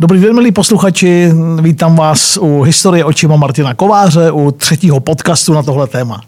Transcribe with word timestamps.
Dobrý 0.00 0.20
den, 0.20 0.34
milí 0.34 0.52
posluchači. 0.52 1.32
Vítám 1.60 1.96
vás 1.96 2.36
u 2.40 2.62
Historie 2.62 3.04
očima 3.04 3.36
Martina 3.36 3.74
Kováře, 3.74 4.30
u 4.30 4.50
třetího 4.50 5.00
podcastu 5.00 5.54
na 5.54 5.62
tohle 5.62 5.86
téma. 5.86 6.20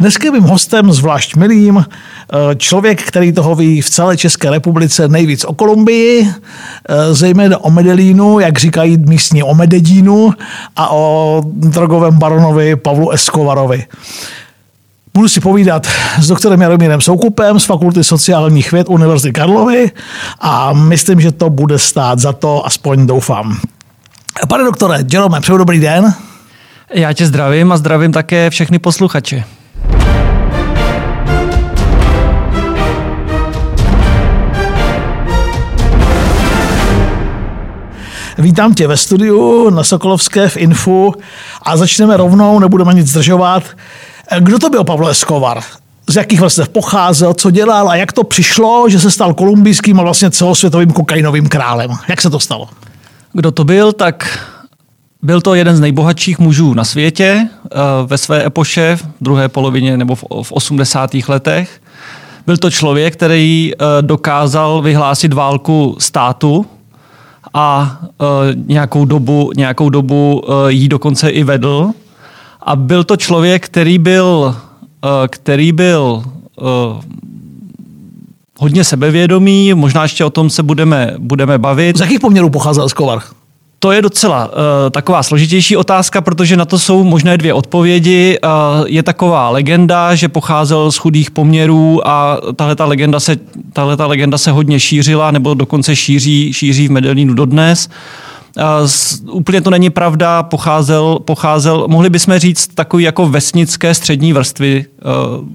Dneska 0.00 0.30
mým 0.30 0.42
hostem, 0.42 0.92
zvlášť 0.92 1.36
milým, 1.36 1.78
eh, 1.78 2.54
člověk, 2.56 3.02
který 3.02 3.32
toho 3.32 3.54
ví 3.54 3.80
v 3.80 3.90
celé 3.90 4.16
České 4.16 4.50
republice 4.50 5.08
nejvíc 5.08 5.44
o 5.44 5.54
Kolumbii, 5.54 6.28
eh, 6.28 7.14
zejména 7.14 7.64
o 7.64 7.70
Medellínu, 7.70 8.40
jak 8.40 8.58
říkají 8.58 8.96
místní 8.96 9.42
o 9.42 9.54
Medellínu 9.54 10.32
a 10.76 10.92
o 10.92 11.42
drogovém 11.54 12.18
baronovi 12.18 12.76
Pavlu 12.76 13.10
Escobarovi. 13.10 13.84
Budu 15.16 15.28
si 15.28 15.40
povídat 15.40 15.86
s 16.20 16.28
doktorem 16.28 16.60
Jaromírem 16.60 17.00
Soukupem 17.00 17.60
z 17.60 17.64
Fakulty 17.64 18.04
sociálních 18.04 18.72
věd 18.72 18.88
Univerzity 18.88 19.32
Karlovy 19.32 19.90
a 20.40 20.72
myslím, 20.72 21.20
že 21.20 21.32
to 21.32 21.50
bude 21.50 21.78
stát 21.78 22.18
za 22.18 22.32
to, 22.32 22.66
aspoň 22.66 23.06
doufám. 23.06 23.58
Pane 24.48 24.64
doktore, 24.64 25.04
Jerome, 25.12 25.40
přeju 25.40 25.58
dobrý 25.58 25.80
den. 25.80 26.14
Já 26.94 27.12
tě 27.12 27.26
zdravím 27.26 27.72
a 27.72 27.76
zdravím 27.76 28.12
také 28.12 28.50
všechny 28.50 28.78
posluchače. 28.78 29.44
Vítám 38.38 38.74
tě 38.74 38.86
ve 38.86 38.96
studiu 38.96 39.70
na 39.70 39.84
Sokolovské 39.84 40.48
v 40.48 40.56
Infu 40.56 41.14
a 41.62 41.76
začneme 41.76 42.16
rovnou, 42.16 42.58
nebudeme 42.58 42.94
nic 42.94 43.10
zdržovat. 43.10 43.62
Kdo 44.38 44.58
to 44.58 44.70
byl 44.70 44.84
Pavlo 44.84 45.08
Escobar? 45.08 45.60
Z 46.08 46.16
jakých 46.16 46.40
vrstev 46.40 46.68
pocházel, 46.68 47.34
co 47.34 47.50
dělal 47.50 47.88
a 47.88 47.96
jak 47.96 48.12
to 48.12 48.24
přišlo, 48.24 48.88
že 48.88 49.00
se 49.00 49.10
stal 49.10 49.34
kolumbijským 49.34 50.00
a 50.00 50.02
vlastně 50.02 50.30
celosvětovým 50.30 50.90
kokainovým 50.90 51.48
králem? 51.48 51.90
Jak 52.08 52.20
se 52.20 52.30
to 52.30 52.40
stalo? 52.40 52.68
Kdo 53.32 53.50
to 53.50 53.64
byl, 53.64 53.92
tak 53.92 54.38
byl 55.22 55.40
to 55.40 55.54
jeden 55.54 55.76
z 55.76 55.80
nejbohatších 55.80 56.38
mužů 56.38 56.74
na 56.74 56.84
světě 56.84 57.48
eh, 57.48 57.78
ve 58.06 58.18
své 58.18 58.46
epoše 58.46 58.96
v 58.96 59.06
druhé 59.20 59.48
polovině 59.48 59.96
nebo 59.96 60.14
v 60.14 60.52
80. 60.52 61.10
letech. 61.28 61.80
Byl 62.46 62.56
to 62.56 62.70
člověk, 62.70 63.16
který 63.16 63.72
eh, 63.72 64.02
dokázal 64.02 64.82
vyhlásit 64.82 65.32
válku 65.32 65.96
státu 65.98 66.66
a 67.54 67.98
eh, 68.02 68.24
nějakou 68.66 69.04
dobu, 69.04 69.50
nějakou 69.56 69.90
dobu 69.90 70.42
jí 70.68 70.88
dokonce 70.88 71.30
i 71.30 71.44
vedl. 71.44 71.90
A 72.66 72.76
byl 72.76 73.04
to 73.04 73.16
člověk, 73.16 73.64
který 73.64 73.98
byl, 73.98 74.56
který 75.28 75.72
byl 75.72 76.24
hodně 78.58 78.84
sebevědomý, 78.84 79.74
možná 79.74 80.02
ještě 80.02 80.24
o 80.24 80.30
tom 80.30 80.50
se 80.50 80.62
budeme, 80.62 81.14
budeme 81.18 81.58
bavit. 81.58 81.96
Z 81.96 82.00
jakých 82.00 82.20
poměrů 82.20 82.50
pocházel 82.50 82.86
Escobar? 82.86 83.18
To 83.78 83.92
je 83.92 84.02
docela 84.02 84.46
uh, 84.46 84.52
taková 84.90 85.22
složitější 85.22 85.76
otázka, 85.76 86.20
protože 86.20 86.56
na 86.56 86.64
to 86.64 86.78
jsou 86.78 87.04
možné 87.04 87.38
dvě 87.38 87.54
odpovědi. 87.54 88.38
Uh, 88.44 88.50
je 88.86 89.02
taková 89.02 89.50
legenda, 89.50 90.14
že 90.14 90.28
pocházel 90.28 90.92
z 90.92 90.96
chudých 90.96 91.30
poměrů 91.30 92.08
a 92.08 92.38
tahle 92.56 92.76
legenda 92.78 93.20
se, 93.20 93.36
tahleta 93.72 94.06
legenda 94.06 94.38
se 94.38 94.50
hodně 94.50 94.80
šířila, 94.80 95.30
nebo 95.30 95.54
dokonce 95.54 95.96
šíří, 95.96 96.52
šíří 96.52 96.88
v 96.88 96.90
Medellínu 96.90 97.34
dodnes. 97.34 97.86
Uh, 97.86 97.94
úplně 99.30 99.60
to 99.60 99.70
není 99.70 99.90
pravda, 99.90 100.42
pocházel, 100.42 101.18
pocházel, 101.24 101.84
mohli 101.88 102.10
bychom 102.10 102.38
říct, 102.38 102.68
takový 102.74 103.04
jako 103.04 103.28
vesnické 103.28 103.94
střední 103.94 104.32
vrstvy. 104.32 104.84
Uh, 105.38 105.48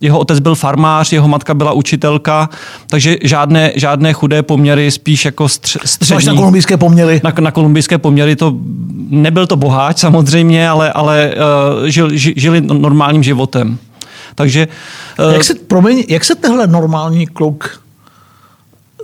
jeho 0.00 0.18
otec 0.18 0.38
byl 0.38 0.54
farmář, 0.54 1.12
jeho 1.12 1.28
matka 1.28 1.54
byla 1.54 1.72
učitelka, 1.72 2.48
takže 2.86 3.16
žádné, 3.22 3.72
žádné 3.76 4.12
chudé 4.12 4.42
poměry, 4.42 4.90
spíš 4.90 5.24
jako 5.24 5.48
stř, 5.48 5.76
střední. 5.84 6.26
na 6.26 6.34
kolumbijské 6.34 6.76
poměry? 6.76 7.20
Na, 7.24 7.32
na 7.40 7.50
kolumbijské 7.50 7.98
poměry 7.98 8.36
to 8.36 8.54
nebyl 9.08 9.46
to 9.46 9.56
boháč 9.56 9.98
samozřejmě, 9.98 10.68
ale, 10.68 10.92
ale 10.92 11.34
uh, 11.80 11.86
žil, 11.86 12.16
ži, 12.16 12.34
žili 12.36 12.60
normálním 12.60 13.22
životem. 13.22 13.78
Takže, 14.34 14.68
uh, 15.26 15.32
jak, 15.32 15.44
se, 15.44 15.54
promiň, 15.54 16.04
jak 16.08 16.24
se 16.24 16.34
tehle 16.34 16.66
normální 16.66 17.26
kluk 17.26 17.80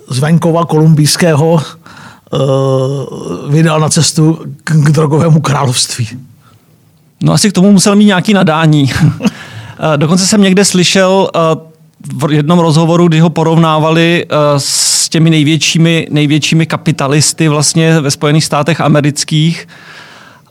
z 0.09 0.19
venkova 0.19 0.65
kolumbijského 0.65 1.63
vydal 3.49 3.81
na 3.81 3.89
cestu 3.89 4.39
k, 4.65 4.73
k 4.73 4.91
drogovému 4.91 5.41
království? 5.41 6.09
No 7.23 7.33
asi 7.33 7.51
k 7.51 7.53
tomu 7.53 7.73
musel 7.73 7.97
mít 7.97 8.05
nějaký 8.07 8.35
nadání. 8.35 8.93
Eh, 9.95 9.97
dokonce 9.97 10.27
jsem 10.27 10.43
někde 10.43 10.65
slyšel 10.65 11.31
eh, 11.35 11.39
v 12.27 12.33
jednom 12.33 12.59
rozhovoru, 12.59 13.09
kdy 13.09 13.21
ho 13.21 13.31
porovnávali 13.31 14.25
eh, 14.25 14.35
s 14.57 15.09
těmi 15.09 15.31
největšími, 15.31 16.09
největšími 16.11 16.67
kapitalisty 16.67 17.49
vlastně 17.49 18.01
ve 18.01 18.11
Spojených 18.11 18.45
státech 18.45 18.81
amerických, 18.81 19.69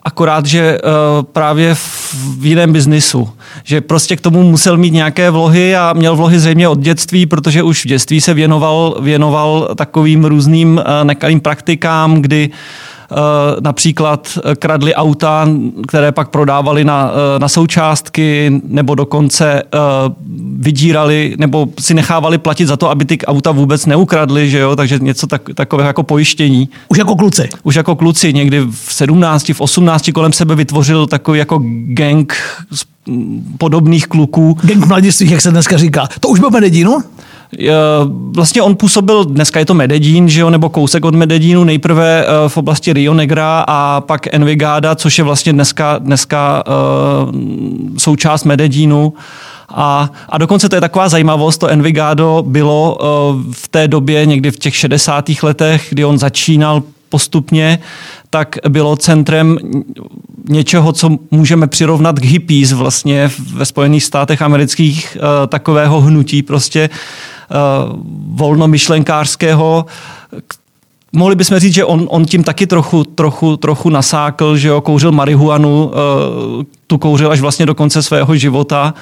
akorát, 0.06 0.46
že 0.46 0.78
právě 1.32 1.74
v 1.74 2.46
jiném 2.46 2.72
biznisu. 2.72 3.28
Že 3.64 3.80
prostě 3.80 4.16
k 4.16 4.20
tomu 4.20 4.42
musel 4.42 4.76
mít 4.76 4.92
nějaké 4.92 5.30
vlohy 5.30 5.76
a 5.76 5.92
měl 5.92 6.16
vlohy 6.16 6.38
zřejmě 6.38 6.68
od 6.68 6.78
dětství, 6.78 7.26
protože 7.26 7.62
už 7.62 7.84
v 7.84 7.88
dětství 7.88 8.20
se 8.20 8.34
věnoval, 8.34 8.96
věnoval 9.00 9.74
takovým 9.74 10.24
různým 10.24 10.80
nekalým 11.04 11.40
praktikám, 11.40 12.22
kdy 12.22 12.50
Eh, 12.50 12.54
například 13.60 14.38
eh, 14.44 14.54
kradli 14.54 14.94
auta, 14.94 15.48
které 15.88 16.12
pak 16.12 16.28
prodávali 16.28 16.84
na, 16.84 17.10
eh, 17.10 17.38
na 17.38 17.48
součástky, 17.48 18.60
nebo 18.64 18.94
dokonce 18.94 19.62
vydírali, 20.58 21.34
nebo 21.38 21.68
si 21.80 21.94
nechávali 21.94 22.38
platit 22.38 22.66
za 22.66 22.76
to, 22.76 22.90
aby 22.90 23.04
ty 23.04 23.18
auta 23.26 23.50
vůbec 23.50 23.86
neukradli, 23.86 24.50
že 24.50 24.58
jo? 24.58 24.76
takže 24.76 24.98
něco 24.98 25.26
tak, 25.26 25.42
takového 25.54 25.86
jako 25.86 26.02
pojištění. 26.02 26.68
Už 26.88 26.98
jako 26.98 27.16
kluci? 27.16 27.48
Už 27.62 27.74
jako 27.74 27.96
kluci, 27.96 28.32
někdy 28.32 28.60
v 28.60 28.92
17, 28.92 29.48
v 29.48 29.60
18 29.60 30.10
kolem 30.14 30.32
sebe 30.32 30.54
vytvořil 30.54 31.06
takový 31.06 31.38
jako 31.38 31.62
gang 31.86 32.34
podobných 33.58 34.06
kluků. 34.06 34.58
Gang 34.62 34.86
mladistvých, 34.86 35.30
jak 35.30 35.40
se 35.40 35.50
dneska 35.50 35.76
říká. 35.76 36.08
To 36.20 36.28
už 36.28 36.40
byl 36.40 36.50
Medellínu? 36.50 36.98
Vlastně 38.30 38.62
on 38.62 38.76
působil, 38.76 39.24
dneska 39.24 39.58
je 39.58 39.66
to 39.66 39.74
Medellín, 39.74 40.28
že 40.28 40.40
jo, 40.40 40.50
nebo 40.50 40.68
kousek 40.68 41.04
od 41.04 41.14
Medellínu, 41.14 41.64
nejprve 41.64 42.24
eh, 42.24 42.48
v 42.48 42.56
oblasti 42.56 42.92
Rio 42.92 43.14
Negra 43.14 43.64
a 43.68 44.00
pak 44.00 44.34
Envigada, 44.34 44.94
což 44.94 45.18
je 45.18 45.24
vlastně 45.24 45.52
dneska, 45.52 45.98
dneska 45.98 46.64
uh, 46.66 47.34
součást 47.98 48.44
Medellínu. 48.44 49.14
A, 49.68 50.10
a 50.28 50.38
dokonce 50.38 50.68
to 50.68 50.74
je 50.74 50.80
taková 50.80 51.08
zajímavost, 51.08 51.58
to 51.58 51.68
Envigado 51.68 52.44
bylo 52.46 52.98
uh, 53.00 53.52
v 53.52 53.68
té 53.68 53.88
době 53.88 54.26
někdy 54.26 54.50
v 54.50 54.58
těch 54.58 54.76
60. 54.76 55.24
letech, 55.42 55.86
kdy 55.90 56.04
on 56.04 56.18
začínal 56.18 56.82
postupně, 57.08 57.78
tak 58.30 58.58
bylo 58.68 58.96
centrem 58.96 59.58
něčeho, 60.48 60.92
co 60.92 61.10
můžeme 61.30 61.66
přirovnat 61.66 62.18
k 62.18 62.24
hippies 62.24 62.72
vlastně 62.72 63.30
ve 63.54 63.64
Spojených 63.64 64.04
státech 64.04 64.42
amerických, 64.42 65.16
takového 65.48 66.00
hnutí 66.00 66.42
prostě 66.42 66.90
volnomyšlenkářského, 68.34 69.86
mohli 71.12 71.34
bychom 71.34 71.58
říct, 71.58 71.74
že 71.74 71.84
on, 71.84 72.06
on 72.10 72.24
tím 72.24 72.44
taky 72.44 72.66
trochu, 72.66 73.04
trochu, 73.04 73.56
trochu 73.56 73.90
nasákl, 73.90 74.56
že 74.56 74.68
jo, 74.68 74.80
kouřil 74.80 75.12
marihuanu, 75.12 75.84
uh, 75.86 75.92
tu 76.86 76.98
kouřil 76.98 77.30
až 77.30 77.40
vlastně 77.40 77.66
do 77.66 77.74
konce 77.74 78.02
svého 78.02 78.36
života. 78.36 78.94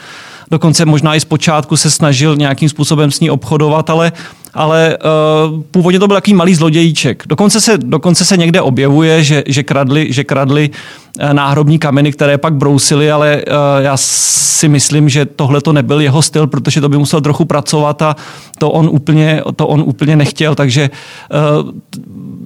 Dokonce 0.50 0.84
možná 0.84 1.15
i 1.15 1.21
zpočátku 1.21 1.77
se 1.77 1.91
snažil 1.91 2.37
nějakým 2.37 2.69
způsobem 2.69 3.10
s 3.10 3.21
ní 3.21 3.31
obchodovat, 3.31 3.91
ale 3.91 4.12
ale 4.54 4.98
uh, 4.98 5.62
původně 5.70 5.98
to 6.00 6.06
byl 6.06 6.16
takový 6.16 6.34
malý 6.34 6.54
zlodějíček. 6.54 7.22
Dokonce 7.26 7.60
se, 7.60 7.78
dokonce 7.78 8.25
se 8.25 8.37
někde 8.37 8.60
objevuje, 8.60 9.25
že, 9.25 9.42
že 9.47 9.62
kradli, 9.62 10.12
že 10.12 10.25
kradli 10.25 10.70
eh, 11.19 11.34
náhrobní 11.34 11.78
kameny, 11.78 12.12
které 12.12 12.38
pak 12.38 12.54
brousili, 12.54 13.10
ale 13.10 13.42
uh, 13.47 13.53
já 13.84 13.97
si 13.97 14.69
myslím, 14.69 15.09
že 15.09 15.25
tohle 15.25 15.60
to 15.60 15.72
nebyl 15.72 16.00
jeho 16.00 16.22
styl, 16.22 16.47
protože 16.47 16.81
to 16.81 16.88
by 16.88 16.98
musel 16.98 17.20
trochu 17.20 17.44
pracovat 17.44 18.03
a 18.03 18.16
to 18.59 18.70
on 18.70 18.88
úplně, 18.92 19.42
to 19.56 19.66
on 19.66 19.82
úplně 19.87 20.16
nechtěl, 20.16 20.54
takže 20.54 20.91
uh, 21.60 21.71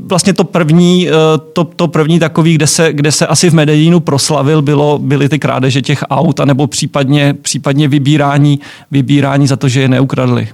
vlastně 0.07 0.33
to 0.33 0.45
první, 0.45 1.09
to, 1.53 1.65
to 1.65 1.89
první 1.89 2.19
takový, 2.19 2.55
kde 2.55 2.67
se, 2.67 2.93
kde 2.93 3.13
se 3.13 3.27
asi 3.27 3.51
v 3.51 3.55
Medellínu 3.55 4.01
proslavil, 4.01 4.63
bylo, 4.63 4.99
byly 4.99 5.29
ty 5.29 5.39
krádeže 5.39 5.83
těch 5.83 6.05
aut, 6.11 6.41
anebo 6.41 6.67
případně, 6.67 7.35
případně 7.43 7.89
vybírání, 7.89 8.61
vybírání 8.91 9.47
za 9.47 9.57
to, 9.57 9.69
že 9.69 9.81
je 9.81 9.89
neukradli. 9.89 10.49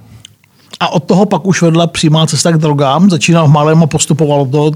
A 0.79 0.87
od 0.87 1.03
toho 1.03 1.25
pak 1.25 1.45
už 1.45 1.61
vedla 1.61 1.87
přímá 1.87 2.27
cesta 2.27 2.51
k 2.51 2.57
drogám, 2.57 3.09
začínal 3.09 3.47
v 3.47 3.51
malém 3.51 3.83
a 3.83 3.87
postupovalo 3.87 4.45
to, 4.45 4.71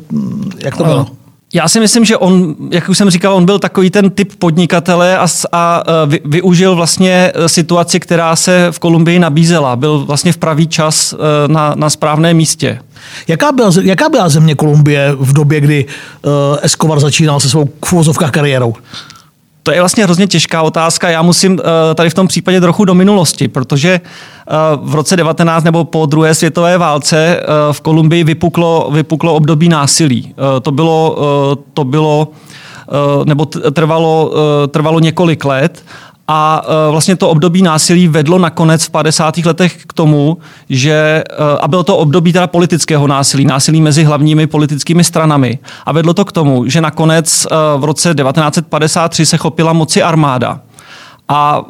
jak 0.64 0.78
to 0.78 0.84
bylo? 0.84 1.08
Já 1.54 1.68
si 1.68 1.80
myslím, 1.80 2.06
že 2.06 2.18
on, 2.18 2.56
jak 2.72 2.90
už 2.90 2.98
jsem 2.98 3.10
říkal, 3.10 3.34
on 3.34 3.46
byl 3.46 3.60
takový 3.60 3.90
ten 3.90 4.10
typ 4.10 4.36
podnikatele 4.36 5.18
a, 5.18 5.28
a 5.52 5.84
vy, 6.06 6.22
využil 6.26 6.76
vlastně 6.76 7.32
e, 7.36 7.50
situaci, 7.50 8.00
která 8.00 8.36
se 8.36 8.68
v 8.72 8.80
Kolumbii 8.80 9.20
nabízela. 9.20 9.76
Byl 9.76 10.06
vlastně 10.06 10.32
v 10.32 10.38
pravý 10.38 10.68
čas 10.68 11.14
e, 11.14 11.18
na, 11.48 11.74
na 11.76 11.90
správném 11.90 12.38
místě. 12.38 12.80
Jaká 13.28 13.52
byla, 13.52 13.72
jaká 13.84 14.10
byla 14.10 14.30
země 14.30 14.56
Kolumbie 14.56 15.12
v 15.20 15.34
době, 15.34 15.62
kdy 15.62 15.86
uh, 15.86 16.32
Escobar 16.62 17.00
začínal 17.00 17.40
se 17.40 17.50
svou 17.50 17.66
kvůzovkách 17.80 18.32
kariérou? 18.32 18.74
To 19.64 19.72
je 19.72 19.80
vlastně 19.80 20.04
hrozně 20.04 20.28
těžká 20.28 20.62
otázka. 20.62 21.10
Já 21.10 21.22
musím 21.22 21.52
uh, 21.52 21.60
tady 21.96 22.10
v 22.10 22.14
tom 22.14 22.28
případě 22.28 22.62
trochu 22.62 22.86
do 22.86 22.96
minulosti, 22.96 23.48
protože 23.48 24.02
v 24.82 24.96
roce 24.96 25.16
19 25.16 25.64
nebo 25.64 25.86
po 25.86 26.06
druhé 26.06 26.36
světové 26.36 26.78
válce 26.78 27.42
v 27.72 27.82
Kolumbii 27.82 28.24
vypuklo, 28.24 28.90
vypuklo 28.92 29.34
období 29.34 29.70
násilí. 29.70 30.36
To 30.62 30.72
bylo, 30.72 31.18
to 31.74 31.84
bylo 31.84 32.28
nebo 33.26 33.46
trvalo, 33.46 34.34
trvalo 34.68 35.00
několik 35.00 35.46
let 35.46 35.84
a 36.32 36.62
e, 36.88 36.92
vlastně 36.92 37.16
to 37.16 37.30
období 37.30 37.62
násilí 37.62 38.08
vedlo 38.08 38.38
nakonec 38.40 38.86
v 38.86 38.90
50. 38.90 39.38
letech 39.38 39.86
k 39.86 39.94
tomu, 39.94 40.38
že, 40.70 40.92
e, 40.92 41.24
a 41.60 41.68
bylo 41.68 41.84
to 41.84 41.98
období 41.98 42.34
teda 42.34 42.48
politického 42.48 43.08
násilí, 43.08 43.46
násilí 43.46 43.82
mezi 43.82 44.04
hlavními 44.04 44.48
politickými 44.48 45.04
stranami. 45.04 45.60
A 45.86 45.92
vedlo 45.92 46.14
to 46.14 46.26
k 46.26 46.32
tomu, 46.32 46.70
že 46.70 46.82
nakonec 46.82 47.46
e, 47.46 47.56
v 47.78 47.84
roce 47.84 48.16
1953 48.16 49.26
se 49.26 49.38
chopila 49.38 49.74
moci 49.74 50.04
armáda. 50.04 50.62
A 51.28 51.62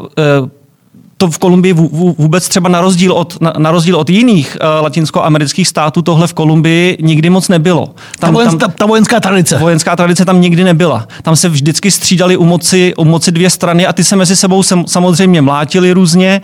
to 1.20 1.32
v 1.32 1.38
Kolumbii 1.38 1.74
vůbec 2.18 2.50
třeba 2.50 2.70
na 2.70 2.82
rozdíl 2.82 3.14
od, 3.14 3.42
na, 3.42 3.54
na 3.58 3.72
rozdíl 3.72 3.96
od 3.96 4.10
jiných 4.10 4.58
uh, 4.62 4.84
latinskoamerických 4.84 5.68
států 5.68 6.02
tohle 6.02 6.28
v 6.28 6.34
Kolumbii 6.34 6.98
nikdy 7.02 7.30
moc 7.30 7.48
nebylo. 7.48 7.86
Tam, 7.86 7.96
ta, 8.20 8.32
vojen, 8.32 8.50
tam, 8.50 8.60
ta, 8.60 8.68
ta 8.68 8.86
vojenská 8.86 9.20
tradice. 9.20 9.58
Vojenská 9.58 9.96
tradice 9.96 10.26
tam 10.26 10.42
nikdy 10.42 10.64
nebyla. 10.64 11.08
Tam 11.22 11.36
se 11.36 11.50
vždycky 11.50 11.92
střídali 11.92 12.38
u 12.38 12.46
moci, 12.46 12.94
u 12.98 13.06
moci 13.06 13.32
dvě 13.32 13.50
strany 13.50 13.88
a 13.88 13.94
ty 13.94 14.04
se 14.04 14.16
mezi 14.16 14.36
sebou 14.36 14.64
sem, 14.64 14.84
samozřejmě 14.88 15.42
mlátili 15.42 15.92
různě, 15.92 16.42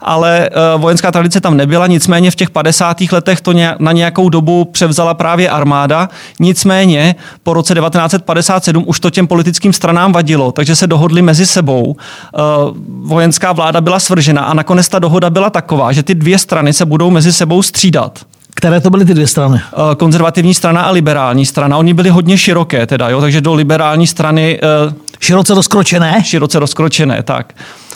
ale 0.00 0.50
uh, 0.74 0.80
vojenská 0.80 1.12
tradice 1.12 1.40
tam 1.40 1.56
nebyla, 1.56 1.86
nicméně 1.86 2.30
v 2.30 2.34
těch 2.34 2.50
50. 2.50 2.96
letech 3.12 3.40
to 3.40 3.52
nějak, 3.52 3.80
na 3.80 3.92
nějakou 3.92 4.28
dobu 4.28 4.64
převzala 4.64 5.14
právě 5.14 5.50
armáda, 5.50 6.08
nicméně 6.40 7.14
po 7.42 7.52
roce 7.52 7.74
1957 7.74 8.84
už 8.86 9.00
to 9.00 9.10
těm 9.10 9.26
politickým 9.26 9.72
stranám 9.72 10.12
vadilo, 10.12 10.52
takže 10.52 10.76
se 10.76 10.86
dohodli 10.86 11.22
mezi 11.22 11.46
sebou. 11.46 11.84
Uh, 11.84 12.76
vojenská 13.02 13.52
vláda 13.52 13.80
byla 13.80 14.00
svr 14.00 14.15
navržena 14.16 14.42
a 14.42 14.54
nakonec 14.54 14.88
ta 14.88 14.98
dohoda 14.98 15.30
byla 15.30 15.50
taková, 15.50 15.92
že 15.92 16.02
ty 16.02 16.14
dvě 16.14 16.38
strany 16.38 16.72
se 16.72 16.84
budou 16.84 17.10
mezi 17.10 17.32
sebou 17.32 17.62
střídat. 17.62 18.18
Které 18.54 18.80
to 18.80 18.90
byly 18.90 19.04
ty 19.04 19.14
dvě 19.14 19.26
strany? 19.26 19.60
Eh, 19.60 19.94
konzervativní 19.96 20.54
strana 20.54 20.82
a 20.82 20.90
liberální 20.90 21.46
strana. 21.46 21.76
Oni 21.76 21.94
byli 21.94 22.10
hodně 22.10 22.38
široké, 22.38 22.86
teda, 22.86 23.08
jo, 23.08 23.20
takže 23.20 23.40
do 23.40 23.54
liberální 23.54 24.06
strany. 24.06 24.58
Eh, 24.62 24.94
široce 25.20 25.54
rozkročené? 25.54 26.22
Široce 26.24 26.58
rozkročené, 26.58 27.22
tak. 27.22 27.52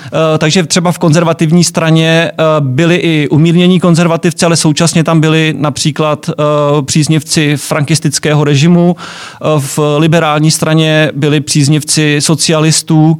Eh, 0.07 0.39
takže 0.39 0.63
třeba 0.67 0.93
v 0.93 0.99
konzervativní 0.99 1.65
straně 1.65 2.33
byli 2.61 2.97
i 2.97 3.29
umírnění 3.29 3.81
konzervativci, 3.81 4.47
ale 4.47 4.57
současně 4.57 5.05
tam 5.05 5.21
byli 5.21 5.55
například 5.59 6.31
příznivci 6.85 7.57
frankistického 7.57 8.45
režimu. 8.45 8.97
V 9.59 9.79
liberální 9.99 10.51
straně 10.51 11.11
byli 11.15 11.41
příznivci 11.41 12.17
socialistů. 12.21 13.19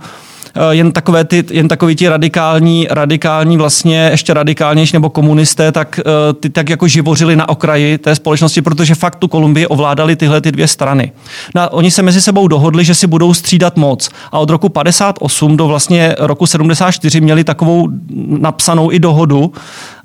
Eh, 0.55 0.75
jen, 0.75 0.93
takové 0.93 1.25
ty, 1.25 1.45
jen 1.51 1.69
takový 1.69 1.97
ti 1.97 2.09
radikální, 2.09 2.87
radikální 2.91 3.57
vlastně 3.57 4.09
ještě 4.11 4.35
radikálnější 4.35 4.97
nebo 4.97 5.11
komunisté, 5.11 5.73
tak 5.73 6.01
eh, 6.01 6.33
ty 6.33 6.51
tak 6.51 6.69
jako 6.69 6.89
živořili 6.89 7.37
na 7.37 7.49
okraji 7.49 7.99
té 7.99 8.15
společnosti, 8.15 8.63
protože 8.63 8.95
fakt 8.95 9.17
tu 9.17 9.29
Kolumbii 9.29 9.67
ovládali 9.67 10.17
tyhle 10.17 10.41
ty 10.41 10.53
dvě 10.53 10.69
strany. 10.69 11.13
No, 11.55 11.69
oni 11.71 11.91
se 11.91 12.03
mezi 12.03 12.21
sebou 12.21 12.49
dohodli, 12.49 12.85
že 12.85 12.95
si 12.95 13.07
budou 13.07 13.35
střídat 13.35 13.77
moc 13.77 14.11
a 14.33 14.39
od 14.39 14.51
roku 14.51 14.69
58 14.69 15.57
do 15.57 15.67
vlastně 15.67 16.17
roku 16.19 16.47
74 16.47 17.21
měli 17.21 17.45
takovou 17.45 17.89
napsanou 18.27 18.93
i 18.93 18.99
dohodu, 18.99 19.53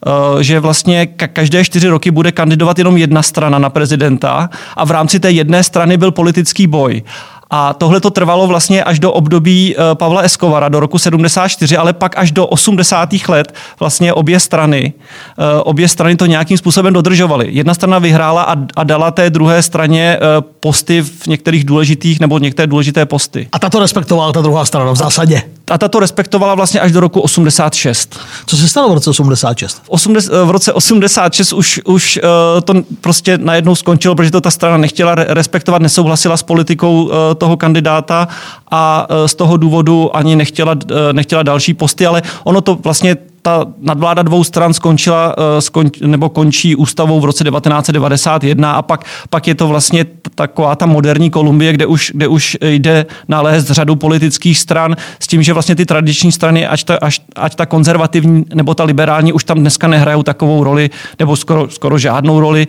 eh, 0.07 0.43
že 0.43 0.59
vlastně 0.59 1.05
každé 1.05 1.63
čtyři 1.63 1.87
roky 1.87 2.11
bude 2.11 2.31
kandidovat 2.31 2.77
jenom 2.77 2.97
jedna 2.97 3.23
strana 3.23 3.59
na 3.59 3.69
prezidenta 3.69 4.49
a 4.75 4.85
v 4.85 4.91
rámci 4.91 5.19
té 5.19 5.31
jedné 5.31 5.63
strany 5.63 5.97
byl 5.97 6.11
politický 6.11 6.67
boj. 6.67 7.03
A 7.49 7.73
tohle 7.73 8.01
to 8.01 8.09
trvalo 8.09 8.47
vlastně 8.47 8.83
až 8.83 8.99
do 8.99 9.11
období 9.11 9.75
eh, 9.75 9.95
Pavla 9.95 10.21
Escovara 10.21 10.69
do 10.69 10.79
roku 10.79 10.99
74, 10.99 11.77
ale 11.77 11.93
pak 11.93 12.17
až 12.17 12.31
do 12.31 12.47
80. 12.47 13.09
let 13.27 13.53
vlastně 13.79 14.13
obě 14.13 14.39
strany, 14.39 14.93
eh, 15.39 15.61
obě 15.61 15.87
strany 15.87 16.15
to 16.15 16.25
nějakým 16.25 16.57
způsobem 16.57 16.93
dodržovaly. 16.93 17.47
Jedna 17.49 17.73
strana 17.73 17.99
vyhrála 17.99 18.43
a, 18.43 18.55
a 18.75 18.83
dala 18.83 19.11
té 19.11 19.29
druhé 19.29 19.61
straně 19.61 20.17
eh, 20.17 20.41
posty 20.59 21.01
v 21.01 21.27
některých 21.27 21.63
důležitých 21.63 22.19
nebo 22.19 22.39
některé 22.39 22.67
důležité 22.67 23.05
posty. 23.05 23.47
A 23.51 23.59
ta 23.59 23.69
to 23.69 23.79
respektovala 23.79 24.31
ta 24.33 24.41
druhá 24.41 24.65
strana 24.65 24.91
v 24.91 24.95
zásadě? 24.95 25.41
A 25.71 25.77
ta 25.77 25.87
to 25.87 25.99
respektovala 25.99 26.55
vlastně 26.55 26.79
až 26.79 26.91
do 26.91 26.99
roku 26.99 27.21
86. 27.21 28.19
Co 28.45 28.57
se 28.57 28.67
stalo 28.67 28.89
v 28.89 28.93
roce 28.93 29.09
86? 29.09 29.81
V, 29.83 29.89
80, 29.89 30.45
v 30.45 30.51
roce 30.51 30.73
86 30.73 31.53
už, 31.53 31.81
už 31.85 32.19
to 32.63 32.73
prostě 33.01 33.37
najednou 33.37 33.75
skončilo, 33.75 34.15
protože 34.15 34.31
to 34.31 34.41
ta 34.41 34.51
strana 34.51 34.77
nechtěla 34.77 35.15
respektovat, 35.15 35.81
nesouhlasila 35.81 36.37
s 36.37 36.43
politikou 36.43 37.11
toho 37.37 37.57
kandidáta 37.57 38.27
a 38.71 39.07
z 39.25 39.35
toho 39.35 39.57
důvodu 39.57 40.15
ani 40.15 40.35
nechtěla, 40.35 40.75
nechtěla 41.11 41.43
další 41.43 41.73
posty, 41.73 42.05
ale 42.05 42.21
ono 42.43 42.61
to 42.61 42.75
vlastně 42.75 43.17
ta 43.45 43.65
nadvláda 43.81 44.21
dvou 44.21 44.43
stran 44.43 44.73
skončila 44.73 45.35
e, 45.37 45.61
skon, 45.61 45.91
nebo 46.01 46.29
končí 46.29 46.75
ústavou 46.75 47.19
v 47.19 47.25
roce 47.25 47.43
1991 47.43 48.71
a 48.71 48.81
pak, 48.81 49.05
pak 49.29 49.47
je 49.47 49.55
to 49.55 49.67
vlastně 49.67 50.05
taková 50.35 50.75
ta 50.75 50.85
moderní 50.85 51.29
Kolumbie, 51.29 51.73
kde 51.73 51.85
už, 51.85 52.11
kde 52.15 52.27
už 52.27 52.57
jde 52.61 53.05
nalézt 53.27 53.69
řadu 53.69 53.95
politických 53.95 54.57
stran 54.59 54.95
s 55.19 55.27
tím, 55.27 55.43
že 55.43 55.53
vlastně 55.53 55.75
ty 55.75 55.85
tradiční 55.85 56.31
strany, 56.31 56.67
ať 56.67 56.83
ta, 56.83 56.97
až, 57.01 57.21
ať 57.35 57.55
ta 57.55 57.65
konzervativní 57.65 58.45
nebo 58.53 58.73
ta 58.73 58.83
liberální, 58.83 59.33
už 59.33 59.43
tam 59.43 59.57
dneska 59.57 59.87
nehrajou 59.87 60.23
takovou 60.23 60.63
roli, 60.63 60.89
nebo 61.19 61.35
skoro, 61.35 61.69
skoro 61.69 61.97
žádnou 61.97 62.39
roli, 62.39 62.67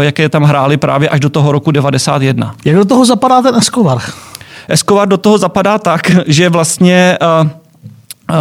jaké 0.00 0.28
tam 0.28 0.42
hrály 0.42 0.76
právě 0.76 1.08
až 1.08 1.20
do 1.20 1.30
toho 1.30 1.52
roku 1.52 1.70
91. 1.70 2.54
Jak 2.64 2.76
do 2.76 2.84
toho 2.84 3.04
zapadá 3.04 3.42
ten 3.42 3.54
Escobar? 3.54 3.98
Escobar 4.68 5.08
do 5.08 5.16
toho 5.16 5.38
zapadá 5.38 5.78
tak, 5.78 6.10
že 6.26 6.48
vlastně 6.48 7.18
uh, 7.42 7.48
uh, 8.30 8.36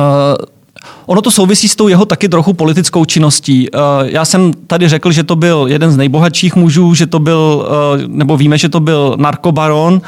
Ono 1.11 1.21
to 1.21 1.31
souvisí 1.31 1.67
s 1.67 1.75
tou 1.75 1.87
jeho 1.87 2.05
taky 2.05 2.29
trochu 2.29 2.53
politickou 2.53 3.05
činností. 3.05 3.67
Já 4.03 4.25
jsem 4.25 4.53
tady 4.67 4.89
řekl, 4.89 5.11
že 5.11 5.23
to 5.23 5.35
byl 5.35 5.65
jeden 5.67 5.91
z 5.91 5.97
nejbohatších 5.97 6.55
mužů, 6.55 6.93
že 6.93 7.07
to 7.07 7.19
byl, 7.19 7.67
nebo 8.07 8.37
víme, 8.37 8.57
že 8.57 8.69
to 8.69 8.79
byl 8.79 9.15
narkobaron, 9.17 10.01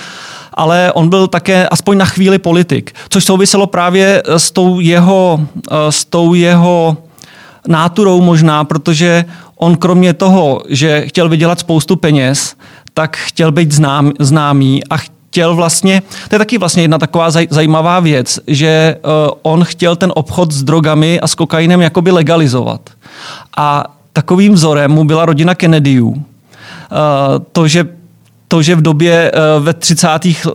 ale 0.53 0.91
on 0.93 1.09
byl 1.09 1.27
také 1.27 1.67
aspoň 1.67 1.97
na 1.97 2.05
chvíli 2.05 2.39
politik, 2.39 2.95
což 3.09 3.23
souviselo 3.23 3.67
právě 3.67 4.23
s 4.27 4.51
tou 4.51 4.79
jeho, 4.79 5.41
s 5.89 6.05
tou 6.05 6.33
jeho 6.33 6.97
náturou 7.67 8.21
možná, 8.21 8.63
protože 8.63 9.25
on 9.55 9.75
kromě 9.75 10.13
toho, 10.13 10.63
že 10.69 11.03
chtěl 11.07 11.29
vydělat 11.29 11.59
spoustu 11.59 11.95
peněz, 11.95 12.55
tak 12.93 13.17
chtěl 13.17 13.51
být 13.51 13.71
znám, 13.71 14.11
známý 14.19 14.83
a 14.89 14.95
chtěl 15.33 15.55
vlastně, 15.55 16.01
to 16.29 16.35
je 16.35 16.39
taky 16.39 16.57
vlastně 16.57 16.83
jedna 16.83 16.97
taková 16.97 17.31
zaj, 17.31 17.47
zajímavá 17.49 17.99
věc, 17.99 18.39
že 18.47 18.95
uh, 18.95 19.33
on 19.41 19.63
chtěl 19.63 19.95
ten 19.95 20.11
obchod 20.15 20.51
s 20.51 20.63
drogami 20.63 21.19
a 21.19 21.27
s 21.27 21.35
kokainem 21.35 21.81
jakoby 21.81 22.11
legalizovat. 22.11 22.89
A 23.57 23.83
takovým 24.13 24.53
vzorem 24.53 24.91
mu 24.91 25.03
byla 25.03 25.25
rodina 25.25 25.55
Kennedyů. 25.55 26.09
Uh, 26.09 26.17
to, 27.51 27.67
že 27.67 27.85
to, 28.47 28.61
že 28.61 28.75
v 28.75 28.81
době 28.81 29.31
ve 29.59 29.73
30. 29.73 30.07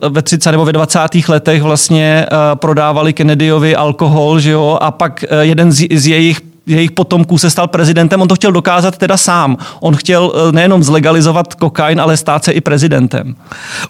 Ve 0.09 0.23
30 0.23 0.51
nebo 0.51 0.65
ve 0.65 0.73
20. 0.73 0.99
letech 1.29 1.63
vlastně 1.63 2.27
prodávali 2.55 3.13
Kennedyovi 3.13 3.77
alkohol, 3.77 4.41
že 4.41 4.51
jo, 4.51 4.79
a 4.81 4.91
pak 4.91 5.25
jeden 5.43 5.73
z, 5.73 5.87
z 5.95 6.07
jejich 6.07 6.41
jejich 6.69 6.91
potomků 6.91 7.39
se 7.39 7.51
stal 7.51 7.69
prezidentem, 7.69 8.23
on 8.23 8.29
to 8.29 8.35
chtěl 8.35 8.53
dokázat 8.53 8.97
teda 8.97 9.17
sám. 9.17 9.57
On 9.81 9.97
chtěl 9.97 10.33
eh, 10.35 10.53
nejenom 10.53 10.83
zlegalizovat 10.83 11.55
kokain, 11.55 12.01
ale 12.01 12.17
stát 12.17 12.45
se 12.45 12.53
i 12.53 12.61
prezidentem. 12.61 13.35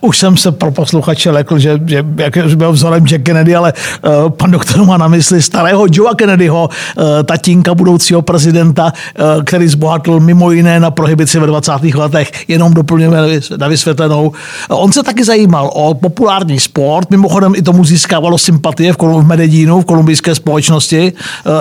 Už 0.00 0.18
jsem 0.18 0.37
se 0.37 0.52
pro 0.52 0.70
posluchače 0.70 1.30
lekl, 1.30 1.58
že, 1.58 1.80
že 1.87 2.04
jak 2.16 2.37
byl 2.56 2.73
vzorem 2.73 3.06
Jack 3.06 3.25
Kennedy, 3.25 3.56
ale 3.56 3.73
uh, 3.73 4.30
pan 4.30 4.50
doktor 4.50 4.85
má 4.85 4.97
na 4.97 5.08
mysli 5.08 5.42
starého 5.42 5.87
Joea 5.92 6.14
Kennedyho, 6.14 6.68
uh, 6.68 7.04
tatínka 7.25 7.75
budoucího 7.75 8.23
prezidenta, 8.23 8.85
uh, 8.85 9.44
který 9.44 9.68
zbohatl 9.68 10.20
mimo 10.20 10.50
jiné 10.50 10.80
na 10.80 10.90
prohibici 10.90 11.38
ve 11.38 11.47
20. 11.47 11.73
letech, 11.94 12.49
jenom 12.49 12.75
doplňujeme 12.75 13.40
na 13.56 13.68
vysvětlenou. 13.68 14.32
On 14.68 14.92
se 14.92 15.02
taky 15.02 15.25
zajímal 15.25 15.70
o 15.75 15.94
populární 15.94 16.61
sport, 16.61 17.11
mimochodem 17.11 17.54
i 17.56 17.62
tomu 17.62 17.85
získávalo 17.85 18.38
sympatie 18.38 18.92
v, 18.92 18.97
v 18.97 19.26
Medellínu, 19.26 19.80
v 19.80 19.85
kolumbijské 19.85 20.35
společnosti. 20.35 21.12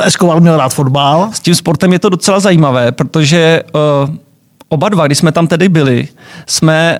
Escobar 0.04 0.42
měl 0.42 0.58
rád 0.58 0.74
fotbal, 0.74 1.07
dál. 1.08 1.30
S 1.34 1.40
tím 1.40 1.56
sportem 1.56 1.94
je 1.94 2.00
to 2.00 2.10
docela 2.10 2.40
zajímavé, 2.40 2.92
protože 2.92 3.64
uh, 3.74 4.16
oba 4.70 4.90
dva, 4.90 5.06
když 5.06 5.18
jsme 5.18 5.32
tam 5.32 5.48
tedy 5.48 5.70
byli, 5.70 6.08
jsme 6.46 7.00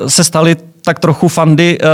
uh, 0.00 0.06
se 0.06 0.24
stali 0.24 0.56
tak 0.84 0.98
trochu 0.98 1.28
fandy, 1.28 1.78
uh, 1.78 1.86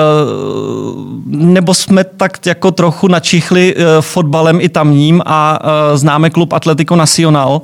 nebo 1.27 1.75
jsme 1.75 2.05
tak 2.05 2.47
jako 2.47 2.71
trochu 2.71 3.09
načichli 3.09 3.77
fotbalem 4.01 4.61
i 4.61 4.69
tamním 4.69 5.23
a 5.27 5.59
známe 5.95 6.31
klub 6.31 6.53
Atletico 6.53 6.97
Nacional, 6.97 7.63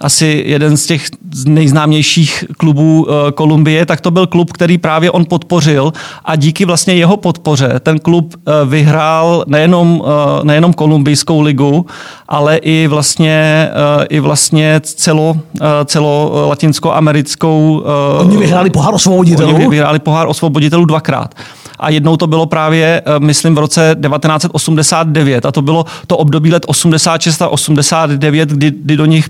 asi 0.00 0.42
jeden 0.46 0.76
z 0.76 0.86
těch 0.86 1.06
nejznámějších 1.46 2.44
klubů 2.56 3.06
eh, 3.08 3.32
Kolumbie, 3.32 3.86
tak 3.86 4.00
to 4.00 4.10
byl 4.10 4.26
klub, 4.26 4.52
který 4.52 4.78
právě 4.78 5.10
on 5.10 5.24
podpořil 5.24 5.92
a 6.24 6.36
díky 6.36 6.64
vlastně 6.64 6.94
jeho 6.94 7.16
podpoře 7.16 7.80
ten 7.82 7.98
klub 7.98 8.34
eh, 8.34 8.52
vyhrál 8.66 9.44
nejenom, 9.46 10.02
eh, 10.06 10.44
nejenom 10.44 10.72
kolumbijskou 10.72 11.40
ligu, 11.40 11.86
ale 12.28 12.56
i 12.56 12.86
vlastně, 12.86 13.68
i 14.08 14.20
vlastně 14.20 14.80
celo, 14.82 15.36
celo 15.84 16.32
latinskoamerickou. 16.48 17.82
Oni 18.18 18.36
vyhráli 18.36 18.70
pohár 18.70 18.94
osvoboditelů? 18.94 19.54
Oni 19.54 19.68
vyhráli 19.68 19.98
pohár 19.98 20.28
osvoboditelů 20.28 20.84
dvakrát. 20.84 21.34
a 21.78 21.90
jednou 21.90 22.16
to 22.16 22.26
bylo 22.26 22.46
právě, 22.46 23.02
myslím, 23.18 23.54
v 23.54 23.58
roce 23.58 23.96
1989 24.02 25.46
a 25.46 25.52
to 25.52 25.62
bylo 25.62 25.84
to 26.06 26.16
období 26.16 26.52
let 26.52 26.62
86 26.66 27.42
a 27.42 27.48
89, 27.48 28.48
kdy, 28.48 28.70
kdy 28.70 28.96
do 28.96 29.06
nich 29.06 29.28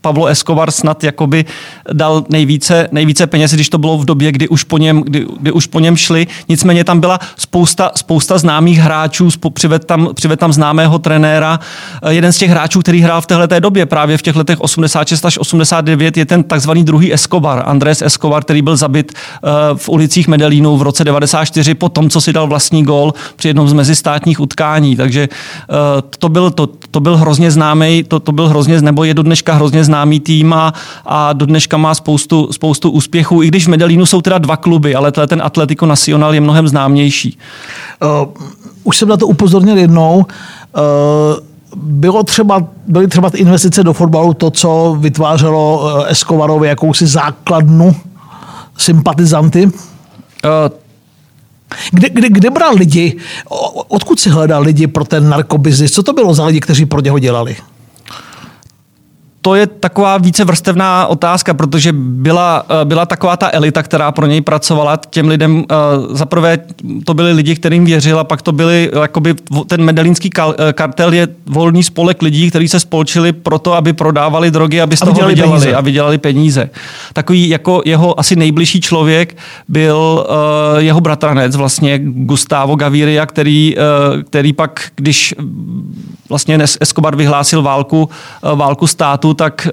Pavlo 0.00 0.26
Escobar 0.26 0.70
snad 0.70 1.04
jakoby 1.04 1.44
dal 1.92 2.24
nejvíce, 2.28 2.88
nejvíce 2.92 3.26
peněz, 3.26 3.52
když 3.52 3.68
to 3.68 3.78
bylo 3.78 3.98
v 3.98 4.04
době, 4.04 4.32
kdy 4.32 4.48
už 4.48 4.64
po 4.64 4.78
něm, 4.78 5.02
kdy, 5.02 5.26
kdy 5.40 5.52
už 5.52 5.66
po 5.66 5.80
něm 5.80 5.96
šli. 5.96 6.26
Nicméně 6.48 6.84
tam 6.84 7.00
byla 7.00 7.18
spousta, 7.36 7.90
spousta 7.96 8.38
známých 8.38 8.78
hráčů, 8.78 9.28
přived 9.54 9.84
tam, 9.84 10.08
přived 10.14 10.40
tam 10.40 10.52
známého 10.52 10.98
trenéra. 10.98 11.60
Eh, 12.02 12.14
jeden 12.14 12.32
z 12.32 12.38
těch 12.38 12.50
hráčů, 12.50 12.80
který 12.80 13.00
hrál 13.00 13.20
v 13.20 13.26
téhle 13.26 13.60
době, 13.60 13.86
právě 13.86 14.18
v 14.18 14.22
těch 14.22 14.36
letech 14.36 14.60
86 14.60 15.24
až 15.24 15.38
89, 15.38 16.16
je 16.16 16.26
ten 16.26 16.42
takzvaný 16.42 16.84
druhý 16.84 17.12
Escobar, 17.12 17.62
Andrés 17.66 18.02
Escobar, 18.02 18.44
který 18.44 18.62
byl 18.62 18.76
zabit 18.76 19.12
eh, 19.12 19.48
v 19.74 19.88
ulicích 19.88 20.28
Medellínu 20.28 20.76
v 20.76 20.82
roce 20.82 21.04
94 21.04 21.74
po 21.74 21.88
tom, 21.88 22.10
co 22.10 22.20
si 22.20 22.32
dal 22.32 22.46
vlastní 22.46 22.82
gol 22.82 23.14
při 23.36 23.48
jednom 23.48 23.68
z 23.68 23.72
mezistátních 23.72 24.40
utkání. 24.40 24.96
Takže 24.96 25.22
eh, 25.22 25.74
to 26.18 26.28
byl, 26.28 26.50
to, 26.50 26.66
to 26.90 27.00
byl 27.00 27.16
hrozně 27.16 27.50
známý, 27.50 28.04
to, 28.04 28.20
to 28.20 28.32
byl 28.32 28.48
hrozně, 28.48 28.80
nebo 28.80 29.04
je 29.04 29.14
do 29.14 29.22
dneška 29.22 29.53
hrozně 29.54 29.84
známý 29.84 30.20
tým 30.20 30.52
a, 30.52 30.72
a 31.06 31.32
do 31.32 31.46
dneška 31.46 31.76
má 31.76 31.94
spoustu, 31.94 32.52
spoustu 32.52 32.90
úspěchů, 32.90 33.42
i 33.42 33.48
když 33.48 33.66
v 33.66 33.70
Medellínu 33.70 34.06
jsou 34.06 34.20
teda 34.20 34.38
dva 34.38 34.56
kluby, 34.56 34.94
ale 34.94 35.12
ten 35.12 35.42
Atletico 35.42 35.86
Nacional 35.86 36.34
je 36.34 36.40
mnohem 36.40 36.68
známější. 36.68 37.38
Uh, 38.22 38.28
už 38.84 38.96
jsem 38.96 39.08
na 39.08 39.16
to 39.16 39.26
upozornil 39.26 39.78
jednou. 39.78 40.16
Uh, 40.16 40.24
bylo 41.76 42.22
třeba, 42.22 42.66
byly 42.86 43.08
třeba 43.08 43.30
ty 43.30 43.38
investice 43.38 43.84
do 43.84 43.92
fotbalu 43.92 44.34
to, 44.34 44.50
co 44.50 44.96
vytvářelo 45.00 45.94
Escobarovi 46.04 46.68
jakousi 46.68 47.06
základnu 47.06 47.96
sympatizanty? 48.78 49.66
Uh, 49.66 49.70
kde, 51.90 52.08
kde, 52.10 52.28
kde 52.28 52.50
bral 52.50 52.74
lidi? 52.74 53.16
Odkud 53.88 54.20
si 54.20 54.30
hledal 54.30 54.62
lidi 54.62 54.86
pro 54.86 55.04
ten 55.04 55.28
narkobiznis? 55.28 55.92
Co 55.92 56.02
to 56.02 56.12
bylo 56.12 56.34
za 56.34 56.46
lidi, 56.46 56.60
kteří 56.60 56.86
pro 56.86 57.00
něho 57.00 57.18
dělali? 57.18 57.56
To 59.44 59.54
je 59.54 59.66
taková 59.66 60.18
více 60.18 60.44
vrstevná 60.44 61.06
otázka, 61.06 61.54
protože 61.54 61.92
byla, 61.92 62.64
eh, 62.68 62.84
byla 62.84 63.06
taková 63.06 63.36
ta 63.36 63.50
elita, 63.52 63.82
která 63.82 64.12
pro 64.12 64.26
něj 64.26 64.40
pracovala. 64.40 64.96
Těm 65.10 65.28
lidem 65.28 65.64
eh, 65.70 65.74
zaprvé 66.10 66.58
to 67.04 67.14
byli 67.14 67.32
lidi, 67.32 67.56
kterým 67.56 67.84
věřil 67.84 68.18
a 68.18 68.24
pak 68.24 68.42
to 68.42 68.52
byli, 68.52 68.90
jakoby 69.02 69.34
ten 69.66 69.84
medelínský 69.84 70.30
eh, 70.38 70.72
kartel 70.72 71.12
je 71.12 71.28
volný 71.46 71.82
spolek 71.82 72.22
lidí, 72.22 72.50
kteří 72.50 72.68
se 72.68 72.80
spolčili 72.80 73.32
proto, 73.32 73.72
aby 73.72 73.92
prodávali 73.92 74.50
drogy, 74.50 74.80
aby 74.80 74.96
z 74.96 75.00
toho 75.00 75.12
vydělali, 75.12 75.34
vydělali 75.34 75.74
a 75.74 75.80
vydělali 75.80 76.18
peníze. 76.18 76.70
Takový 77.12 77.48
jako 77.48 77.82
jeho 77.84 78.20
asi 78.20 78.36
nejbližší 78.36 78.80
člověk 78.80 79.36
byl 79.68 80.26
jeho 80.78 81.00
bratranec 81.00 81.56
vlastně 81.56 82.00
Gustavo 82.02 82.76
Gaviria, 82.76 83.26
který, 83.26 83.76
který 84.24 84.52
pak, 84.52 84.90
když 84.96 85.34
vlastně 86.28 86.58
Escobar 86.80 87.16
vyhlásil 87.16 87.62
válku, 87.62 88.08
válku 88.54 88.86
státu, 88.86 89.33
tak 89.34 89.66
eh, 89.66 89.70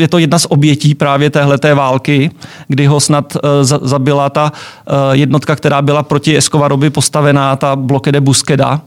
je 0.00 0.08
to 0.08 0.18
jedna 0.18 0.38
z 0.38 0.46
obětí 0.48 0.94
právě 0.94 1.30
téhleté 1.30 1.74
války, 1.74 2.30
kdy 2.68 2.86
ho 2.86 3.00
snad 3.00 3.36
eh, 3.36 3.64
zabila 3.64 4.30
ta 4.30 4.52
eh, 4.52 4.92
jednotka, 5.12 5.56
která 5.56 5.82
byla 5.82 6.02
proti 6.02 6.36
Escobarovi 6.36 6.90
postavená, 6.90 7.56
ta 7.56 7.76
Bloke 7.76 8.12
de 8.12 8.20
Busqueda. 8.20 8.80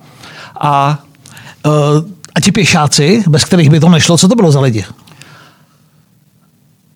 A, 0.60 1.00
a 2.36 2.42
ti 2.42 2.52
pěšáci, 2.52 3.24
bez 3.28 3.46
kterých 3.46 3.70
by 3.70 3.80
to 3.80 3.90
nešlo, 3.90 4.18
co 4.18 4.28
to 4.28 4.36
bylo 4.36 4.52
za 4.52 4.60
lidi? 4.60 4.86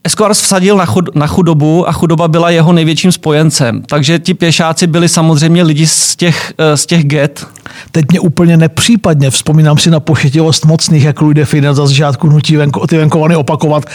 Escobar 0.08 0.34
vsadil 0.34 0.78
na, 0.78 0.86
chud, 0.86 1.16
na 1.16 1.28
chudobu 1.28 1.90
a 1.90 1.92
chudoba 1.92 2.28
byla 2.28 2.50
jeho 2.50 2.74
největším 2.74 3.12
spojencem. 3.12 3.84
Takže 3.86 4.20
ti 4.20 4.34
pěšáci 4.34 4.88
byli 4.88 5.10
samozřejmě 5.10 5.64
lidi 5.64 5.88
z 5.88 6.16
těch, 6.16 6.54
z 6.76 6.86
těch 6.86 7.04
get. 7.04 7.48
Teď 7.92 8.06
mě 8.10 8.20
úplně 8.20 8.58
nepřípadně 8.58 9.32
vzpomínám 9.32 9.78
si 9.78 9.90
na 9.90 10.00
pošetilost 10.00 10.66
mocných, 10.66 11.04
jak 11.04 11.22
Louis 11.22 11.36
Define 11.36 11.74
za 11.74 11.88
začátku 11.88 12.28
nutí 12.28 12.56
venko, 12.56 12.88
ty 12.88 12.98
venkovany 12.98 13.36
opakovat. 13.36 13.86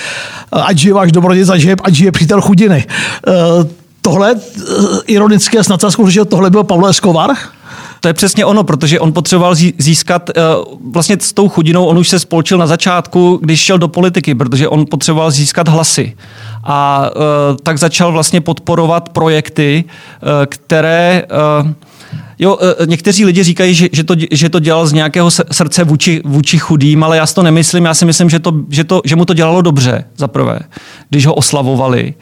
Ať 0.53 0.79
žije 0.79 0.95
váš 0.95 1.13
dobrodic, 1.13 1.49
ať 1.49 1.61
žije, 1.61 1.77
ať 1.85 1.95
žije 1.95 2.13
přítel 2.13 2.41
chudiny. 2.41 2.85
Uh, 3.29 3.67
tohle, 4.03 4.35
ironicky 5.07 5.59
a 5.59 5.63
snad 5.63 5.81
že 6.09 6.25
tohle 6.25 6.51
byl 6.51 6.65
Pavlo 6.65 6.89
Escobar? 6.89 7.31
To 8.03 8.09
je 8.09 8.15
přesně 8.15 8.45
ono, 8.45 8.65
protože 8.65 9.01
on 9.01 9.13
potřeboval 9.13 9.55
získat, 9.79 10.31
eh, 10.31 10.43
vlastně 10.93 11.17
s 11.21 11.33
tou 11.33 11.49
chudinou, 11.49 11.85
on 11.85 11.99
už 11.99 12.09
se 12.09 12.19
spolčil 12.19 12.59
na 12.59 12.67
začátku, 12.67 13.39
když 13.43 13.61
šel 13.61 13.79
do 13.79 13.89
politiky, 13.89 14.35
protože 14.35 14.69
on 14.69 14.87
potřeboval 14.91 15.31
získat 15.31 15.69
hlasy. 15.69 16.17
A 16.65 17.11
tak 17.63 17.79
začal 17.79 18.13
vlastně 18.13 18.41
podporovat 18.41 19.09
projekty, 19.09 19.85
které 20.47 21.23
Jo, 22.39 22.59
někteří 22.87 23.25
lidi 23.25 23.43
říkají, 23.43 23.75
že, 23.75 23.89
že, 23.93 24.05
to, 24.05 24.15
že 24.31 24.49
to 24.49 24.61
dělal 24.61 24.87
z 24.87 24.93
nějakého 24.93 25.31
srdce 25.31 25.85
vůči, 25.85 26.23
vůči 26.25 26.59
chudým, 26.59 27.05
ale 27.05 27.17
já 27.17 27.27
si 27.27 27.35
to 27.35 27.43
nemyslím. 27.43 27.85
Já 27.85 27.95
si 27.95 28.05
myslím, 28.05 28.31
že, 28.31 28.39
to, 28.39 28.53
že, 28.71 28.85
to, 28.85 29.01
že 29.05 29.17
mu 29.17 29.25
to 29.25 29.35
dělalo 29.35 29.63
dobře, 29.63 30.05
za 30.17 30.29
prvé, 30.29 30.59
když 31.11 31.27
ho 31.27 31.35
oslavovali 31.35 32.15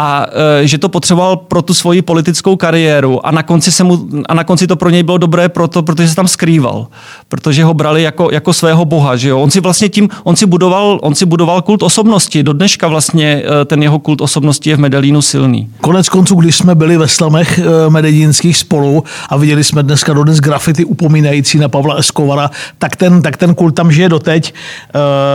a 0.00 0.26
e, 0.62 0.66
že 0.66 0.78
to 0.78 0.88
potřeboval 0.88 1.36
pro 1.36 1.62
tu 1.62 1.74
svoji 1.74 2.02
politickou 2.02 2.56
kariéru 2.56 3.26
a 3.26 3.30
na 3.30 3.42
konci, 3.42 3.72
se 3.72 3.84
mu, 3.84 4.08
a 4.28 4.34
na 4.34 4.44
konci 4.44 4.66
to 4.66 4.76
pro 4.76 4.90
něj 4.90 5.02
bylo 5.02 5.18
dobré 5.18 5.48
proto, 5.48 5.82
protože 5.82 6.08
se 6.08 6.14
tam 6.16 6.28
skrýval, 6.28 6.86
protože 7.28 7.64
ho 7.64 7.74
brali 7.74 8.02
jako, 8.02 8.28
jako 8.32 8.52
svého 8.52 8.84
boha. 8.84 9.16
Že 9.16 9.28
jo? 9.28 9.40
On 9.40 9.50
si 9.50 9.60
vlastně 9.60 9.88
tím, 9.88 10.08
on 10.24 10.36
si, 10.36 10.46
budoval, 10.46 10.98
on 11.02 11.14
si 11.14 11.26
budoval 11.26 11.62
kult 11.62 11.82
osobnosti. 11.82 12.42
Do 12.42 12.52
dneška 12.52 12.88
vlastně 12.88 13.42
e, 13.62 13.64
ten 13.64 13.82
jeho 13.82 13.98
kult 13.98 14.20
osobnosti 14.20 14.70
je 14.70 14.76
v 14.76 14.80
Medellínu 14.80 15.22
silný. 15.22 15.68
Konec 15.80 16.08
konců, 16.08 16.34
když 16.34 16.56
jsme 16.56 16.74
byli 16.74 16.96
ve 16.96 17.08
slamech 17.08 17.58
e, 17.58 17.90
medellínských 17.90 18.56
spolu 18.56 19.04
a 19.28 19.36
viděli 19.36 19.64
jsme 19.64 19.82
dneska 19.82 20.12
dodnes 20.12 20.38
grafity 20.38 20.84
upomínající 20.84 21.58
na 21.58 21.68
Pavla 21.68 21.94
Escovara, 21.94 22.50
tak 22.78 22.96
ten, 22.96 23.22
tak 23.22 23.36
ten 23.36 23.54
kult 23.54 23.74
tam 23.74 23.92
žije 23.92 24.08
doteď. 24.08 24.54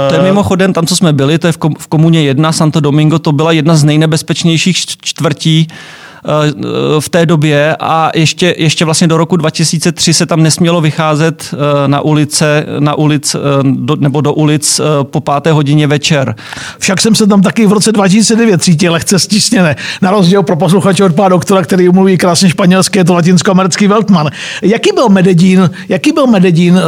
To 0.09 0.15
je 0.15 0.21
mimochodem, 0.21 0.73
tam, 0.73 0.85
co 0.85 0.95
jsme 0.95 1.13
byli, 1.13 1.39
to 1.39 1.47
je 1.47 1.53
v, 1.53 1.57
kom, 1.57 1.73
v 1.79 1.87
komuně 1.87 2.21
1, 2.21 2.51
Santo 2.51 2.79
Domingo, 2.79 3.19
to 3.19 3.31
byla 3.31 3.51
jedna 3.51 3.75
z 3.75 3.83
nejnebezpečnějších 3.83 4.54
nejvýznamnějších 4.55 4.77
čtvrtí 5.01 5.67
eh, 5.67 6.99
v 6.99 7.09
té 7.09 7.25
době 7.25 7.75
a 7.79 8.11
ještě, 8.15 8.55
ještě 8.57 8.85
vlastně 8.85 9.07
do 9.07 9.17
roku 9.17 9.37
2003 9.37 10.13
se 10.13 10.25
tam 10.25 10.43
nesmělo 10.43 10.81
vycházet 10.81 11.53
eh, 11.53 11.87
na 11.87 12.01
ulice, 12.01 12.65
na 12.79 12.95
ulic, 12.95 13.35
eh, 13.35 13.39
do, 13.63 13.95
nebo 13.95 14.21
do 14.21 14.33
ulic 14.33 14.81
po 15.03 15.19
páté 15.19 15.51
hodině 15.51 15.87
večer. 15.87 16.35
Však 16.79 17.01
jsem 17.01 17.15
se 17.15 17.27
tam 17.27 17.41
taky 17.41 17.67
v 17.67 17.73
roce 17.73 17.91
2009 17.91 18.63
cítil 18.63 18.93
lehce 18.93 19.19
stisněné. 19.19 19.75
Na 20.01 20.11
rozdíl 20.11 20.43
pro 20.43 20.55
posluchače 20.55 21.03
od 21.03 21.15
pana 21.15 21.29
doktora, 21.29 21.61
který 21.61 21.89
mluví 21.89 22.17
krásně 22.17 22.49
španělsky, 22.49 22.99
je 22.99 23.03
to 23.03 23.13
latinskoamerický 23.13 23.87
Weltman. 23.87 24.29
Jaký 24.61 24.89
byl 24.95 25.09
Medellín, 25.09 25.69
jaký 25.89 26.11
byl 26.11 26.27
Medellín, 26.27 26.79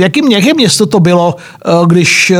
jaký, 0.00 0.20
jaké 0.30 0.54
město 0.54 0.86
to 0.86 1.00
bylo, 1.00 1.36
když 1.86 2.32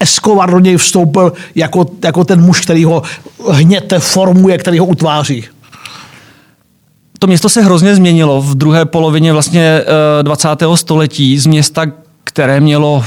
Escobar 0.00 0.50
do 0.50 0.58
něj 0.58 0.76
vstoupil 0.76 1.32
jako, 1.54 1.86
jako 2.04 2.24
ten 2.24 2.40
muž, 2.40 2.60
který 2.60 2.84
ho 2.84 3.02
hněte, 3.50 3.98
formuje, 3.98 4.58
který 4.58 4.78
ho 4.78 4.86
utváří. 4.86 5.44
To 7.18 7.26
město 7.26 7.48
se 7.48 7.62
hrozně 7.62 7.94
změnilo 7.94 8.42
v 8.42 8.54
druhé 8.54 8.84
polovině 8.84 9.32
vlastně 9.32 9.82
20. 10.22 10.48
Eh, 10.62 10.76
století 10.76 11.38
z 11.38 11.46
města, 11.46 11.86
které 12.24 12.60
mělo 12.60 13.04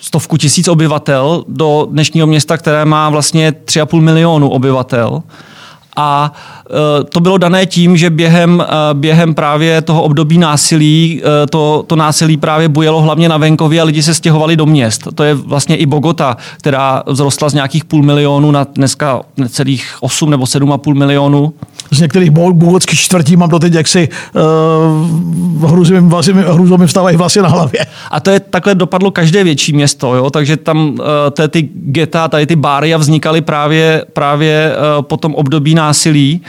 stovku 0.00 0.36
tisíc 0.36 0.68
obyvatel 0.68 1.44
do 1.48 1.86
dnešního 1.90 2.26
města, 2.26 2.56
které 2.56 2.84
má 2.84 3.10
vlastně 3.10 3.52
3,5 3.52 4.00
milionu 4.00 4.48
obyvatel. 4.48 5.22
A 5.96 6.32
to 7.08 7.20
bylo 7.20 7.38
dané 7.38 7.66
tím, 7.66 7.96
že 7.96 8.10
během, 8.10 8.60
e, 8.60 8.94
během 8.94 9.34
právě 9.34 9.82
toho 9.82 10.02
období 10.02 10.38
násilí, 10.38 11.22
e, 11.22 11.46
to, 11.46 11.84
to 11.86 11.96
násilí 11.96 12.36
právě 12.36 12.68
bujelo 12.68 13.00
hlavně 13.00 13.28
na 13.28 13.36
venkově 13.36 13.80
a 13.80 13.84
lidi 13.84 14.02
se 14.02 14.14
stěhovali 14.14 14.56
do 14.56 14.66
měst. 14.66 15.08
To 15.14 15.24
je 15.24 15.34
vlastně 15.34 15.76
i 15.76 15.86
Bogota, 15.86 16.36
která 16.58 17.02
vzrostla 17.12 17.48
z 17.48 17.54
nějakých 17.54 17.84
půl 17.84 18.02
milionu 18.02 18.50
na 18.50 18.66
dneska 18.74 19.20
necelých 19.36 19.96
8 20.00 20.30
nebo 20.30 20.44
7,5 20.44 20.94
milionů 20.94 21.52
z 21.90 22.00
některých 22.00 22.30
bogotských 22.30 23.00
čtvrtí 23.00 23.36
mám 23.36 23.48
doteď 23.48 23.74
jaksi 23.74 24.08
uh, 25.60 25.70
hrůzou 26.50 26.76
mi 26.76 26.86
vstávají 26.86 27.16
vlasy 27.16 27.42
na 27.42 27.48
hlavě. 27.48 27.86
A 28.10 28.20
to 28.20 28.30
je 28.30 28.40
takhle 28.40 28.74
dopadlo 28.74 29.10
každé 29.10 29.44
větší 29.44 29.72
město, 29.72 30.14
jo? 30.14 30.30
takže 30.30 30.56
tam 30.56 30.88
uh, 30.88 30.96
té, 31.30 31.48
ty 31.48 31.68
geta, 31.72 32.28
tady 32.28 32.46
ty 32.46 32.56
báry 32.56 32.94
vznikaly 32.94 33.40
právě, 33.40 34.04
právě 34.12 34.72
uh, 34.76 35.02
po 35.02 35.16
tom 35.16 35.34
období 35.34 35.74
násilí. 35.74 36.40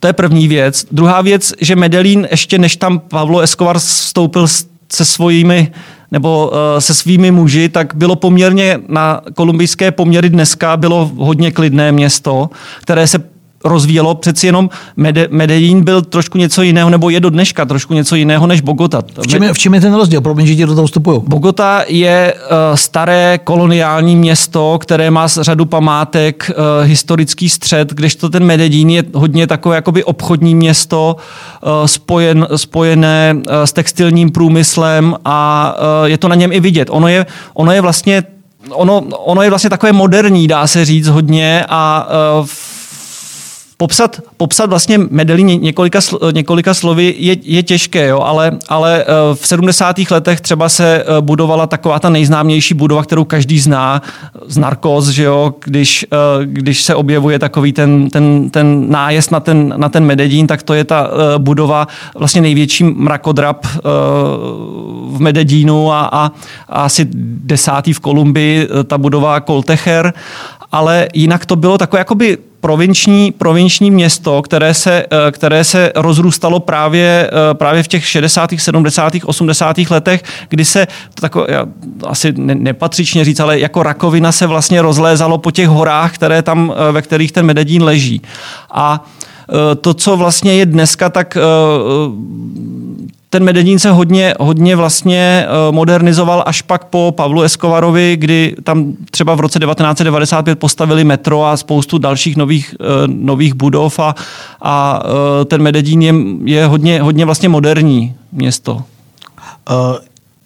To 0.00 0.06
je 0.06 0.12
první 0.12 0.48
věc. 0.48 0.86
Druhá 0.92 1.22
věc, 1.22 1.52
že 1.60 1.76
Medellín 1.76 2.28
ještě 2.30 2.58
než 2.58 2.76
tam 2.76 2.98
Pavlo 2.98 3.40
Escobar 3.40 3.78
vstoupil 3.78 4.46
se 4.92 5.04
svými 5.04 5.72
nebo 6.10 6.48
uh, 6.48 6.56
se 6.78 6.94
svými 6.94 7.30
muži, 7.30 7.68
tak 7.68 7.94
bylo 7.94 8.16
poměrně 8.16 8.80
na 8.88 9.20
kolumbijské 9.34 9.90
poměry 9.90 10.28
dneska 10.28 10.76
bylo 10.76 11.10
hodně 11.16 11.52
klidné 11.52 11.92
město, 11.92 12.50
které 12.82 13.06
se 13.06 13.18
rozvíjelo. 13.64 14.14
Přeci 14.14 14.46
jenom 14.46 14.70
Mede, 14.96 15.28
Medellín 15.30 15.84
byl 15.84 16.02
trošku 16.02 16.38
něco 16.38 16.62
jiného, 16.62 16.90
nebo 16.90 17.10
je 17.10 17.20
do 17.20 17.30
dneška 17.30 17.64
trošku 17.64 17.94
něco 17.94 18.16
jiného 18.16 18.46
než 18.46 18.60
Bogota. 18.60 19.02
V 19.22 19.26
čem 19.26 19.42
je, 19.42 19.52
v 19.52 19.58
čem 19.58 19.74
je 19.74 19.80
ten 19.80 19.94
rozdíl? 19.94 20.20
Promiň, 20.20 20.46
že 20.46 20.56
ti 20.56 20.66
do 20.66 20.74
toho 20.74 20.86
vstupuju. 20.86 21.24
Bogota 21.28 21.84
je 21.88 22.34
uh, 22.34 22.76
staré 22.76 23.38
koloniální 23.44 24.16
město, 24.16 24.78
které 24.80 25.10
má 25.10 25.26
řadu 25.26 25.66
památek, 25.66 26.50
uh, 26.50 26.88
historický 26.88 27.48
střed, 27.48 27.92
kdežto 27.92 28.28
ten 28.28 28.44
Medellín 28.44 28.90
je 28.90 29.04
hodně 29.14 29.46
takové 29.46 29.76
jakoby 29.76 30.04
obchodní 30.04 30.54
město, 30.54 31.16
uh, 31.62 31.86
spojen, 31.86 32.46
spojené 32.56 33.34
uh, 33.34 33.42
s 33.64 33.72
textilním 33.72 34.30
průmyslem 34.30 35.16
a 35.24 35.74
uh, 36.02 36.08
je 36.08 36.18
to 36.18 36.28
na 36.28 36.34
něm 36.34 36.52
i 36.52 36.60
vidět. 36.60 36.88
Ono 36.90 37.08
je, 37.08 37.26
ono 37.54 37.72
je 37.72 37.80
vlastně 37.80 38.22
ono, 38.70 39.00
ono 39.00 39.42
je 39.42 39.50
vlastně 39.50 39.70
takové 39.70 39.92
moderní, 39.92 40.48
dá 40.48 40.66
se 40.66 40.84
říct 40.84 41.08
hodně 41.08 41.64
a 41.68 42.08
uh, 42.40 42.46
popsat, 43.80 44.20
popsat 44.36 44.70
vlastně 44.70 44.98
Medellín 44.98 45.46
několika, 45.46 46.00
několika 46.32 46.74
slovy 46.74 47.14
je, 47.18 47.36
je 47.42 47.62
těžké, 47.62 48.06
jo, 48.06 48.20
ale, 48.20 48.58
ale 48.68 49.02
eh, 49.02 49.34
v 49.34 49.46
70. 49.46 49.96
letech 50.10 50.40
třeba 50.40 50.68
se 50.68 51.02
eh, 51.02 51.20
budovala 51.20 51.66
taková 51.66 51.98
ta 51.98 52.10
nejznámější 52.10 52.74
budova, 52.74 53.02
kterou 53.02 53.24
každý 53.24 53.60
zná, 53.60 54.02
z 54.46 54.56
Narcos, 54.58 55.08
že 55.08 55.24
jo, 55.24 55.54
když, 55.64 56.06
eh, 56.12 56.16
když 56.44 56.82
se 56.82 56.94
objevuje 56.94 57.38
takový 57.38 57.72
ten, 57.72 58.10
ten, 58.10 58.50
ten 58.50 58.90
nájezd 58.90 59.30
na 59.30 59.40
ten, 59.40 59.74
na 59.76 59.88
ten 59.88 60.04
Medellín, 60.04 60.46
tak 60.46 60.62
to 60.62 60.74
je 60.74 60.84
ta 60.84 61.10
budova 61.38 61.88
vlastně 62.14 62.40
největší 62.40 62.84
mrakodrap 62.84 63.66
v 65.10 65.20
Medellínu 65.20 65.92
a, 65.92 66.00
a, 66.00 66.32
a 66.68 66.82
asi 66.82 67.08
desátý 67.44 67.92
v 67.92 68.00
Kolumbii, 68.00 68.68
ta 68.86 68.98
budova 68.98 69.40
Coltecher 69.40 70.12
ale 70.72 71.08
jinak 71.14 71.46
to 71.46 71.56
bylo 71.56 71.78
takové 71.78 72.00
jakoby 72.00 72.38
provinční, 72.60 73.32
provinční 73.32 73.90
město, 73.90 74.42
které 74.42 74.74
se, 74.74 75.06
eh, 75.10 75.32
které 75.32 75.64
se 75.64 75.92
rozrůstalo 75.94 76.60
právě, 76.60 77.30
eh, 77.32 77.54
právě 77.54 77.82
v 77.82 77.88
těch 77.88 78.06
60., 78.06 78.60
70., 78.60 79.24
80. 79.24 79.90
letech, 79.90 80.22
kdy 80.48 80.64
se, 80.64 80.86
to 81.14 81.20
tako, 81.20 81.46
asi 82.06 82.32
nepatřičně 82.36 83.24
říct, 83.24 83.40
ale 83.40 83.58
jako 83.58 83.82
rakovina 83.82 84.32
se 84.32 84.46
vlastně 84.46 84.82
rozlézalo 84.82 85.38
po 85.38 85.50
těch 85.50 85.68
horách, 85.68 86.14
které 86.14 86.42
tam, 86.42 86.74
eh, 86.88 86.92
ve 86.92 87.02
kterých 87.02 87.32
ten 87.32 87.46
Medellín 87.46 87.82
leží. 87.82 88.22
A 88.70 89.04
to, 89.80 89.94
co 89.94 90.16
vlastně 90.16 90.54
je 90.54 90.66
dneska, 90.66 91.08
tak 91.08 91.36
ten 93.30 93.44
Medellín 93.44 93.78
se 93.78 93.90
hodně, 93.90 94.34
hodně 94.40 94.76
vlastně 94.76 95.46
eh, 95.46 95.72
modernizoval 95.72 96.42
až 96.46 96.62
pak 96.62 96.84
po 96.84 97.12
Pavlu 97.16 97.42
Escobarovi, 97.42 98.16
kdy 98.16 98.56
tam 98.62 98.92
třeba 99.10 99.34
v 99.34 99.40
roce 99.40 99.58
1995 99.58 100.58
postavili 100.58 101.04
metro 101.04 101.44
a 101.44 101.56
spoustu 101.56 101.98
dalších 101.98 102.36
nových, 102.36 102.74
eh, 102.80 102.84
nových 103.06 103.54
budov 103.54 103.98
a, 103.98 104.14
a 104.62 105.02
eh, 105.04 105.44
ten 105.44 105.62
Medellín 105.62 106.02
je, 106.02 106.14
je 106.44 106.66
hodně, 106.66 107.02
hodně 107.02 107.24
vlastně 107.24 107.48
moderní 107.48 108.14
město. 108.32 108.74
Uh... 108.74 109.96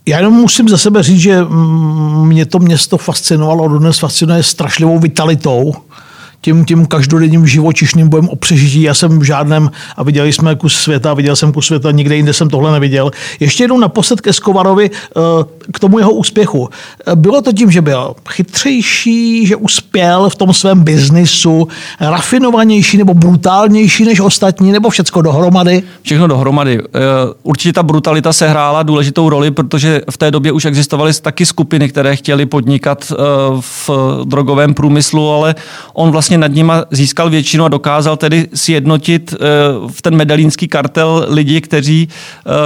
Já 0.06 0.16
jenom 0.18 0.34
musím 0.34 0.68
za 0.68 0.78
sebe 0.78 1.02
říct, 1.02 1.20
že 1.20 1.44
mě 2.23 2.46
to 2.46 2.58
město 2.58 2.96
fascinovalo, 2.99 3.68
dodnes 3.68 3.99
fascinuje 3.99 4.42
strašlivou 4.42 4.99
vitalitou 4.99 5.75
tím, 6.44 6.64
tím 6.64 6.86
každodenním 6.86 7.46
živočišným 7.46 8.08
bojem 8.08 8.28
o 8.28 8.36
přežití. 8.36 8.82
Já 8.82 8.94
jsem 8.94 9.18
v 9.18 9.22
žádném, 9.22 9.70
a 9.96 10.02
viděli 10.02 10.32
jsme 10.32 10.54
kus 10.54 10.74
světa, 10.76 11.14
viděl 11.14 11.36
jsem 11.36 11.52
kus 11.52 11.66
světa, 11.66 11.90
nikde 11.90 12.16
jinde 12.16 12.32
jsem 12.32 12.48
tohle 12.48 12.72
neviděl. 12.72 13.10
Ještě 13.40 13.64
jednou 13.64 13.78
naposled 13.78 14.20
ke 14.20 14.32
Skovarovi 14.32 14.90
eh, 14.90 15.20
k 15.72 15.78
tomu 15.78 15.98
jeho 15.98 16.12
úspěchu. 16.12 16.68
Eh, 17.06 17.16
bylo 17.16 17.42
to 17.42 17.52
tím, 17.52 17.70
že 17.70 17.82
byl 17.82 18.14
chytřejší, 18.28 19.46
že 19.46 19.56
uspěl 19.56 20.28
v 20.28 20.36
tom 20.36 20.52
svém 20.52 20.84
biznisu, 20.84 21.68
rafinovanější 22.00 22.96
nebo 22.96 23.14
brutálnější 23.14 24.04
než 24.04 24.20
ostatní, 24.20 24.72
nebo 24.72 24.90
všecko 24.90 25.22
dohromady? 25.22 25.82
Všechno 26.02 26.26
dohromady. 26.26 26.78
Eh, 26.78 27.00
určitě 27.42 27.72
ta 27.72 27.82
brutalita 27.82 28.32
se 28.32 28.48
hrála 28.48 28.82
důležitou 28.82 29.28
roli, 29.28 29.50
protože 29.50 30.00
v 30.10 30.18
té 30.18 30.30
době 30.30 30.52
už 30.52 30.64
existovaly 30.64 31.12
taky 31.22 31.46
skupiny, 31.46 31.88
které 31.88 32.16
chtěly 32.16 32.46
podnikat 32.46 33.12
v 33.60 33.90
drogovém 34.24 34.74
průmyslu, 34.74 35.30
ale 35.30 35.54
on 35.92 36.10
vlastně 36.10 36.34
vlastně 36.35 36.49
nad 36.49 36.55
nima 36.55 36.85
získal 36.91 37.31
většinu 37.31 37.64
a 37.64 37.69
dokázal 37.69 38.17
tedy 38.17 38.49
sjednotit 38.55 39.35
eh, 39.35 39.37
v 39.88 40.03
ten 40.03 40.17
medalínský 40.17 40.69
kartel 40.69 41.26
lidi, 41.29 41.61
kteří, 41.61 42.09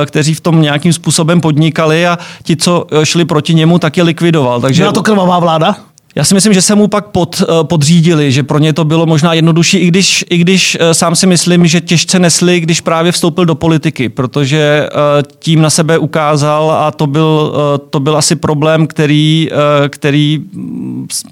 eh, 0.02 0.06
kteří 0.06 0.34
v 0.34 0.40
tom 0.40 0.62
nějakým 0.62 0.92
způsobem 0.92 1.40
podnikali 1.40 2.06
a 2.06 2.18
ti, 2.42 2.56
co 2.56 2.86
eh, 2.90 3.06
šli 3.06 3.24
proti 3.24 3.54
němu, 3.54 3.78
tak 3.78 3.96
je 3.96 4.02
likvidoval. 4.02 4.60
Takže... 4.60 4.82
Byla 4.82 4.92
to 4.92 5.02
krvavá 5.02 5.38
vláda? 5.38 5.76
Já 6.14 6.24
si 6.24 6.34
myslím, 6.34 6.52
že 6.52 6.62
se 6.62 6.74
mu 6.74 6.88
pak 6.88 7.06
pod, 7.06 7.42
eh, 7.42 7.64
podřídili, 7.64 8.32
že 8.32 8.42
pro 8.42 8.58
ně 8.58 8.72
to 8.72 8.84
bylo 8.84 9.06
možná 9.06 9.32
jednodušší, 9.32 9.78
i 9.78 9.86
když, 9.86 10.24
i 10.30 10.38
když 10.38 10.76
eh, 10.80 10.94
sám 10.94 11.16
si 11.16 11.26
myslím, 11.26 11.66
že 11.66 11.80
těžce 11.80 12.18
nesli, 12.18 12.60
když 12.60 12.80
právě 12.80 13.12
vstoupil 13.12 13.44
do 13.44 13.54
politiky, 13.54 14.08
protože 14.08 14.88
eh, 14.88 15.22
tím 15.38 15.62
na 15.62 15.70
sebe 15.70 15.98
ukázal 15.98 16.70
a 16.70 16.90
to 16.90 17.06
byl, 17.06 17.54
to 17.90 18.00
byl 18.00 18.16
asi 18.16 18.36
problém, 18.36 18.86
který, 18.86 19.50
který 19.88 20.40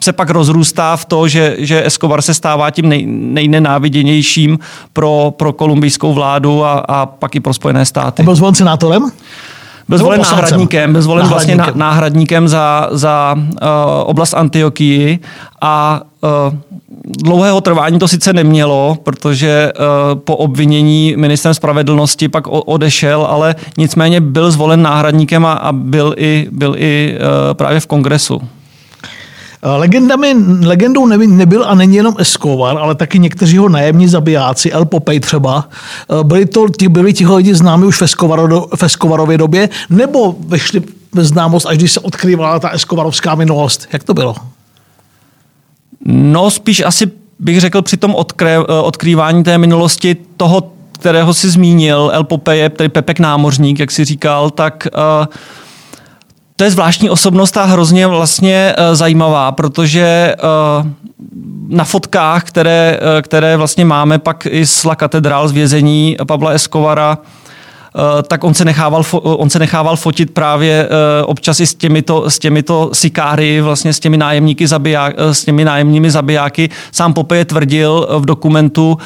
se 0.00 0.12
pak 0.12 0.30
rozrůstá 0.30 0.96
v 0.96 1.04
to, 1.04 1.28
že, 1.28 1.56
že 1.58 1.86
Escobar 1.86 2.22
se 2.22 2.34
stává 2.34 2.70
tím 2.70 2.88
nej, 2.88 3.06
nejnenáviděnějším 3.06 4.58
pro, 4.92 5.34
pro 5.36 5.52
kolumbijskou 5.52 6.14
vládu 6.14 6.64
a, 6.64 6.72
a 6.72 7.06
pak 7.06 7.34
i 7.34 7.40
pro 7.40 7.54
Spojené 7.54 7.86
státy. 7.86 8.22
A 8.22 8.24
byl 8.24 8.34
zvolen 8.34 8.54
senátorem? 8.54 9.10
Byl 9.88 9.98
zvolen 9.98 10.20
náhradníkem, 10.20 10.92
byl 10.92 11.02
zvolen 11.02 11.26
vlastně 11.26 11.56
náhradníkem. 11.56 11.64
vlastně 11.64 11.80
náhradníkem 11.80 12.48
za, 12.48 12.88
za 12.90 13.34
uh, 13.38 13.68
oblast 14.04 14.34
Antiochii 14.34 15.18
a 15.60 16.00
uh, 16.20 16.30
dlouhého 17.24 17.60
trvání 17.60 17.98
to 17.98 18.08
sice 18.08 18.32
nemělo, 18.32 18.98
protože 19.02 19.72
uh, 19.78 20.18
po 20.18 20.36
obvinění 20.36 21.14
ministrem 21.16 21.54
spravedlnosti 21.54 22.28
pak 22.28 22.44
odešel, 22.46 23.26
ale 23.30 23.54
nicméně 23.78 24.20
byl 24.20 24.50
zvolen 24.50 24.82
náhradníkem 24.82 25.46
a, 25.46 25.52
a 25.52 25.72
byl 25.72 26.14
i, 26.16 26.48
byl 26.50 26.74
i 26.78 27.18
uh, 27.18 27.54
právě 27.54 27.80
v 27.80 27.86
kongresu. 27.86 28.40
Eh, 29.66 29.68
legendami, 29.68 30.34
legendou 30.62 31.06
nebyl 31.06 31.64
a 31.64 31.74
není 31.74 31.96
jenom 31.96 32.14
Escobar, 32.18 32.78
ale 32.78 32.94
taky 32.94 33.18
někteří 33.18 33.54
jeho 33.54 33.68
nájemní 33.68 34.08
zabijáci, 34.08 34.72
El 34.72 34.84
Popej 34.84 35.20
třeba. 35.20 35.68
Eh, 36.10 36.24
byli 36.24 36.46
to 36.46 36.66
byli 36.88 37.12
ti 37.12 37.26
lidi 37.26 37.54
známi 37.54 37.86
už 37.86 38.00
v, 38.00 38.02
Escobaro, 38.02 38.66
v 38.76 38.82
Escobarově 38.82 39.38
době, 39.38 39.68
nebo 39.90 40.36
vešli 40.38 40.82
ve 41.12 41.24
známost, 41.24 41.66
až 41.66 41.76
když 41.78 41.92
se 41.92 42.00
odkrývala 42.00 42.58
ta 42.58 42.68
Escobarovská 42.68 43.34
minulost? 43.34 43.88
Jak 43.92 44.04
to 44.04 44.14
bylo? 44.14 44.34
No 46.06 46.50
spíš 46.50 46.80
asi 46.80 47.10
bych 47.38 47.60
řekl 47.60 47.82
při 47.82 47.96
tom 47.96 48.14
odkré, 48.14 48.56
eh, 48.56 48.72
odkrývání 48.82 49.44
té 49.44 49.58
minulosti 49.58 50.16
toho, 50.36 50.70
kterého 50.92 51.34
si 51.34 51.50
zmínil, 51.50 52.10
El 52.14 52.24
Popeye, 52.24 52.70
tedy 52.70 52.88
Pepek 52.88 53.20
námořník, 53.20 53.78
jak 53.78 53.90
si 53.90 54.04
říkal, 54.04 54.50
tak 54.50 54.88
uh, 54.94 55.26
to 56.56 56.64
je 56.64 56.70
zvláštní 56.70 57.10
osobnost 57.10 57.56
a 57.56 57.64
hrozně 57.64 58.06
vlastně 58.06 58.74
uh, 58.78 58.94
zajímavá, 58.94 59.52
protože 59.52 60.34
uh, 60.82 60.86
na 61.68 61.84
fotkách, 61.84 62.44
které, 62.44 62.98
uh, 63.00 63.22
které 63.22 63.56
vlastně 63.56 63.84
máme 63.84 64.18
pak 64.18 64.46
i 64.50 64.66
z 64.66 64.84
La 64.84 64.96
Katedrál 64.96 65.48
z 65.48 65.52
vězení 65.52 66.16
Pavla 66.26 66.50
Escovara, 66.50 67.18
tak 68.28 68.44
on 68.44 68.54
se 68.54 68.64
nechával, 68.64 69.04
on 69.22 69.50
se 69.50 69.58
nechával 69.58 69.96
fotit 69.96 70.30
právě 70.30 70.88
občas 71.24 71.60
i 71.60 71.66
s 71.66 71.74
těmito, 71.74 72.30
s 72.30 72.38
těmito 72.38 72.90
sikáry, 72.92 73.60
vlastně 73.60 73.92
s 73.92 74.00
těmi 74.00 74.16
nájemníky 74.16 74.66
zabiják, 74.66 75.14
s 75.18 75.44
těmi 75.44 75.64
nájemními 75.64 76.10
zabijáky. 76.10 76.70
Sám 76.92 77.12
Popeye 77.12 77.44
tvrdil 77.44 78.08
v 78.18 78.26
dokumentu, 78.26 78.98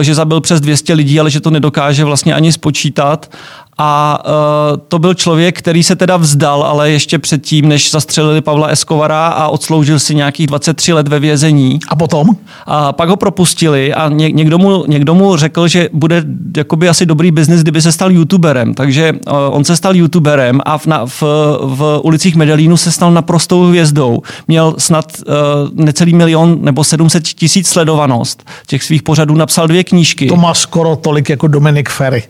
že 0.00 0.14
zabil 0.14 0.40
přes 0.40 0.60
200 0.60 0.94
lidí, 0.94 1.20
ale 1.20 1.30
že 1.30 1.40
to 1.40 1.50
nedokáže 1.50 2.04
vlastně 2.04 2.34
ani 2.34 2.52
spočítat 2.52 3.30
a 3.78 4.22
uh, 4.26 4.80
to 4.88 4.98
byl 4.98 5.14
člověk, 5.14 5.58
který 5.58 5.82
se 5.82 5.96
teda 5.96 6.16
vzdal, 6.16 6.62
ale 6.62 6.90
ještě 6.90 7.18
předtím, 7.18 7.68
než 7.68 7.90
zastřelili 7.90 8.40
Pavla 8.40 8.68
Escovara 8.68 9.26
a 9.26 9.48
odsloužil 9.48 9.98
si 9.98 10.14
nějakých 10.14 10.46
23 10.46 10.92
let 10.92 11.08
ve 11.08 11.20
vězení. 11.20 11.78
A 11.88 11.96
potom? 11.96 12.28
A 12.66 12.92
pak 12.92 13.08
ho 13.08 13.16
propustili 13.16 13.94
a 13.94 14.08
ně, 14.08 14.30
někdo, 14.30 14.58
mu, 14.58 14.84
někdo 14.86 15.14
mu 15.14 15.36
řekl, 15.36 15.68
že 15.68 15.88
bude 15.92 16.24
jakoby 16.56 16.88
asi 16.88 17.06
dobrý 17.06 17.30
biznis, 17.30 17.62
kdyby 17.62 17.82
se 17.82 17.92
stal 17.92 18.12
youtuberem. 18.12 18.74
Takže 18.74 19.12
uh, 19.12 19.36
on 19.50 19.64
se 19.64 19.76
stal 19.76 19.96
youtuberem 19.96 20.60
a 20.64 20.78
v, 20.78 20.86
na, 20.86 21.06
v, 21.06 21.22
v 21.60 22.00
ulicích 22.02 22.36
Medellínu 22.36 22.76
se 22.76 22.92
stal 22.92 23.12
naprostou 23.12 23.66
hvězdou. 23.66 24.22
Měl 24.48 24.74
snad 24.78 25.12
uh, 25.26 25.34
necelý 25.72 26.14
milion 26.14 26.58
nebo 26.60 26.84
700 26.84 27.24
tisíc 27.24 27.68
sledovanost. 27.68 28.44
Těch 28.66 28.84
svých 28.84 29.02
pořadů 29.02 29.34
napsal 29.34 29.66
dvě 29.66 29.84
knížky. 29.84 30.26
To 30.26 30.36
má 30.36 30.54
skoro 30.54 30.96
tolik 30.96 31.28
jako 31.28 31.48
Dominik 31.48 31.88
Ferry 31.88 32.22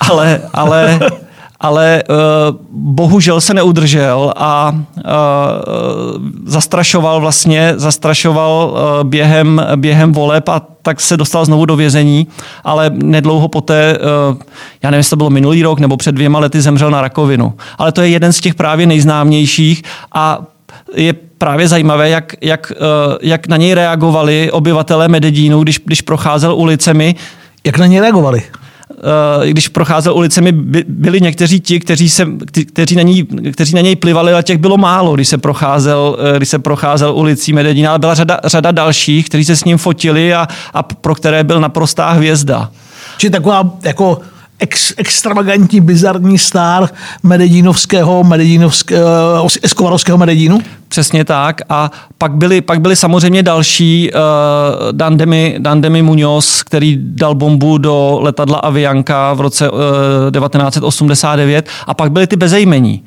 ale, 0.00 0.40
ale, 0.52 1.00
ale 1.60 2.02
uh, 2.08 2.16
bohužel 2.70 3.40
se 3.40 3.54
neudržel 3.54 4.32
a 4.36 4.74
uh, 4.96 5.02
zastrašoval 6.44 7.20
vlastně, 7.20 7.72
zastrašoval 7.76 8.70
uh, 8.70 9.08
během, 9.08 9.62
během 9.76 10.12
voleb 10.12 10.48
a 10.48 10.62
tak 10.82 11.00
se 11.00 11.16
dostal 11.16 11.44
znovu 11.44 11.66
do 11.66 11.76
vězení, 11.76 12.26
ale 12.64 12.90
nedlouho 12.90 13.48
poté, 13.48 13.98
já 14.82 14.90
nevím, 14.90 14.98
jestli 14.98 15.10
to 15.10 15.16
bylo 15.16 15.30
minulý 15.30 15.62
rok 15.62 15.78
nebo 15.78 15.96
před 15.96 16.12
dvěma 16.12 16.38
lety, 16.38 16.60
zemřel 16.60 16.90
na 16.90 17.00
rakovinu. 17.00 17.52
Ale 17.78 17.92
to 17.92 18.02
je 18.02 18.08
jeden 18.08 18.32
z 18.32 18.40
těch 18.40 18.54
právě 18.54 18.86
nejznámějších 18.86 19.82
a 20.14 20.38
je 20.94 21.12
právě 21.12 21.68
zajímavé, 21.68 22.08
jak, 22.08 22.34
jak, 22.40 22.72
jak 23.22 23.48
na 23.48 23.56
něj 23.56 23.74
reagovali 23.74 24.50
obyvatelé 24.50 25.08
Medellínu, 25.08 25.62
když, 25.62 25.80
když 25.84 26.00
procházel 26.00 26.54
ulicemi. 26.54 27.14
Jak 27.64 27.78
na 27.78 27.86
něj 27.86 28.00
reagovali? 28.00 28.42
Uh, 29.38 29.46
když 29.46 29.68
procházel 29.68 30.14
ulicemi, 30.14 30.52
by, 30.52 30.84
byli 30.88 31.20
někteří 31.20 31.60
ti, 31.60 31.80
kteří, 31.80 32.10
se, 32.10 32.26
kteří, 32.72 32.96
na 32.96 33.02
ní, 33.02 33.26
kteří 33.52 33.74
na 33.74 33.80
něj 33.80 33.96
plivali, 33.96 34.32
ale 34.32 34.42
těch 34.42 34.58
bylo 34.58 34.76
málo, 34.76 35.14
když 35.14 35.28
se 35.28 35.38
procházel, 35.38 36.16
uh, 36.18 36.36
když 36.36 36.48
se 36.48 36.58
procházel 36.58 37.14
ulicí 37.14 37.52
Medellína, 37.52 37.90
ale 37.90 37.98
byla 37.98 38.14
řada, 38.14 38.40
řada 38.44 38.70
dalších, 38.70 39.28
kteří 39.28 39.44
se 39.44 39.56
s 39.56 39.64
ním 39.64 39.78
fotili 39.78 40.34
a, 40.34 40.48
a 40.74 40.82
pro 40.82 41.14
které 41.14 41.44
byl 41.44 41.60
naprostá 41.60 42.10
hvězda. 42.10 42.70
Či 43.18 43.30
taková 43.30 43.70
jako 43.82 44.20
ex, 44.58 44.92
extravagantní, 44.96 45.80
bizarní 45.80 46.38
star 46.38 46.88
mededínovského, 47.22 48.24
mededínovského, 48.24 49.48
eskovarovského 49.62 50.18
Medellínu? 50.18 50.60
Přesně 50.88 51.24
tak. 51.24 51.60
A 51.68 51.90
pak 52.18 52.32
byli, 52.32 52.60
pak 52.60 52.80
byli 52.80 52.96
samozřejmě 52.96 53.42
další, 53.42 54.10
uh, 54.14 54.20
Dandemi, 54.92 55.56
Dandemi 55.58 56.02
Muñoz, 56.02 56.62
který 56.64 56.98
dal 57.00 57.34
bombu 57.34 57.78
do 57.78 58.18
letadla 58.22 58.58
Avianka 58.58 59.34
v 59.34 59.40
roce 59.40 59.70
uh, 59.70 59.78
eh, 60.28 60.40
1989. 60.40 61.68
A 61.86 61.94
pak 61.94 62.12
byli 62.12 62.26
ty 62.26 62.36
bezejmení 62.36 63.02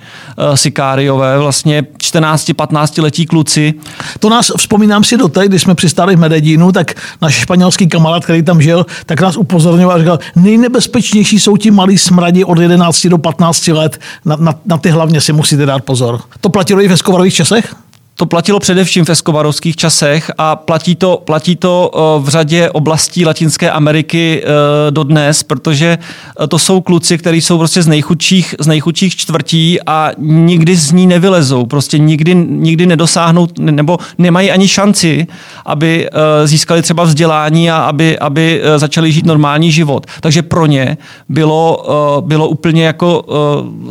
uh, 0.49 0.55
sikáriové, 0.55 1.39
vlastně 1.39 1.81
14-15 1.81 3.03
letí 3.03 3.25
kluci. 3.25 3.73
To 4.19 4.29
nás, 4.29 4.51
vzpomínám 4.57 5.03
si 5.03 5.17
do 5.17 5.27
té, 5.27 5.47
když 5.47 5.61
jsme 5.61 5.75
přistáli 5.75 6.15
v 6.15 6.19
Medellínu, 6.19 6.71
tak 6.71 6.93
náš 7.21 7.35
španělský 7.35 7.87
kamarád, 7.87 8.23
který 8.23 8.43
tam 8.43 8.61
žil, 8.61 8.85
tak 9.05 9.21
nás 9.21 9.37
upozorňoval 9.37 9.95
a 9.95 9.99
říkal, 9.99 10.19
nejnebezpečnější 10.35 11.39
jsou 11.39 11.57
ti 11.57 11.71
malí 11.71 11.97
smradi 11.97 12.43
od 12.43 12.59
11 12.59 13.07
do 13.07 13.17
15 13.17 13.67
let, 13.67 13.99
na, 14.25 14.35
na, 14.35 14.55
na 14.65 14.77
ty 14.77 14.89
hlavně 14.89 15.21
si 15.21 15.33
musíte 15.33 15.65
dát 15.65 15.83
pozor. 15.83 16.19
To 16.41 16.49
platilo 16.49 16.81
i 16.81 16.87
v 16.87 16.91
Eskovarových 16.91 17.33
časech? 17.33 17.75
To 18.19 18.25
platilo 18.25 18.59
především 18.59 19.05
v 19.05 19.09
eskobarovských 19.09 19.75
časech 19.75 20.31
a 20.37 20.55
platí 20.55 20.95
to, 20.95 21.21
platí 21.25 21.55
to 21.55 21.91
eh, 21.93 21.99
v 22.25 22.29
řadě 22.29 22.69
oblastí 22.69 23.25
Latinské 23.25 23.71
Ameriky 23.71 24.43
eh, 24.43 24.47
dodnes, 24.91 25.43
protože 25.43 25.97
eh, 26.43 26.47
to 26.47 26.59
jsou 26.59 26.81
kluci, 26.81 27.17
kteří 27.17 27.41
jsou 27.41 27.57
prostě 27.57 27.81
z 27.81 27.87
nejchudších, 27.87 28.55
z 28.59 28.67
nejchudších 28.67 29.15
čtvrtí 29.15 29.79
a 29.85 30.11
nikdy 30.17 30.75
z 30.75 30.91
ní 30.91 31.07
nevylezou. 31.07 31.65
Prostě 31.65 31.97
nikdy, 31.97 32.35
nikdy 32.35 32.85
nedosáhnou 32.85 33.47
nebo 33.59 33.97
nemají 34.17 34.51
ani 34.51 34.67
šanci, 34.67 35.27
aby 35.65 36.09
získali 36.45 36.81
třeba 36.81 37.03
vzdělání 37.03 37.71
a 37.71 37.77
aby, 37.77 38.19
aby 38.19 38.61
začali 38.75 39.11
žít 39.11 39.25
normální 39.25 39.71
život. 39.71 40.05
Takže 40.21 40.41
pro 40.41 40.65
ně 40.65 40.97
bylo, 41.29 41.85
bylo 42.25 42.47
úplně 42.47 42.85
jako 42.85 43.25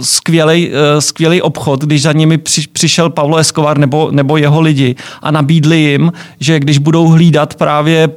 skvělý, 0.00 0.70
skvělý 0.98 1.42
obchod, 1.42 1.84
když 1.84 2.02
za 2.02 2.12
nimi 2.12 2.38
přišel 2.72 3.10
Pavlo 3.10 3.36
Escobar 3.36 3.78
nebo 3.78 4.10
nebo 4.18 4.37
jeho 4.37 4.61
lidi 4.61 4.96
a 5.22 5.31
nabídli 5.31 5.78
jim, 5.78 6.12
že 6.40 6.61
když 6.61 6.78
budou 6.78 7.09
hlídat 7.09 7.54
právě 7.54 8.09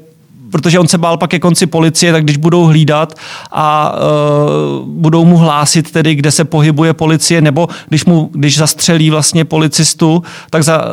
protože 0.52 0.80
on 0.80 0.88
se 0.88 0.98
bál 0.98 1.18
pak 1.18 1.30
ke 1.30 1.40
konci 1.40 1.66
policie, 1.66 2.12
tak 2.12 2.24
když 2.24 2.38
budou 2.38 2.66
hlídat 2.66 3.14
a 3.52 3.94
uh, 3.94 4.88
budou 4.88 5.26
mu 5.26 5.38
hlásit 5.38 5.92
tedy, 5.92 6.16
kde 6.16 6.32
se 6.32 6.44
pohybuje 6.46 6.94
policie, 6.94 7.42
nebo 7.42 7.70
když 7.90 8.06
mu, 8.06 8.30
když 8.34 8.58
zastřelí 8.58 9.10
vlastně 9.10 9.46
policistu, 9.46 10.24
tak, 10.50 10.64
za, 10.64 10.78
uh, 10.78 10.92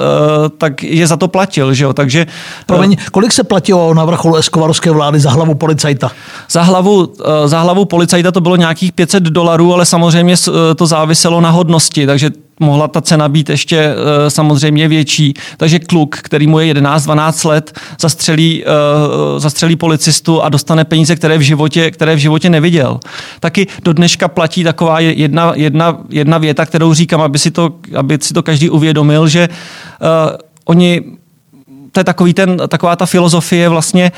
tak 0.59 0.83
je 0.83 1.07
za 1.07 1.17
to 1.17 1.29
platil, 1.29 1.75
že 1.75 1.85
jo, 1.85 1.93
takže... 1.93 2.27
Promiň, 2.67 2.97
kolik 3.13 3.33
se 3.33 3.45
platilo 3.45 3.95
na 3.95 4.05
vrcholu 4.05 4.37
eskovarovské 4.37 4.91
vlády 4.91 5.21
za 5.21 5.31
hlavu 5.31 5.55
policajta? 5.55 6.11
Za 6.51 6.63
hlavu, 6.63 6.97
uh, 6.99 7.07
za 7.47 7.61
hlavu 7.61 7.85
policajta 7.85 8.33
to 8.33 8.41
bylo 8.41 8.57
nějakých 8.57 8.93
500 8.93 9.23
dolarů, 9.23 9.75
ale 9.75 9.87
samozřejmě 9.87 10.35
to 10.77 10.87
záviselo 10.87 11.41
na 11.41 11.51
hodnosti, 11.51 12.07
takže 12.07 12.31
mohla 12.61 12.89
ta 12.89 13.01
cena 13.01 13.29
být 13.29 13.51
ještě 13.51 13.77
e, 13.77 14.31
samozřejmě 14.31 14.89
větší. 14.89 15.35
Takže 15.57 15.79
kluk, 15.79 16.17
který 16.23 16.47
mu 16.47 16.59
je 16.59 16.75
11-12 16.75 17.49
let, 17.49 17.81
zastřelí, 18.01 18.65
e, 18.65 18.69
zastřelí 19.41 19.77
policistu 19.77 20.43
a 20.43 20.49
dostane 20.49 20.85
peníze, 20.85 21.17
které 21.17 21.39
v 21.39 21.41
životě, 21.41 21.91
které 21.91 22.15
v 22.15 22.19
životě 22.19 22.51
neviděl. 22.51 23.01
Taky 23.41 23.67
do 23.85 23.93
dneška 23.93 24.29
platí 24.29 24.65
taková 24.65 25.01
jedna, 25.01 25.53
jedna, 25.55 25.99
jedna 26.09 26.39
věta, 26.39 26.67
kterou 26.67 26.95
říkám, 26.95 27.21
aby 27.21 27.39
si 27.39 27.51
to, 27.51 27.75
aby 27.97 28.19
si 28.21 28.35
to 28.35 28.43
každý 28.43 28.71
uvědomil, 28.71 29.29
že 29.29 29.49
uh, 29.49 30.37
oni, 30.65 31.03
to 31.93 32.01
je 32.01 32.05
takový 32.05 32.35
ten, 32.35 32.57
taková 32.69 32.97
ta 32.97 33.07
filozofie 33.07 33.69
vlastně, 33.69 34.13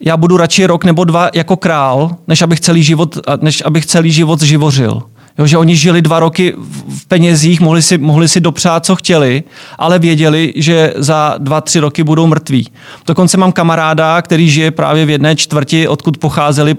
já 0.00 0.16
budu 0.16 0.36
radši 0.36 0.66
rok 0.66 0.84
nebo 0.84 1.04
dva 1.04 1.30
jako 1.34 1.56
král, 1.56 2.16
než 2.28 2.42
abych 2.42 2.60
celý 2.60 2.82
život, 2.82 3.18
než 3.40 3.62
abych 3.66 3.86
celý 3.86 4.12
život 4.12 4.42
živořil. 4.42 5.02
Jo, 5.40 5.46
že 5.46 5.58
oni 5.58 5.76
žili 5.76 6.02
dva 6.02 6.20
roky 6.20 6.54
v 6.88 7.06
penězích, 7.08 7.60
mohli 7.60 7.82
si, 7.82 7.98
mohli 7.98 8.28
si 8.28 8.40
dopřát, 8.40 8.86
co 8.86 8.96
chtěli, 8.96 9.42
ale 9.78 9.98
věděli, 9.98 10.52
že 10.56 10.94
za 10.96 11.34
dva, 11.38 11.60
tři 11.60 11.80
roky 11.80 12.04
budou 12.04 12.26
mrtví. 12.26 12.68
Dokonce 13.06 13.36
mám 13.36 13.52
kamaráda, 13.52 14.22
který 14.22 14.50
žije 14.50 14.70
právě 14.70 15.06
v 15.06 15.10
jedné 15.10 15.36
čtvrti, 15.36 15.88
odkud 15.88 16.18
pocházeli 16.18 16.76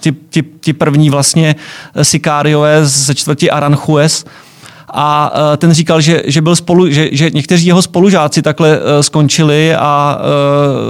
ti, 0.00 0.14
ti, 0.30 0.44
ti 0.60 0.72
první 0.72 1.10
vlastně 1.10 1.56
sikáriové 2.02 2.86
ze 2.86 3.14
čtvrti 3.14 3.50
Aranjuez. 3.50 4.24
A 4.94 5.32
e, 5.54 5.56
ten 5.56 5.72
říkal, 5.72 6.00
že, 6.00 6.22
že, 6.26 6.42
byl 6.42 6.56
spolu, 6.56 6.90
že, 6.90 7.08
že 7.12 7.30
někteří 7.30 7.66
jeho 7.66 7.82
spolužáci 7.82 8.42
takhle 8.42 8.78
e, 8.78 9.02
skončili 9.02 9.74
a 9.74 10.18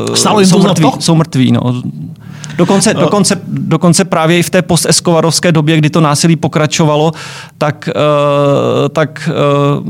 uh, 0.09 0.15
jsou, 0.45 0.59
mrtví, 0.63 0.91
jsou 0.99 1.15
mrtví. 1.15 1.53
No. 1.53 1.83
Dokonce, 2.57 2.95
no. 2.95 3.01
dokonce, 3.01 3.41
dokonce 3.47 4.05
právě 4.05 4.39
i 4.39 4.43
v 4.43 4.51
té 4.51 4.63
posteskovarovské 4.63 5.53
době, 5.53 5.77
kdy 5.77 5.91
to 5.91 6.01
násilí 6.01 6.37
pokračovalo, 6.37 7.13
tak, 7.59 7.89
uh, 7.97 8.89
tak 8.89 9.31
uh, 9.83 9.89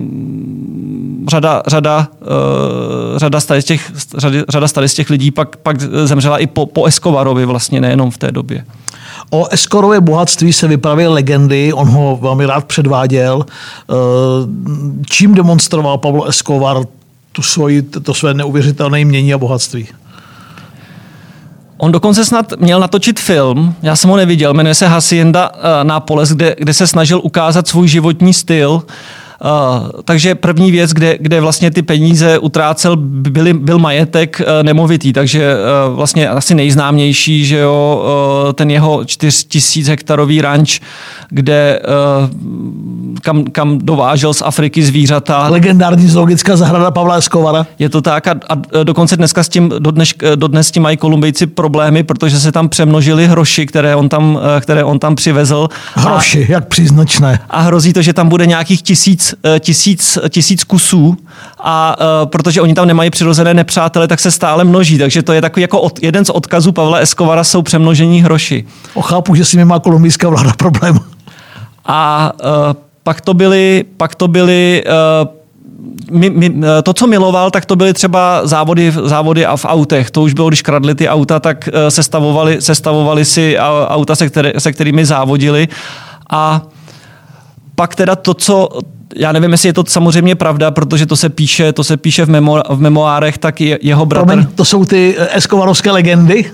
řada, 1.29 1.63
řada, 1.67 2.09
uh, 2.21 3.19
řada, 3.19 3.41
z 3.41 3.65
těch, 3.65 3.93
řada, 4.19 4.39
řada 4.49 4.69
z 4.87 4.95
těch 4.95 5.11
lidí 5.11 5.31
pak, 5.31 5.57
pak 5.57 5.81
zemřela 5.81 6.39
i 6.39 6.47
po, 6.47 6.67
po 6.67 6.85
Eskovarovi 6.85 7.47
vlastně, 7.47 7.81
nejenom 7.81 8.11
v 8.11 8.19
té 8.19 8.33
době. 8.33 8.65
O 9.31 9.49
Eskorově 9.49 10.01
bohatství 10.01 10.53
se 10.53 10.69
vypraví 10.69 11.07
legendy, 11.07 11.73
on 11.73 11.89
ho 11.89 12.19
velmi 12.23 12.47
rád 12.47 12.65
předváděl. 12.65 13.47
Čím 15.11 15.35
demonstroval 15.35 15.99
Pablo 15.99 16.25
Escobar 16.25 16.77
tu 17.33 17.43
svoji, 17.43 17.83
to 17.83 18.15
své 18.15 18.35
neuvěřitelné 18.35 19.05
mění 19.05 19.35
a 19.35 19.39
bohatství? 19.39 19.89
On 21.83 21.93
dokonce 21.93 22.25
snad 22.25 22.53
měl 22.59 22.81
natočit 22.81 23.21
film, 23.21 23.75
já 23.83 23.97
jsem 23.97 24.11
ho 24.11 24.17
neviděl, 24.17 24.55
jmenuje 24.55 24.75
se 24.75 24.87
Hacienda 24.87 25.51
uh, 25.51 25.59
Nápoles, 25.83 26.33
kde, 26.33 26.57
kde 26.59 26.75
se 26.75 26.87
snažil 26.87 27.21
ukázat 27.25 27.69
svůj 27.69 27.89
životní 27.89 28.35
styl. 28.35 28.71
Uh, 28.71 30.01
takže 30.05 30.35
první 30.35 30.71
věc, 30.71 30.93
kde, 30.93 31.19
kde 31.21 31.41
vlastně 31.41 31.71
ty 31.71 31.83
peníze 31.83 32.39
utrácel, 32.39 32.97
byly, 32.97 33.53
byl 33.55 33.79
majetek 33.79 34.41
uh, 34.41 34.63
nemovitý, 34.63 35.13
takže 35.13 35.55
uh, 35.55 35.97
vlastně 35.97 36.29
asi 36.29 36.55
nejznámější, 36.55 37.45
že 37.45 37.59
jo, 37.59 38.05
ten 38.55 38.71
jeho 38.71 39.05
4000 39.05 39.91
hektarový 39.91 40.41
ranč, 40.41 40.81
kde 41.29 41.81
kam, 43.23 43.45
kam 43.45 43.79
dovážel 43.79 44.35
z 44.35 44.43
Afriky 44.43 44.83
zvířata. 44.83 45.49
Legendární 45.49 46.09
zoologická 46.09 46.57
zahrada 46.57 46.91
Pavla 46.91 47.17
Eskovara. 47.17 47.67
Je 47.79 47.89
to 47.89 48.03
tak 48.03 48.27
a, 48.27 48.35
a 48.49 48.83
dokonce 48.85 49.17
dneska 49.17 49.43
s 49.43 49.49
tím, 49.49 49.73
dodnes, 49.79 50.15
dodnes 50.35 50.69
s 50.69 50.71
tím 50.71 50.83
mají 50.83 50.97
Kolumbijci 50.97 51.47
problémy, 51.47 52.03
protože 52.03 52.41
se 52.41 52.53
tam 52.53 52.69
přemnožili 52.69 53.27
hroši, 53.27 53.67
které 53.67 53.97
on 53.97 54.09
tam, 54.09 54.39
které 54.61 54.85
on 54.85 54.99
tam 54.99 55.15
přivezl. 55.15 55.69
Hroši, 55.95 56.47
a, 56.49 56.53
jak 56.53 56.69
příznačné. 56.69 57.39
A 57.51 57.61
hrozí 57.61 57.93
to, 57.93 58.03
že 58.03 58.13
tam 58.13 58.29
bude 58.29 58.47
nějakých 58.47 58.83
tisíc 58.83 59.35
Eh, 59.45 59.61
tisíc, 59.61 60.19
tisíc 60.29 60.65
kusů 60.65 61.17
a 61.59 61.97
uh, 62.01 62.31
protože 62.31 62.61
oni 62.61 62.75
tam 62.75 62.87
nemají 62.87 63.11
přirozené 63.11 63.55
nepřátele, 63.55 64.09
tak 64.09 64.21
se 64.21 64.31
stále 64.31 64.65
množí. 64.65 64.99
Takže 64.99 65.23
to 65.23 65.33
je 65.33 65.41
takový 65.41 65.63
jako 65.63 65.81
od, 65.81 66.03
jeden 66.03 66.25
z 66.25 66.31
odkazů 66.31 66.73
Pavla 66.73 66.99
Eskovara 66.99 67.45
jsou 67.45 67.63
přemnožení 67.63 68.23
hroši. 68.23 68.65
O, 68.95 69.03
chápu, 69.03 69.35
že 69.35 69.45
si 69.45 69.57
mi 69.57 69.65
má 69.65 69.79
kolumbijská 69.79 70.29
vláda 70.29 70.53
problém. 70.53 70.99
A 71.87 72.33
uh, 72.45 72.51
pak 73.03 73.21
to 73.21 73.35
byly, 73.35 73.85
pak 73.97 74.15
to 74.15 74.29
byly 74.29 74.85
uh, 74.87 76.19
mi, 76.19 76.31
mi, 76.31 76.55
to, 76.83 76.93
co 76.93 77.07
miloval, 77.07 77.51
tak 77.51 77.67
to 77.67 77.77
byly 77.77 77.95
třeba 77.95 78.47
závody, 78.47 78.93
závody 79.05 79.47
a 79.47 79.57
v 79.57 79.65
autech. 79.65 80.11
To 80.11 80.23
už 80.23 80.35
bylo, 80.35 80.49
když 80.49 80.63
kradli 80.63 80.95
ty 80.95 81.09
auta, 81.09 81.41
tak 81.41 81.69
sestavovali, 81.89 82.63
sestavovali 82.63 83.25
si 83.25 83.59
auta, 83.89 84.17
se, 84.17 84.29
které, 84.29 84.53
se 84.59 84.73
kterými 84.73 85.07
závodili. 85.07 85.69
A 86.31 86.63
pak 87.75 87.95
teda 87.95 88.17
to, 88.17 88.35
co 88.35 88.69
já 89.17 89.33
nevím, 89.33 89.53
jestli 89.53 89.69
je 89.69 89.73
to 89.73 89.85
samozřejmě 89.89 90.35
pravda, 90.35 90.71
protože 90.71 91.07
to 91.07 91.17
se 91.17 91.29
píše, 91.29 91.73
to 91.73 91.85
se 91.85 91.97
píše 91.97 92.25
v, 92.25 92.31
memo, 92.31 92.63
v 92.69 92.81
memoárech, 92.81 93.39
tak 93.39 93.61
je, 93.61 93.79
jeho 93.83 94.07
bratr... 94.07 94.27
Promiň, 94.27 94.47
to 94.55 94.65
jsou 94.65 94.85
ty 94.85 95.15
eh, 95.19 95.29
eskovarovské 95.37 95.91
legendy? 95.91 96.51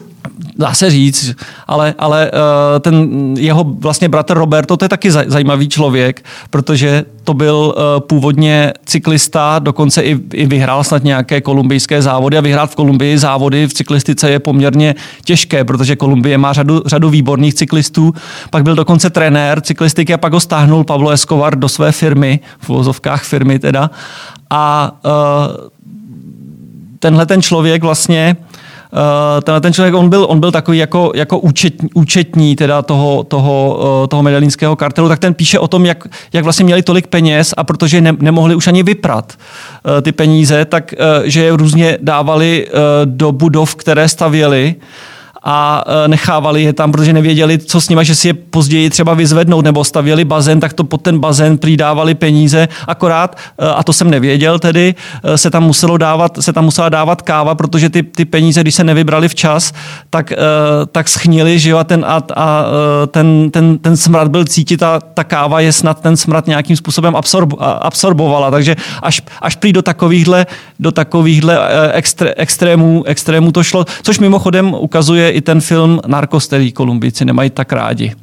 Dá 0.57 0.75
se 0.75 0.91
říct, 0.91 1.37
ale, 1.67 1.95
ale 1.99 2.31
uh, 2.31 2.39
ten 2.81 3.09
jeho 3.39 3.65
vlastně 3.65 4.09
bratr 4.09 4.35
Roberto, 4.35 4.77
to 4.77 4.85
je 4.85 4.89
taky 4.89 5.11
zajímavý 5.11 5.69
člověk, 5.69 6.25
protože 6.51 7.05
to 7.25 7.35
byl 7.35 7.75
uh, 7.77 8.01
původně 8.01 8.73
cyklista, 8.87 9.59
dokonce 9.59 10.03
i, 10.03 10.19
i 10.33 10.47
vyhrál 10.47 10.85
snad 10.85 11.05
nějaké 11.05 11.41
kolumbijské 11.41 12.03
závody 12.03 12.39
a 12.39 12.41
vyhrát 12.41 12.71
v 12.71 12.75
Kolumbii 12.75 13.19
závody 13.19 13.67
v 13.67 13.75
cyklistice 13.75 14.31
je 14.31 14.39
poměrně 14.39 14.95
těžké, 15.25 15.65
protože 15.65 15.97
Kolumbie 15.97 16.39
má 16.39 16.53
řadu, 16.53 16.83
řadu 16.87 17.11
výborných 17.11 17.55
cyklistů. 17.55 18.13
Pak 18.51 18.63
byl 18.63 18.75
dokonce 18.75 19.11
trenér 19.11 19.61
cyklistiky 19.61 20.15
a 20.15 20.19
pak 20.19 20.33
ho 20.33 20.41
stáhnul 20.41 20.85
Pablo 20.85 21.11
Escobar 21.11 21.59
do 21.59 21.69
své 21.69 21.93
firmy, 21.93 22.41
v 22.59 22.69
vozovkách 22.69 23.25
firmy 23.25 23.59
teda. 23.59 23.91
A 24.51 24.93
uh, 25.05 25.69
tenhle 26.99 27.27
ten 27.27 27.43
člověk 27.43 27.83
vlastně 27.83 28.37
Uh, 28.51 28.68
tenhle 29.43 29.61
ten 29.61 29.73
člověk, 29.73 29.95
on 29.95 30.09
byl, 30.09 30.27
on 30.29 30.41
byl 30.41 30.53
takový 30.53 30.79
jako, 30.79 31.13
jako 31.15 31.39
účet, 31.39 31.75
účetní 31.95 32.57
teda 32.57 32.83
toho, 32.83 33.25
toho, 33.25 33.79
uh, 34.01 34.07
toho 34.07 34.23
medellínského 34.23 34.77
kartelu, 34.77 35.09
tak 35.09 35.19
ten 35.19 35.35
píše 35.35 35.59
o 35.59 35.69
tom, 35.69 35.87
jak, 35.87 36.09
jak 36.33 36.45
vlastně 36.45 36.65
měli 36.65 36.83
tolik 36.83 37.07
peněz 37.07 37.55
a 37.57 37.65
protože 37.65 38.01
ne, 38.01 38.13
nemohli 38.21 38.55
už 38.55 38.67
ani 38.67 38.83
vyprat 38.83 39.33
uh, 39.37 40.01
ty 40.03 40.13
peníze, 40.13 40.65
tak 40.65 40.95
že 41.25 41.45
je 41.45 41.57
různě 41.57 41.99
dávali 42.01 42.69
do 43.05 43.33
budov, 43.33 43.75
které 43.75 44.09
stavěli 44.09 44.75
a 45.51 45.85
e, 46.05 46.09
nechávali 46.09 46.63
je 46.63 46.73
tam, 46.73 46.93
protože 46.93 47.13
nevěděli, 47.13 47.59
co 47.59 47.81
s 47.81 47.89
nimi, 47.89 48.05
že 48.05 48.15
si 48.15 48.29
je 48.29 48.35
později 48.35 48.91
třeba 48.91 49.15
vyzvednout 49.15 49.65
nebo 49.65 49.85
stavěli 49.85 50.25
bazén, 50.25 50.61
tak 50.61 50.73
to 50.73 50.85
pod 50.85 51.03
ten 51.03 51.19
bazén 51.19 51.59
přidávali 51.59 52.15
peníze. 52.15 52.69
Akorát, 52.87 53.37
e, 53.59 53.69
a 53.69 53.83
to 53.83 53.93
jsem 53.93 54.11
nevěděl 54.11 54.59
tedy, 54.59 54.95
e, 55.25 55.39
se 55.39 55.51
tam, 55.51 55.65
muselo 55.65 55.97
dávat, 55.97 56.39
se 56.41 56.53
tam 56.53 56.65
musela 56.65 56.89
dávat 56.89 57.23
káva, 57.23 57.55
protože 57.55 57.91
ty, 57.91 58.03
ty 58.03 58.25
peníze, 58.25 58.61
když 58.61 58.75
se 58.75 58.85
nevybrali 58.85 59.29
včas, 59.29 59.73
tak, 60.11 60.33
tak 60.93 61.09
schnili, 61.09 61.59
že 61.59 61.71
jo, 61.71 61.79
a, 61.79 61.85
ten, 61.85 62.05
a, 62.09 62.23
a 62.37 62.65
ten, 63.07 63.51
ten, 63.51 63.79
ten 63.79 63.97
smrad 63.97 64.29
byl 64.29 64.45
cítit 64.45 64.83
a 64.83 65.01
ta 65.01 65.25
káva 65.25 65.61
je 65.61 65.73
snad 65.73 66.01
ten 66.01 66.17
smrad 66.17 66.47
nějakým 66.47 66.77
způsobem 66.77 67.17
absorb, 67.17 67.53
absorbovala. 67.61 68.51
Takže 68.51 68.77
až, 69.03 69.23
až 69.43 69.57
prý 69.57 69.73
do 69.73 69.83
takovýchhle, 69.83 70.47
do 70.81 70.93
takovýchhle 70.93 71.59
extré, 71.93 72.35
extrémů, 72.37 73.05
extrémů 73.07 73.53
to 73.53 73.63
šlo, 73.63 73.85
což 74.03 74.19
mimochodem 74.19 74.75
ukazuje 74.75 75.38
i 75.39 75.41
ten 75.41 75.61
film 75.61 76.01
Narcos, 76.07 76.47
který 76.47 76.73
Kolumbíci 76.73 77.25
nemají 77.25 77.51
tak 77.51 77.73
rádi. 77.73 78.15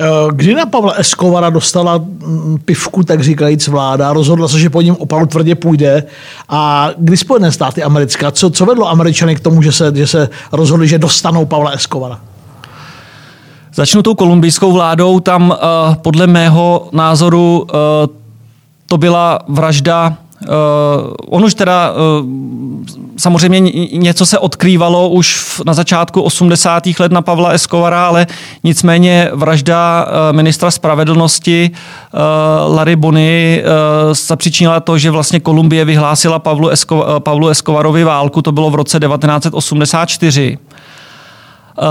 Eh, 0.00 0.06
kdy 0.32 0.54
na 0.54 0.66
Pavla 0.66 0.92
Escovara 0.92 1.50
dostala 1.50 1.98
mm, 1.98 2.58
pivku, 2.64 3.02
tak 3.02 3.22
říkajíc 3.22 3.68
vláda, 3.68 4.12
rozhodla 4.12 4.48
se, 4.48 4.58
že 4.58 4.70
po 4.70 4.82
něm 4.82 4.96
opravdu 4.98 5.26
tvrdě 5.26 5.54
půjde 5.54 6.04
a 6.48 6.90
kdy 6.98 7.16
Spojené 7.16 7.52
státy 7.52 7.82
americké, 7.82 8.32
co, 8.32 8.50
co 8.50 8.66
vedlo 8.66 8.88
Američany 8.88 9.36
k 9.36 9.40
tomu, 9.40 9.62
že 9.62 9.72
se, 9.72 9.92
že 9.94 10.06
se 10.06 10.28
rozhodli, 10.52 10.88
že 10.88 10.98
dostanou 10.98 11.46
Pavla 11.46 11.70
Escovara? 11.70 12.20
Začnu 13.74 14.02
tou 14.02 14.14
kolumbijskou 14.14 14.72
vládou, 14.72 15.20
tam 15.20 15.50
uh, 15.50 15.94
podle 15.94 16.26
mého 16.26 16.88
názoru 16.92 17.66
uh, 17.70 18.14
to 18.86 18.98
byla 18.98 19.38
vražda 19.48 20.16
Uh, 20.42 21.12
on 21.28 21.44
už 21.44 21.54
teda 21.54 21.90
uh, 21.90 22.26
samozřejmě 23.16 23.60
něco 23.92 24.26
se 24.26 24.38
odkrývalo 24.38 25.08
už 25.08 25.36
v, 25.36 25.60
na 25.66 25.74
začátku 25.74 26.22
80. 26.22 26.82
let 26.98 27.12
na 27.12 27.22
Pavla 27.22 27.50
Escovara, 27.50 28.06
ale 28.06 28.26
nicméně 28.64 29.30
vražda 29.32 30.06
uh, 30.06 30.36
ministra 30.36 30.70
spravedlnosti 30.70 31.70
uh, 31.70 32.74
Larry 32.76 32.96
Bony 32.96 33.62
uh, 33.62 34.14
zapříčinila 34.14 34.80
to, 34.80 34.98
že 34.98 35.10
vlastně 35.10 35.40
Kolumbie 35.40 35.84
vyhlásila 35.84 36.38
Pavlu, 36.38 36.68
Esco, 36.68 36.96
uh, 36.96 37.20
Pavlu 37.20 37.48
Escobarovi 37.48 38.04
válku, 38.04 38.42
to 38.42 38.52
bylo 38.52 38.70
v 38.70 38.74
roce 38.74 39.00
1984. 39.00 40.58
Uh, 41.78 41.84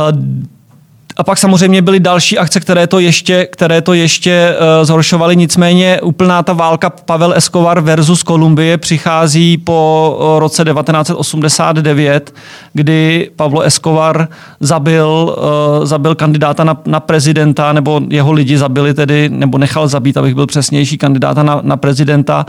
a 1.18 1.24
pak 1.24 1.38
samozřejmě 1.38 1.82
byly 1.82 2.00
další 2.00 2.38
akce, 2.38 2.60
které 2.60 2.88
to 2.88 3.00
ještě, 3.00 3.46
které 3.46 3.82
to 3.82 3.94
ještě 3.94 4.56
uh, 4.56 4.86
zhoršovaly. 4.86 5.36
Nicméně 5.36 6.02
úplná 6.02 6.44
ta 6.44 6.54
válka 6.54 6.90
Pavel 6.90 7.34
Escobar 7.34 7.82
versus 7.82 8.24
Kolumbie 8.24 8.78
přichází 8.78 9.58
po 9.58 10.16
uh, 10.20 10.40
roce 10.40 10.64
1989, 10.64 12.34
kdy 12.74 13.30
Pablo 13.36 13.62
Escobar 13.62 14.28
zabil, 14.60 15.36
uh, 15.80 15.86
zabil 15.86 16.16
kandidáta 16.16 16.64
na, 16.64 16.78
na 16.86 17.00
prezidenta, 17.00 17.74
nebo 17.74 18.02
jeho 18.10 18.32
lidi 18.32 18.58
zabili 18.58 18.94
tedy, 18.94 19.30
nebo 19.30 19.58
nechal 19.58 19.88
zabít, 19.88 20.18
abych 20.18 20.36
byl 20.36 20.48
přesnější, 20.48 20.98
kandidáta 20.98 21.44
na, 21.44 21.60
na 21.64 21.78
prezidenta 21.78 22.46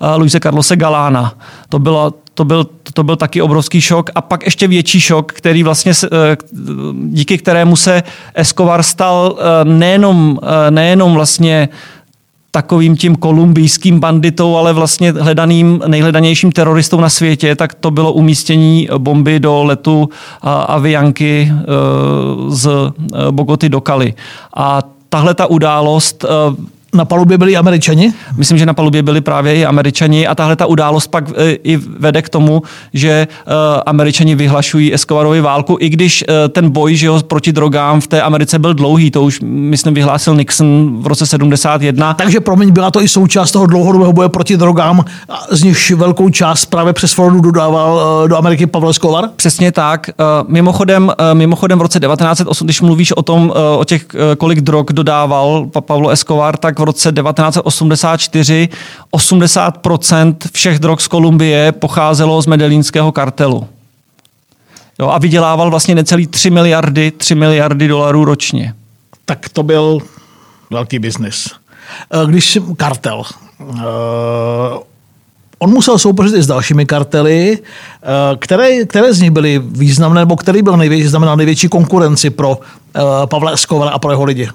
uh, 0.00 0.18
Luise 0.18 0.40
Carlose 0.40 0.76
Galána. 0.76 1.32
To 1.68 1.78
bylo, 1.78 2.14
to 2.34 2.44
byl, 2.44 2.66
to 2.94 3.02
byl 3.04 3.16
taky 3.16 3.42
obrovský 3.42 3.80
šok. 3.80 4.10
A 4.14 4.20
pak 4.20 4.44
ještě 4.44 4.68
větší 4.68 5.00
šok, 5.00 5.32
který 5.32 5.62
vlastně, 5.62 5.92
eh, 6.04 6.36
díky 7.04 7.38
kterému 7.38 7.76
se 7.76 8.02
Escobar 8.34 8.82
stal 8.82 9.36
eh, 9.38 9.64
nejenom, 9.64 10.38
eh, 10.42 10.70
nejenom 10.70 11.14
vlastně 11.14 11.68
takovým 12.50 12.96
tím 12.96 13.16
kolumbijským 13.16 14.00
banditou, 14.00 14.56
ale 14.56 14.72
vlastně 14.72 15.12
hledaným, 15.12 15.82
nejhledanějším 15.86 16.52
teroristou 16.52 17.00
na 17.00 17.08
světě, 17.08 17.56
tak 17.56 17.74
to 17.74 17.90
bylo 17.90 18.12
umístění 18.12 18.88
bomby 18.98 19.40
do 19.40 19.64
letu 19.64 20.08
Avianky 20.42 21.52
z 22.48 22.68
Bogoty 23.30 23.68
do 23.68 23.80
Kali. 23.80 24.14
A 24.56 24.82
tahle 25.08 25.34
ta 25.34 25.46
událost 25.46 26.24
na 26.94 27.04
palubě 27.04 27.38
byli 27.38 27.56
američani? 27.56 28.12
Myslím, 28.36 28.58
že 28.58 28.66
na 28.66 28.74
palubě 28.74 29.02
byli 29.02 29.20
právě 29.20 29.54
i 29.54 29.64
američani 29.64 30.26
a 30.26 30.34
tahle 30.34 30.56
ta 30.56 30.66
událost 30.66 31.06
pak 31.06 31.24
e, 31.36 31.52
i 31.52 31.76
vede 31.76 32.22
k 32.22 32.28
tomu, 32.28 32.62
že 32.92 33.08
e, 33.10 33.26
američani 33.86 34.34
vyhlašují 34.34 34.94
Escobarovi 34.94 35.40
válku, 35.40 35.76
i 35.80 35.88
když 35.88 36.24
e, 36.28 36.48
ten 36.48 36.70
boj 36.70 36.96
že 36.96 37.06
jo, 37.06 37.20
proti 37.22 37.52
drogám 37.52 38.00
v 38.00 38.06
té 38.06 38.22
Americe 38.22 38.58
byl 38.58 38.74
dlouhý, 38.74 39.10
to 39.10 39.22
už 39.22 39.40
myslím 39.42 39.94
vyhlásil 39.94 40.36
Nixon 40.36 41.02
v 41.02 41.06
roce 41.06 41.26
71. 41.26 42.14
Takže 42.14 42.40
promiň, 42.40 42.70
byla 42.70 42.90
to 42.90 43.02
i 43.02 43.08
součást 43.08 43.52
toho 43.52 43.66
dlouhodobého 43.66 44.12
boje 44.12 44.28
proti 44.28 44.56
drogám, 44.56 45.04
z 45.50 45.62
nichž 45.62 45.90
velkou 45.90 46.28
část 46.28 46.66
právě 46.66 46.92
přes 46.92 47.12
Floridu 47.12 47.40
dodával 47.40 48.24
do 48.28 48.36
Ameriky 48.36 48.66
Pavel 48.66 48.90
Escobar? 48.90 49.28
Přesně 49.36 49.72
tak. 49.72 50.10
Mimochodem, 50.48 51.12
mimochodem 51.32 51.78
v 51.78 51.82
roce 51.82 52.00
1908, 52.00 52.66
když 52.66 52.80
mluvíš 52.80 53.12
o 53.12 53.22
tom, 53.22 53.52
o 53.78 53.84
těch, 53.84 54.06
kolik 54.38 54.60
drog 54.60 54.86
dodával 54.92 55.66
Pavlo 55.80 56.10
Escobar, 56.10 56.56
tak 56.56 56.81
v 56.82 56.84
roce 56.84 57.12
1984 57.12 58.68
80% 59.12 60.34
všech 60.52 60.78
drog 60.78 61.00
z 61.00 61.08
Kolumbie 61.08 61.72
pocházelo 61.72 62.42
z 62.42 62.46
medelínského 62.46 63.12
kartelu. 63.12 63.66
Jo, 64.98 65.08
a 65.08 65.18
vydělával 65.18 65.70
vlastně 65.70 65.94
necelý 65.94 66.26
3 66.26 66.50
miliardy, 66.50 67.10
3 67.10 67.34
miliardy 67.34 67.88
dolarů 67.88 68.24
ročně. 68.24 68.74
Tak 69.24 69.48
to 69.48 69.62
byl 69.62 69.98
velký 70.70 70.98
biznis. 70.98 71.48
Eh, 72.10 72.26
když 72.26 72.58
kartel, 72.76 73.22
uh, 73.60 73.76
on 75.58 75.70
musel 75.70 75.98
soupeřit 75.98 76.34
i 76.34 76.42
s 76.42 76.46
dalšími 76.46 76.86
kartely, 76.86 77.58
uh, 77.58 78.38
které, 78.38 78.84
které 78.84 79.14
z 79.14 79.20
nich 79.20 79.30
byly 79.30 79.58
významné, 79.64 80.20
nebo 80.20 80.36
který 80.36 80.62
byl 80.62 80.76
největší, 80.76 81.06
znamenal 81.06 81.36
největší 81.36 81.68
konkurenci 81.68 82.30
pro 82.30 82.58
Pavla 83.26 83.50
Escovara 83.50 83.90
a 83.90 83.98
pro 83.98 84.10
jeho 84.10 84.24
lidi? 84.24 84.48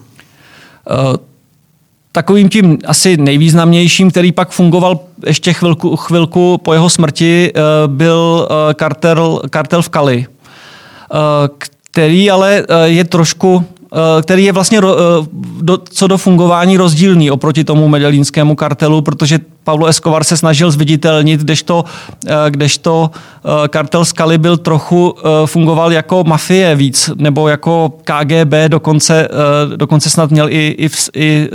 Takovým 2.12 2.50
tím 2.50 2.78
asi 2.86 3.18
nejvýznamnějším, 3.18 4.12
který 4.12 4.32
pak 4.32 4.50
fungoval 4.50 5.00
ještě 5.26 5.54
chvilku, 5.54 5.96
chvilku 5.96 6.58
po 6.58 6.74
jeho 6.74 6.90
smrti, 6.90 7.52
eh, 7.56 7.62
byl 7.88 8.48
eh, 8.50 8.74
kartel, 8.74 9.42
kartel 9.50 9.82
v 9.82 9.90
Kali, 9.90 10.26
eh, 10.26 11.16
který 11.92 12.32
ale 12.32 12.64
je 12.86 13.04
trošku 13.04 13.66
který 14.22 14.44
je 14.44 14.52
vlastně 14.52 14.82
do, 15.62 15.78
co 15.90 16.08
do 16.08 16.18
fungování 16.18 16.78
rozdílný 16.78 17.32
oproti 17.32 17.64
tomu 17.64 17.88
medellínskému 17.88 18.56
kartelu, 18.56 19.02
protože 19.02 19.40
Pablo 19.68 19.88
Escobar 19.88 20.24
se 20.24 20.38
snažil 20.38 20.72
zviditelnit, 20.72 21.42
kdežto, 21.42 21.86
eh, 22.28 22.32
kdežto 22.50 23.12
eh, 23.12 23.68
kartel 23.68 24.06
Skali 24.06 24.38
byl 24.38 24.58
trochu, 24.58 25.16
eh, 25.18 25.48
fungoval 25.48 25.94
jako 25.94 26.24
mafie 26.24 26.76
víc, 26.76 27.10
nebo 27.16 27.48
jako 27.48 27.94
KGB, 28.04 28.70
dokonce, 28.70 29.28
dokonce 29.76 30.10
snad 30.10 30.32
měl 30.32 30.50
i, 30.50 30.76
i, 30.78 30.90
i 31.16 31.50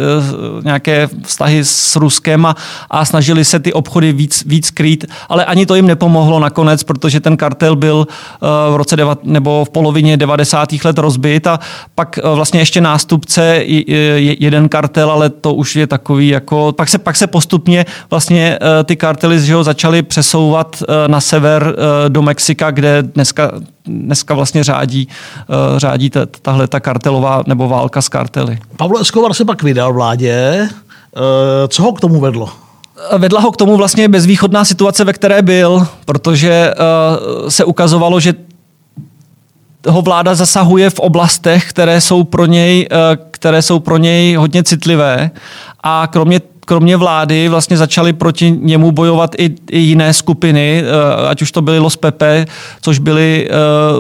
nějaké 0.65 1.09
vztahy 1.23 1.65
s 1.65 1.97
Ruskem 1.97 2.47
a, 2.47 2.57
a 2.91 3.05
snažili 3.05 3.45
se 3.45 3.61
ty 3.61 3.73
obchody 3.73 4.13
víc, 4.13 4.45
víc 4.47 4.71
krýt, 4.71 5.05
ale 5.29 5.45
ani 5.45 5.67
to 5.67 5.75
jim 5.75 5.87
nepomohlo 5.87 6.41
nakonec, 6.41 6.83
protože 6.83 7.21
ten 7.21 7.37
kartel 7.37 7.77
byl 7.77 8.07
v 8.71 8.77
roce 8.77 8.97
devat, 8.97 9.25
nebo 9.25 9.65
v 9.65 9.71
polovině 9.71 10.17
90. 10.17 10.69
let 10.85 10.99
rozbit 10.99 11.47
a 11.47 11.61
pak 11.95 12.19
vlastně 12.35 12.61
ještě 12.61 12.81
nástupce 12.81 13.63
jeden 14.39 14.69
kartel, 14.69 15.11
ale 15.11 15.31
to 15.31 15.55
už 15.55 15.77
je 15.77 15.87
takový 15.87 16.29
jako, 16.29 16.73
pak 16.73 16.89
se, 16.89 16.99
pak 16.99 17.17
se 17.17 17.27
postupně 17.27 17.87
vlastně 18.11 18.59
eh, 18.63 18.85
ty 18.85 18.97
kartely 18.97 19.41
že 19.41 19.55
ho, 19.55 19.65
začaly 19.65 20.03
přesouvat 20.03 20.83
eh, 20.83 21.09
na 21.09 21.21
sever 21.21 21.75
eh, 21.75 22.09
do 22.09 22.23
Mexika, 22.23 22.71
kde 22.71 23.03
dneska, 23.03 23.53
dneska 23.85 24.35
vlastně 24.35 24.65
řádí, 24.65 25.09
řádí 25.77 26.11
tahle 26.43 26.69
ta 26.69 26.81
kartelová 26.81 27.43
nebo 27.47 27.69
válka 27.69 28.03
s 28.03 28.09
kartely. 28.09 28.59
Pavlo 28.77 28.99
Escobar 28.99 29.35
se 29.35 29.45
pak 29.45 29.63
vydal 29.63 29.93
vládě. 29.93 30.69
Co 31.69 31.83
ho 31.83 31.93
k 31.93 32.01
tomu 32.01 32.21
vedlo? 32.21 32.49
Vedla 33.19 33.41
ho 33.41 33.53
k 33.53 33.57
tomu 33.57 33.77
vlastně 33.77 34.09
bezvýchodná 34.09 34.65
situace, 34.65 35.05
ve 35.05 35.13
které 35.13 35.43
byl, 35.43 35.87
protože 36.05 36.75
se 37.49 37.65
ukazovalo, 37.65 38.21
že 38.21 38.35
ho 39.89 40.03
vláda 40.03 40.35
zasahuje 40.35 40.91
v 40.91 40.99
oblastech, 40.99 41.69
které 41.69 42.01
jsou 42.01 42.25
pro 42.25 42.47
něj, 42.47 42.89
které 43.31 43.63
jsou 43.63 43.79
pro 43.79 43.97
něj 43.97 44.35
hodně 44.35 44.63
citlivé 44.63 45.31
a 45.83 46.09
kromě 46.13 46.41
kromě 46.67 46.97
vlády 46.97 47.49
vlastně 47.49 47.77
začaly 47.77 48.13
proti 48.13 48.51
němu 48.51 48.93
bojovat 48.93 49.35
i, 49.39 49.55
i 49.71 49.79
jiné 49.79 50.13
skupiny, 50.13 50.85
ať 51.29 51.43
už 51.43 51.53
to 51.53 51.63
byly 51.63 51.79
Los 51.79 51.97
Pepe, 51.97 52.47
což 52.81 52.99
byly 52.99 53.49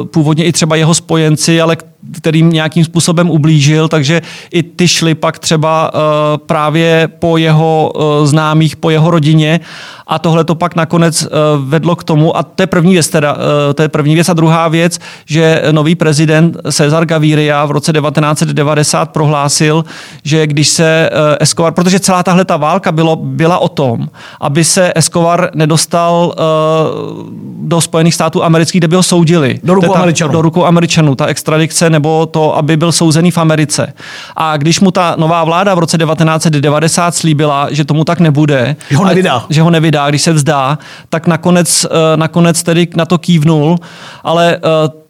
původně 0.05 0.44
i 0.44 0.53
třeba 0.53 0.77
jeho 0.77 0.94
spojenci, 0.94 1.61
ale 1.61 1.77
kterým 2.16 2.51
nějakým 2.51 2.85
způsobem 2.85 3.31
ublížil, 3.31 3.88
takže 3.88 4.22
i 4.51 4.62
ty 4.62 4.88
šly 4.88 5.14
pak 5.14 5.38
třeba 5.38 5.94
uh, 5.94 6.01
právě 6.46 7.09
po 7.18 7.37
jeho 7.37 7.92
známých, 8.25 8.77
po 8.77 8.90
jeho 8.90 9.11
rodině. 9.11 9.61
A 10.07 10.18
tohle 10.18 10.44
to 10.44 10.55
pak 10.55 10.75
nakonec 10.75 11.29
vedlo 11.64 11.96
k 11.96 12.05
tomu, 12.05 12.37
a 12.37 12.42
to 12.42 12.62
je 12.62 12.66
první 12.66 12.92
věc 12.92 13.09
teda, 13.09 13.37
to 13.75 13.83
je 13.83 13.88
první 13.88 14.14
věc. 14.14 14.29
A 14.29 14.33
druhá 14.33 14.68
věc, 14.68 14.98
že 15.27 15.62
nový 15.70 15.94
prezident 15.94 16.57
Cesar 16.72 17.07
Gaviria 17.07 17.64
v 17.64 17.70
roce 17.70 17.92
1990 17.92 19.11
prohlásil, 19.11 19.85
že 20.25 20.46
když 20.46 20.68
se 20.68 21.11
Escobar, 21.40 21.72
protože 21.72 22.01
celá 22.01 22.22
tahle 22.22 22.44
ta 22.52 22.56
válka 22.56 22.92
bylo, 22.92 23.16
byla 23.16 23.58
o 23.58 23.68
tom, 23.68 24.08
aby 24.40 24.64
se 24.64 24.92
Escobar 24.94 25.50
nedostal 25.54 26.34
uh, 26.36 27.32
do 27.68 27.80
Spojených 27.80 28.14
států 28.14 28.44
amerických, 28.44 28.80
kde 28.80 28.88
by 28.88 28.96
ho 28.96 29.02
soudili. 29.02 29.60
Do 29.62 29.74
rukou 29.74 29.94
Američanů. 29.94 30.32
Do 30.32 30.42
rukou 30.42 30.64
Američanů. 30.64 31.14
Ta 31.14 31.26
extradikce 31.26 31.90
nebo 31.90 32.26
to, 32.26 32.56
aby 32.56 32.76
byl 32.76 32.92
souzený 32.92 33.30
v 33.30 33.38
Americe. 33.38 33.92
A 34.36 34.56
když 34.56 34.80
mu 34.80 34.90
ta 34.90 35.14
nová 35.18 35.44
vláda 35.44 35.74
v 35.74 35.78
roce 35.78 35.98
1990 35.98 37.14
slíbila, 37.14 37.68
že 37.70 37.84
tomu 37.84 38.04
tak 38.04 38.20
nebude, 38.20 38.76
že 38.90 38.96
ho 38.96 39.04
nevydá, 39.04 39.36
a, 39.36 39.46
že 39.50 39.62
ho 39.62 39.70
nevydá, 39.70 40.10
když 40.10 40.22
se 40.22 40.32
vzdá, 40.32 40.78
tak 41.08 41.26
nakonec, 41.26 41.84
eh, 41.84 42.16
nakonec 42.16 42.62
tedy 42.62 42.88
na 42.96 43.04
to 43.04 43.18
kývnul, 43.18 43.78
ale 44.24 44.56
eh, 44.56 45.01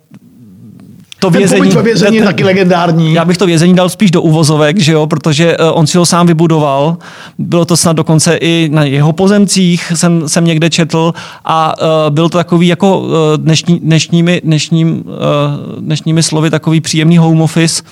to 1.23 1.31
ten 1.31 1.39
vězení, 1.39 1.71
ve 1.71 1.83
vězení 1.83 2.17
je 2.17 2.25
taky 2.25 2.45
legendární. 2.45 3.15
Já 3.15 3.25
bych 3.25 3.37
to 3.37 3.47
vězení 3.47 3.75
dal 3.75 3.89
spíš 3.89 4.11
do 4.11 4.23
uvozovek, 4.23 4.79
že 4.79 4.93
jo, 4.93 5.07
protože 5.07 5.59
uh, 5.59 5.67
on 5.73 5.87
si 5.87 5.99
ho 5.99 6.07
sám 6.07 6.27
vybudoval. 6.27 6.97
Bylo 7.39 7.65
to 7.65 7.77
snad 7.77 7.97
dokonce 7.97 8.37
i 8.37 8.69
na 8.73 8.85
jeho 8.85 9.13
pozemcích, 9.13 9.93
jsem, 9.95 10.29
jsem 10.29 10.45
někde 10.45 10.71
četl 10.71 11.13
a 11.45 11.75
uh, 11.81 12.15
byl 12.15 12.29
to 12.29 12.39
takový 12.39 12.67
jako 12.67 12.99
uh, 12.99 13.09
dnešní, 13.37 13.81
dnešními, 13.81 14.41
dnešním, 14.45 15.05
uh, 15.07 15.81
dnešními 15.81 16.23
slovy 16.23 16.51
takový 16.51 16.81
příjemný 16.81 17.19
home 17.19 17.43
office 17.43 17.83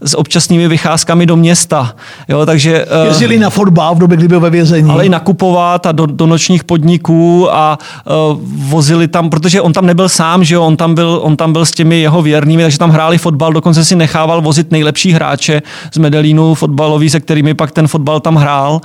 s 0.00 0.18
občasnými 0.18 0.68
vycházkami 0.68 1.26
do 1.26 1.36
města. 1.36 1.94
Jo, 2.28 2.46
takže, 2.46 2.86
uh, 3.02 3.06
Jezdili 3.06 3.38
na 3.38 3.50
fotbal 3.50 3.94
v 3.94 3.98
době, 3.98 4.16
kdy 4.16 4.28
byl 4.28 4.40
ve 4.40 4.50
vězení. 4.50 4.90
Ale 4.90 5.06
i 5.06 5.08
nakupovat 5.08 5.86
a 5.86 5.92
do, 5.92 6.06
do 6.06 6.26
nočních 6.26 6.64
podniků 6.64 7.54
a 7.54 7.78
uh, 7.78 8.38
vozili 8.70 9.08
tam, 9.08 9.30
protože 9.30 9.60
on 9.60 9.72
tam 9.72 9.86
nebyl 9.86 10.08
sám, 10.08 10.44
že 10.44 10.54
jo, 10.54 10.62
on 10.62 10.76
tam 10.76 10.94
byl, 10.94 11.20
on 11.22 11.36
tam 11.36 11.52
byl 11.52 11.66
s 11.66 11.72
těmi 11.72 12.00
jeho 12.00 12.22
věrnými, 12.22 12.69
takže 12.70 12.78
tam 12.78 12.90
hráli 12.90 13.18
fotbal, 13.18 13.52
dokonce 13.52 13.84
si 13.84 13.96
nechával 13.96 14.40
vozit 14.40 14.70
nejlepší 14.70 15.12
hráče 15.12 15.62
z 15.92 15.98
Medellínu 15.98 16.54
fotbalový, 16.54 17.10
se 17.10 17.20
kterými 17.20 17.54
pak 17.54 17.70
ten 17.70 17.88
fotbal 17.88 18.20
tam 18.20 18.36
hrál. 18.36 18.80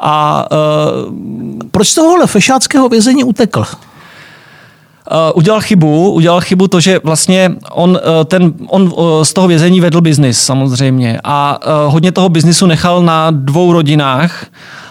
A, 0.00 0.46
uh, 0.50 1.68
Proč 1.70 1.88
z 1.88 1.94
tohohle 1.94 2.26
fešáckého 2.26 2.88
vězení 2.88 3.24
utekl? 3.24 3.60
Uh, 3.60 3.66
udělal 5.34 5.60
chybu, 5.60 6.10
udělal 6.10 6.40
chybu 6.40 6.68
to, 6.68 6.80
že 6.80 7.00
vlastně 7.04 7.50
on, 7.70 7.90
uh, 7.90 7.96
ten, 8.24 8.52
on 8.66 8.82
uh, 8.82 9.22
z 9.22 9.32
toho 9.32 9.48
vězení 9.48 9.80
vedl 9.80 10.00
biznis 10.00 10.42
samozřejmě 10.42 11.20
a 11.24 11.58
uh, 11.58 11.92
hodně 11.92 12.12
toho 12.12 12.28
biznisu 12.28 12.66
nechal 12.66 13.02
na 13.02 13.30
dvou 13.30 13.72
rodinách 13.72 14.46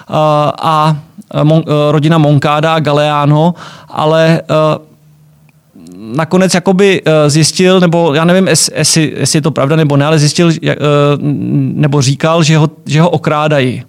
uh, 0.09 0.15
a 0.61 0.95
mon, 1.43 1.57
uh, 1.57 1.63
rodina 1.91 2.17
Moncada 2.17 2.73
a 2.73 2.79
Galeano, 2.79 3.53
ale 3.89 4.41
uh, 4.49 4.87
nakonec 5.97 6.53
jakoby 6.53 7.01
eh, 7.05 7.29
zjistil, 7.29 7.79
nebo 7.79 8.13
já 8.13 8.25
nevím, 8.25 8.47
jestli, 8.47 9.13
jestli 9.17 9.37
je 9.37 9.41
to 9.41 9.51
pravda 9.51 9.75
nebo 9.75 9.97
ne, 9.97 10.05
ale 10.05 10.19
zjistil, 10.19 10.51
eh, 10.67 10.75
nebo 11.73 12.01
říkal, 12.01 12.43
že 12.43 12.57
ho, 12.57 12.69
že 12.85 13.01
ho 13.01 13.09
okrádají. 13.09 13.83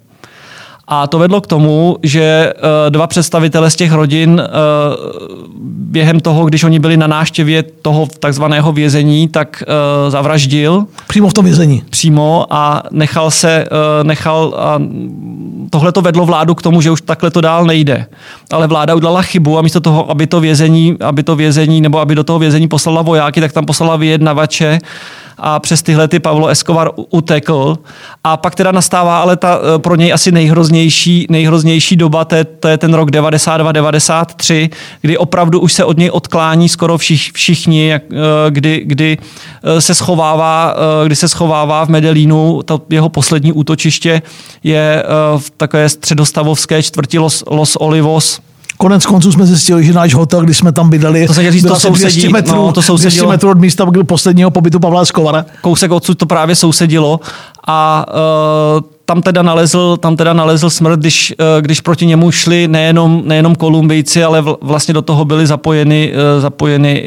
A 0.91 1.07
to 1.07 1.19
vedlo 1.19 1.41
k 1.41 1.47
tomu, 1.47 1.97
že 2.03 2.53
eh, 2.55 2.89
dva 2.89 3.07
představitele 3.07 3.69
z 3.69 3.75
těch 3.75 3.91
rodin 3.91 4.41
během 5.63 6.19
toho, 6.19 6.45
když 6.45 6.63
oni 6.63 6.79
byli 6.79 6.97
na 6.97 7.07
náštěvě 7.07 7.63
toho 7.63 8.07
takzvaného 8.19 8.71
vězení, 8.71 9.27
tak 9.27 9.63
zavraždil. 10.09 10.85
Přímo 11.07 11.29
v 11.29 11.33
tom 11.33 11.45
vězení. 11.45 11.83
Přímo 11.89 12.45
a 12.49 12.83
nechal 12.91 13.31
se, 13.31 13.65
nechal, 14.03 14.55
a 14.57 14.81
tohle 15.69 15.91
to 15.91 16.01
vedlo 16.01 16.25
vládu 16.25 16.55
k 16.55 16.61
tomu, 16.61 16.81
že 16.81 16.91
už 16.91 17.01
takhle 17.01 17.31
to 17.31 17.41
dál 17.41 17.65
nejde. 17.65 18.05
Ale 18.51 18.67
vláda 18.67 18.95
udělala 18.95 19.21
chybu 19.21 19.57
a 19.57 19.61
místo 19.61 19.79
toho, 19.79 20.11
aby 20.11 20.27
to 20.27 20.39
vězení, 20.39 20.97
aby 21.01 21.23
to 21.23 21.35
vězení 21.35 21.81
nebo 21.81 21.99
aby 21.99 22.15
do 22.15 22.23
toho 22.23 22.39
vězení 22.39 22.67
poslala 22.67 23.01
vojáky, 23.01 23.41
tak 23.41 23.51
tam 23.51 23.65
poslala 23.65 23.95
vyjednavače 23.95 24.79
a 25.39 25.59
přes 25.59 25.83
tyhle 25.83 26.07
ty 26.07 26.19
Pavlo 26.19 26.47
Escobar 26.47 26.89
utekl. 26.95 27.77
A 28.23 28.37
pak 28.37 28.55
teda 28.55 28.71
nastává 28.71 29.21
ale 29.21 29.37
ta 29.37 29.59
eh, 29.75 29.79
pro 29.79 29.95
něj 29.95 30.13
asi 30.13 30.31
nejhroznější, 30.31 31.27
nejhroznější 31.29 31.95
doba, 31.95 32.25
to 32.25 32.35
je, 32.35 32.43
to 32.43 32.67
je 32.67 32.77
ten 32.77 32.93
rok 32.93 33.09
92-93, 33.09 34.69
kdy 35.01 35.17
opravdu 35.17 35.59
už 35.59 35.73
se 35.73 35.85
od 35.85 35.97
něj 35.97 36.09
odklání 36.09 36.69
skoro 36.69 36.97
všich, 36.97 37.31
všichni, 37.33 37.93
eh, 37.93 38.01
kdy, 38.49 38.81
kdy 38.85 39.17
eh, 39.63 39.81
se 39.81 39.95
schovává, 39.95 40.75
kdy 41.05 41.15
se 41.15 41.29
schovává 41.29 41.85
v 41.85 41.89
Medellínu, 41.89 42.61
to 42.65 42.81
jeho 42.89 43.09
poslední 43.09 43.53
útočiště 43.53 44.21
je 44.63 45.03
v 45.37 45.49
takové 45.49 45.89
středostavovské 45.89 46.83
čtvrti 46.83 47.19
Los, 47.19 47.43
Los 47.49 47.75
Olivos, 47.75 48.41
Konec 48.81 49.05
konců 49.05 49.31
jsme 49.31 49.45
zjistili, 49.45 49.83
že 49.83 49.93
náš 49.93 50.13
hotel, 50.13 50.41
když 50.41 50.57
jsme 50.57 50.71
tam 50.71 50.89
bydali, 50.89 51.27
to, 51.27 51.33
se 51.33 51.51
říct, 51.51 51.63
to 51.63 51.75
sousedí, 51.75 52.21
200 52.21 52.29
metrů, 52.29 52.55
no, 52.55 52.71
to 52.71 52.97
200 52.97 53.27
metrů 53.27 53.49
od 53.49 53.57
místa 53.57 53.85
posledního 54.07 54.51
pobytu 54.51 54.79
Pavla 54.79 55.01
Eskovara. 55.01 55.45
Kousek 55.61 55.91
odsud 55.91 56.17
to 56.17 56.25
právě 56.25 56.55
sousedilo 56.55 57.19
a 57.67 58.05
uh, 58.07 58.81
tam 59.05 59.21
teda 59.21 59.41
nalezl, 59.41 59.97
tam 59.97 60.17
teda 60.17 60.33
nalezl 60.33 60.69
smrt, 60.69 60.99
když, 60.99 61.33
uh, 61.39 61.61
když 61.61 61.81
proti 61.81 62.05
němu 62.05 62.31
šli 62.31 62.67
nejenom, 62.67 63.21
nejenom 63.25 63.55
Kolumbijci, 63.55 64.23
ale 64.23 64.43
vlastně 64.61 64.93
do 64.93 65.01
toho 65.01 65.25
byli 65.25 65.47
zapojeni, 65.47 66.13
uh, 66.13 66.41
zapojeni 66.41 67.03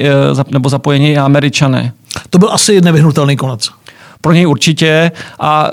nebo 0.50 0.68
zapojeni 0.68 1.12
i 1.12 1.18
Američané. 1.18 1.92
To 2.30 2.38
byl 2.38 2.48
asi 2.52 2.80
nevyhnutelný 2.80 3.36
konec. 3.36 3.68
Pro 4.20 4.32
něj 4.32 4.46
určitě 4.46 5.12
a 5.40 5.70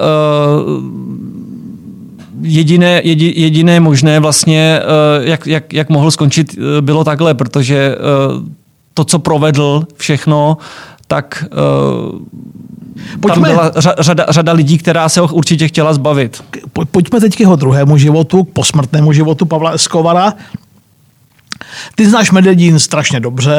jediné, 2.41 3.02
jediné 3.04 3.80
možné 3.80 4.19
vlastně, 4.19 4.82
eh, 4.82 5.30
jak, 5.30 5.47
jak, 5.47 5.73
jak 5.73 5.89
mohl 5.89 6.12
skončit, 6.12 6.56
eh, 6.58 6.82
bylo 6.82 7.04
takhle, 7.04 7.34
protože 7.34 7.95
eh, 7.95 7.97
to, 8.93 9.04
co 9.04 9.19
provedl 9.19 9.88
všechno, 9.97 10.58
tak 11.08 11.45
Pojďme. 13.19 13.49
tam 13.49 13.56
byla 13.56 13.71
řada, 13.99 14.25
řada 14.30 14.52
lidí, 14.52 14.78
která 14.78 15.10
se 15.10 15.19
ho 15.19 15.28
určitě 15.28 15.67
chtěla 15.67 15.93
zbavit. 15.93 16.43
Pojďme 16.91 17.19
teď 17.19 17.36
k 17.36 17.39
jeho 17.39 17.56
druhému 17.56 17.97
životu, 17.97 18.43
k 18.43 18.49
posmrtnému 18.49 19.13
životu 19.13 19.45
Pavla 19.45 19.71
Eskovara. 19.71 20.34
Ty 21.95 22.10
znáš 22.10 22.32
Medellín 22.32 22.80
strašně 22.80 23.19
dobře. 23.19 23.58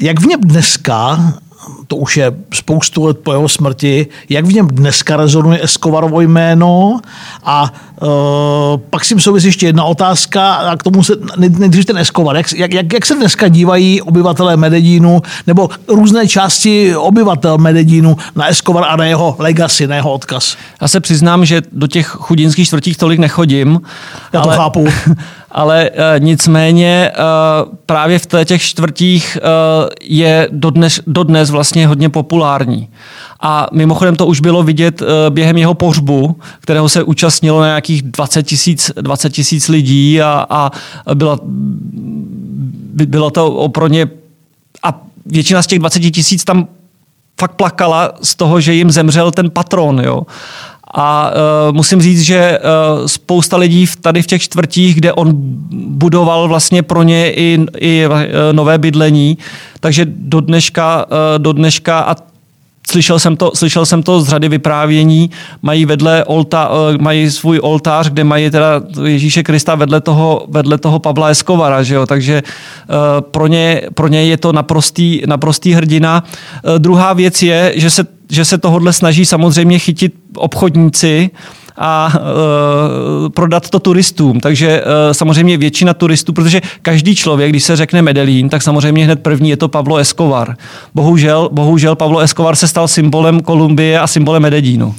Jak 0.00 0.20
v 0.20 0.26
něm 0.26 0.40
dneska 0.40 1.18
to 1.86 1.96
už 1.96 2.16
je 2.16 2.32
spoustu 2.54 3.04
let 3.04 3.18
po 3.18 3.32
jeho 3.32 3.48
smrti, 3.48 4.06
jak 4.28 4.44
v 4.44 4.52
něm 4.52 4.68
dneska 4.68 5.16
rezonuje 5.16 5.64
Escobarovo 5.64 6.20
jméno 6.20 7.00
a 7.44 7.72
uh, 8.02 8.08
pak 8.90 9.04
si 9.04 9.20
souvisí 9.20 9.46
ještě 9.46 9.66
jedna 9.66 9.84
otázka 9.84 10.54
a 10.54 10.76
k 10.76 10.82
tomu 10.82 11.02
se 11.02 11.12
nejdřív 11.36 11.84
ten 11.84 11.98
Escobar. 11.98 12.36
Jak, 12.36 12.72
jak, 12.72 12.92
jak 12.92 13.06
se 13.06 13.14
dneska 13.14 13.48
dívají 13.48 14.02
obyvatelé 14.02 14.56
Medellínu 14.56 15.22
nebo 15.46 15.70
různé 15.88 16.28
části 16.28 16.96
obyvatel 16.96 17.58
Medellínu 17.58 18.16
na 18.36 18.46
Escobar 18.46 18.84
a 18.88 18.96
na 18.96 19.04
jeho 19.04 19.36
legacy, 19.38 19.86
na 19.86 19.96
jeho 19.96 20.12
odkaz? 20.12 20.56
Já 20.80 20.88
se 20.88 21.00
přiznám, 21.00 21.44
že 21.44 21.62
do 21.72 21.86
těch 21.86 22.06
chudinských 22.06 22.66
čtvrtích 22.66 22.96
tolik 22.96 23.18
nechodím. 23.18 23.80
Já 24.32 24.40
to 24.40 24.48
ale, 24.48 24.56
chápu. 24.56 24.88
ale 25.56 25.90
uh, 25.90 26.24
nicméně 26.24 27.12
uh, 27.18 27.74
právě 27.86 28.18
v 28.18 28.26
těch 28.44 28.62
čtvrtích 28.62 29.38
uh, 29.42 29.88
je 30.02 30.48
dodnes, 30.52 31.00
dodnes 31.06 31.50
vlastně 31.50 31.86
hodně 31.86 32.08
populární. 32.08 32.88
A 33.40 33.66
mimochodem 33.72 34.16
to 34.16 34.26
už 34.26 34.40
bylo 34.40 34.62
vidět 34.62 35.02
během 35.30 35.56
jeho 35.56 35.74
pohřbu, 35.74 36.36
kterého 36.60 36.88
se 36.88 37.02
účastnilo 37.02 37.60
na 37.60 37.66
nějakých 37.66 38.02
20 38.02 38.42
tisíc 38.42 38.90
20 39.00 39.30
tisíc 39.30 39.68
lidí 39.68 40.22
a, 40.22 40.46
a 40.50 40.70
byla, 41.14 41.38
bylo 43.06 43.30
to 43.30 43.70
ně 43.88 44.06
a 44.82 45.00
většina 45.26 45.62
z 45.62 45.66
těch 45.66 45.78
20 45.78 46.00
tisíc 46.00 46.44
tam 46.44 46.68
fakt 47.40 47.52
plakala 47.52 48.12
z 48.22 48.34
toho, 48.34 48.60
že 48.60 48.74
jim 48.74 48.90
zemřel 48.90 49.30
ten 49.30 49.50
patron. 49.50 50.00
Jo. 50.00 50.22
A 50.94 51.30
uh, 51.30 51.76
musím 51.76 52.02
říct, 52.02 52.20
že 52.20 52.58
uh, 52.58 53.06
spousta 53.06 53.56
lidí 53.56 53.86
v, 53.86 53.96
tady 53.96 54.22
v 54.22 54.26
těch 54.26 54.42
čtvrtích, 54.42 54.94
kde 54.94 55.12
on 55.12 55.30
budoval 55.72 56.48
vlastně 56.48 56.82
pro 56.82 57.02
ně 57.02 57.32
i, 57.32 57.58
i 57.78 58.06
uh, 58.06 58.12
nové 58.52 58.78
bydlení, 58.78 59.38
takže 59.80 60.06
do 60.08 60.40
dneška, 60.40 61.06
uh, 61.06 61.12
do 61.38 61.52
dneška 61.52 61.98
a 61.98 62.16
slyšel 62.90 63.18
jsem 63.18 63.36
to, 63.36 63.50
slyšel 63.54 63.86
jsem 63.86 64.02
to 64.02 64.20
z 64.20 64.28
řady 64.28 64.48
vyprávění, 64.48 65.30
mají 65.62 65.86
vedle 65.86 66.24
olta, 66.24 66.70
mají 67.00 67.30
svůj 67.30 67.60
oltář, 67.62 68.10
kde 68.10 68.24
mají 68.24 68.50
teda 68.50 68.82
Ježíše 69.04 69.42
Krista 69.42 69.74
vedle 69.74 70.00
toho, 70.00 70.46
vedle 70.48 70.78
toho 70.78 70.98
Pavla 70.98 71.28
Eskovara, 71.28 71.82
že 71.82 71.94
jo? 71.94 72.06
takže 72.06 72.42
pro 73.20 73.46
ně, 73.46 73.82
pro 73.94 74.08
ně 74.08 74.24
je 74.24 74.36
to 74.36 74.52
naprostý, 74.52 75.22
naprostý 75.26 75.72
hrdina. 75.72 76.24
Druhá 76.78 77.12
věc 77.12 77.42
je, 77.42 77.72
že 77.76 77.90
se, 77.90 78.06
že 78.30 78.44
se 78.44 78.58
tohodle 78.58 78.92
snaží 78.92 79.26
samozřejmě 79.26 79.78
chytit 79.78 80.14
obchodníci, 80.36 81.30
a 81.78 82.12
e, 82.14 83.30
prodat 83.30 83.70
to 83.70 83.78
turistům. 83.80 84.40
Takže 84.40 84.82
e, 84.84 85.14
samozřejmě 85.14 85.56
většina 85.56 85.94
turistů, 85.94 86.32
protože 86.32 86.60
každý 86.82 87.16
člověk, 87.16 87.50
když 87.50 87.64
se 87.64 87.76
řekne 87.76 88.02
Medellín, 88.02 88.48
tak 88.48 88.62
samozřejmě 88.62 89.04
hned 89.04 89.22
první 89.22 89.50
je 89.50 89.56
to 89.56 89.68
Pablo 89.68 89.96
Escobar. 89.96 90.56
Bohužel, 90.94 91.48
bohužel 91.52 91.96
Pablo 91.96 92.20
Escobar 92.20 92.56
se 92.56 92.68
stal 92.68 92.88
symbolem 92.88 93.40
Kolumbie 93.40 94.00
a 94.00 94.06
symbolem 94.06 94.42
Medellínu. 94.42 94.94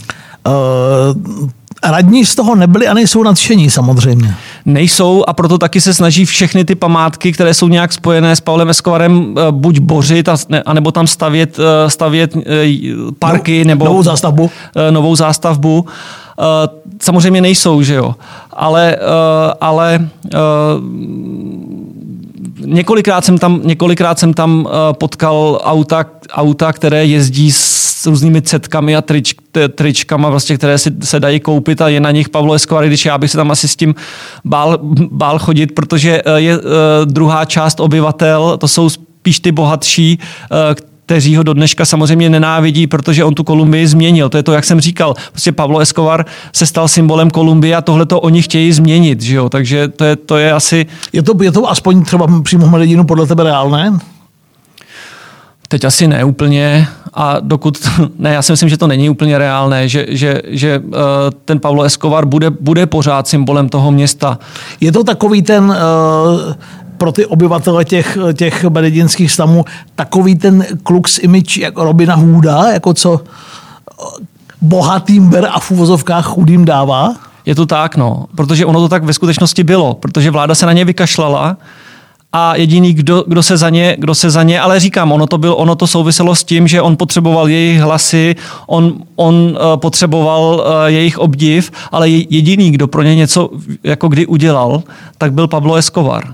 Uh, 0.47 1.49
radní 1.83 2.25
z 2.25 2.35
toho 2.35 2.55
nebyli 2.55 2.87
a 2.87 2.93
nejsou 2.93 3.23
nadšení 3.23 3.69
samozřejmě. 3.69 4.35
Nejsou 4.65 5.23
a 5.27 5.33
proto 5.33 5.57
taky 5.57 5.81
se 5.81 5.93
snaží 5.93 6.25
všechny 6.25 6.65
ty 6.65 6.75
památky, 6.75 7.31
které 7.31 7.53
jsou 7.53 7.67
nějak 7.67 7.93
spojené 7.93 8.35
s 8.35 8.41
Pavlem 8.41 8.69
Escobarem, 8.69 9.35
eh, 9.37 9.51
buď 9.51 9.79
bořit, 9.79 10.29
a, 10.29 10.37
anebo 10.65 10.91
tam 10.91 11.07
stavět, 11.07 11.59
eh, 11.59 11.89
stavět 11.89 12.37
parky 13.19 13.63
no, 13.63 13.67
nebo 13.67 13.85
novou 13.85 14.03
zástavbu. 14.03 14.51
Novou 14.91 15.15
zástavbu. 15.15 15.85
Samozřejmě 17.01 17.41
nejsou, 17.41 17.81
že 17.81 17.93
jo. 17.93 18.15
Ale, 18.53 18.97
ale 19.61 20.09
několikrát 22.59 23.25
jsem 23.25 23.37
tam, 23.37 23.61
několikrát 23.63 24.19
jsem 24.19 24.33
tam 24.33 24.69
potkal 24.91 25.61
auta, 25.63 26.05
auta, 26.31 26.73
které 26.73 27.05
jezdí 27.05 27.51
s 27.51 28.05
různými 28.05 28.41
cetkami 28.41 28.95
a 28.95 29.01
trič, 29.01 29.35
tričkama, 29.75 30.29
vlastně, 30.29 30.57
které 30.57 30.77
si, 30.77 30.91
se 31.03 31.19
dají 31.19 31.39
koupit 31.39 31.81
a 31.81 31.89
je 31.89 31.99
na 31.99 32.11
nich 32.11 32.29
Pavlo 32.29 32.53
Escobar, 32.53 32.87
když 32.87 33.05
já 33.05 33.17
bych 33.17 33.31
se 33.31 33.37
tam 33.37 33.51
asi 33.51 33.67
s 33.67 33.75
tím 33.75 33.95
bál, 34.45 34.79
bál 35.11 35.39
chodit, 35.39 35.67
protože 35.67 36.21
eh, 36.25 36.41
je 36.41 36.57
uh, 36.57 36.63
druhá 37.05 37.45
část 37.45 37.79
obyvatel, 37.79 38.57
to 38.57 38.67
jsou 38.67 38.89
spíš 38.89 39.39
ty 39.39 39.51
bohatší, 39.51 40.19
kteří 41.07 41.35
ho 41.35 41.43
do 41.43 41.53
dneška 41.53 41.85
samozřejmě 41.85 42.29
nenávidí, 42.29 42.87
protože 42.87 43.23
on 43.23 43.33
tu 43.33 43.43
Kolumbii 43.43 43.87
změnil. 43.87 44.29
To 44.29 44.37
je 44.37 44.43
to, 44.43 44.53
jak 44.53 44.65
jsem 44.65 44.79
říkal. 44.79 45.15
Prostě 45.31 45.51
Pablo 45.51 45.79
Escobar 45.79 46.25
se 46.53 46.65
stal 46.65 46.87
symbolem 46.87 47.29
Kolumbie 47.29 47.75
a 47.75 47.81
tohle 47.81 48.05
to 48.05 48.19
oni 48.19 48.41
chtějí 48.41 48.71
změnit. 48.71 49.21
Že 49.21 49.35
jo? 49.35 49.49
Takže 49.49 49.87
to 49.87 50.03
je, 50.03 50.15
to 50.15 50.37
je 50.37 50.51
asi... 50.51 50.85
Je 51.13 51.23
to, 51.23 51.43
je 51.43 51.51
to 51.51 51.69
aspoň 51.69 52.03
třeba 52.03 52.27
přímo 52.43 52.67
Medellínu 52.67 53.03
podle 53.03 53.27
tebe 53.27 53.43
reálné? 53.43 53.99
Teď 55.67 55.85
asi 55.85 56.07
ne 56.07 56.23
úplně 56.23 56.87
a 57.13 57.39
dokud, 57.39 57.77
ne, 58.19 58.33
já 58.33 58.41
si 58.41 58.51
myslím, 58.51 58.69
že 58.69 58.77
to 58.77 58.87
není 58.87 59.09
úplně 59.09 59.37
reálné, 59.37 59.87
že, 59.87 60.05
že, 60.09 60.41
že 60.47 60.79
uh, 60.79 60.93
ten 61.45 61.59
Pablo 61.59 61.83
Escobar 61.83 62.25
bude, 62.25 62.49
bude 62.49 62.85
pořád 62.85 63.27
symbolem 63.27 63.69
toho 63.69 63.91
města. 63.91 64.39
Je 64.79 64.91
to 64.91 65.03
takový 65.03 65.41
ten 65.41 65.63
uh, 65.63 66.53
pro 66.97 67.11
ty 67.11 67.25
obyvatele 67.25 67.85
těch, 67.85 68.17
těch 68.33 68.63
medellínských 68.63 69.31
stamů 69.31 69.65
takový 69.95 70.35
ten 70.35 70.65
kluk 70.83 71.07
s 71.07 71.19
image 71.19 71.57
jako 71.57 71.83
Robina 71.83 72.15
Hooda, 72.15 72.71
jako 72.71 72.93
co 72.93 73.21
bohatým 74.61 75.29
ber 75.29 75.47
a 75.51 75.59
v 75.59 75.71
úvozovkách 75.71 76.25
chudým 76.25 76.65
dává? 76.65 77.15
Je 77.45 77.55
to 77.55 77.65
tak, 77.65 77.95
no, 77.95 78.25
protože 78.35 78.65
ono 78.65 78.79
to 78.79 78.89
tak 78.89 79.03
ve 79.03 79.13
skutečnosti 79.13 79.63
bylo, 79.63 79.93
protože 79.93 80.31
vláda 80.31 80.55
se 80.55 80.65
na 80.65 80.73
ně 80.73 80.85
vykašlala 80.85 81.57
a 82.33 82.55
jediný, 82.55 82.93
kdo, 82.93 83.23
kdo, 83.27 83.43
se 83.43 83.57
za 83.57 83.69
ně, 83.69 83.95
kdo 83.99 84.15
se 84.15 84.29
za 84.29 84.43
ně, 84.43 84.61
ale 84.61 84.79
říkám, 84.79 85.11
ono 85.11 85.27
to, 85.27 85.37
byl, 85.37 85.55
ono 85.57 85.75
to 85.75 85.87
souviselo 85.87 86.35
s 86.35 86.43
tím, 86.43 86.67
že 86.67 86.81
on 86.81 86.97
potřeboval 86.97 87.49
jejich 87.49 87.81
hlasy, 87.81 88.35
on, 88.67 88.93
on 89.15 89.35
uh, 89.35 89.77
potřeboval 89.79 90.43
uh, 90.65 90.85
jejich 90.85 91.17
obdiv, 91.17 91.71
ale 91.91 92.09
jediný, 92.09 92.71
kdo 92.71 92.87
pro 92.87 93.01
ně 93.01 93.15
něco 93.15 93.49
jako 93.83 94.07
kdy 94.07 94.25
udělal, 94.25 94.83
tak 95.17 95.33
byl 95.33 95.47
Pablo 95.47 95.75
Escobar. 95.75 96.33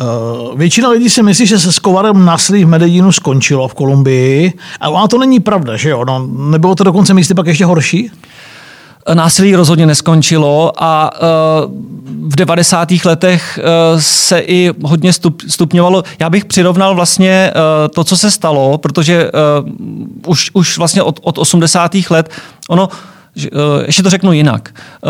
Uh, 0.00 0.58
většina 0.58 0.88
lidí 0.88 1.10
si 1.10 1.22
myslí, 1.22 1.46
že 1.46 1.58
se 1.58 1.72
Skovarem 1.72 2.24
násilí 2.24 2.64
v 2.64 2.68
Medellínu 2.68 3.12
skončilo 3.12 3.68
v 3.68 3.74
Kolumbii. 3.74 4.52
A 4.80 4.88
ona 4.88 5.08
to 5.08 5.18
není 5.18 5.40
pravda, 5.40 5.76
že 5.76 5.90
jo? 5.90 6.04
No, 6.04 6.28
nebylo 6.32 6.74
to 6.74 6.84
dokonce 6.84 7.14
místy 7.14 7.34
pak 7.34 7.46
ještě 7.46 7.64
horší? 7.64 8.10
Násilí 9.14 9.56
rozhodně 9.56 9.86
neskončilo 9.86 10.72
a 10.76 11.10
uh, 11.12 12.30
v 12.32 12.36
90. 12.36 12.88
letech 13.04 13.58
se 13.98 14.38
i 14.38 14.70
hodně 14.82 15.12
stup, 15.12 15.42
stupňovalo. 15.48 16.02
Já 16.18 16.30
bych 16.30 16.44
přirovnal 16.44 16.94
vlastně 16.94 17.52
to, 17.94 18.04
co 18.04 18.16
se 18.16 18.30
stalo, 18.30 18.78
protože 18.78 19.30
už, 20.26 20.50
už 20.52 20.78
vlastně 20.78 21.02
od, 21.02 21.20
od 21.22 21.38
80. 21.38 21.92
let 22.10 22.30
ono 22.68 22.88
Eh, 22.88 23.11
ještě 23.86 24.02
to 24.02 24.10
řeknu 24.10 24.32
jinak. 24.32 24.70
Eh, 24.74 25.08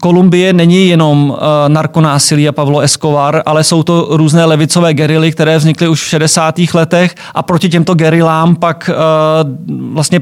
Kolumbie 0.00 0.52
není 0.52 0.88
jenom 0.88 1.36
eh, 1.36 1.68
narkonásilí 1.68 2.48
a 2.48 2.52
Pavlo 2.52 2.80
Escobar, 2.80 3.42
ale 3.46 3.64
jsou 3.64 3.82
to 3.82 4.06
různé 4.10 4.44
levicové 4.44 4.94
gerily, 4.94 5.32
které 5.32 5.58
vznikly 5.58 5.88
už 5.88 6.02
v 6.02 6.06
60. 6.06 6.54
letech 6.74 7.14
a 7.34 7.42
proti 7.42 7.68
těmto 7.68 7.94
gerilám 7.94 8.56
pak 8.56 8.90
vlastně 9.92 10.20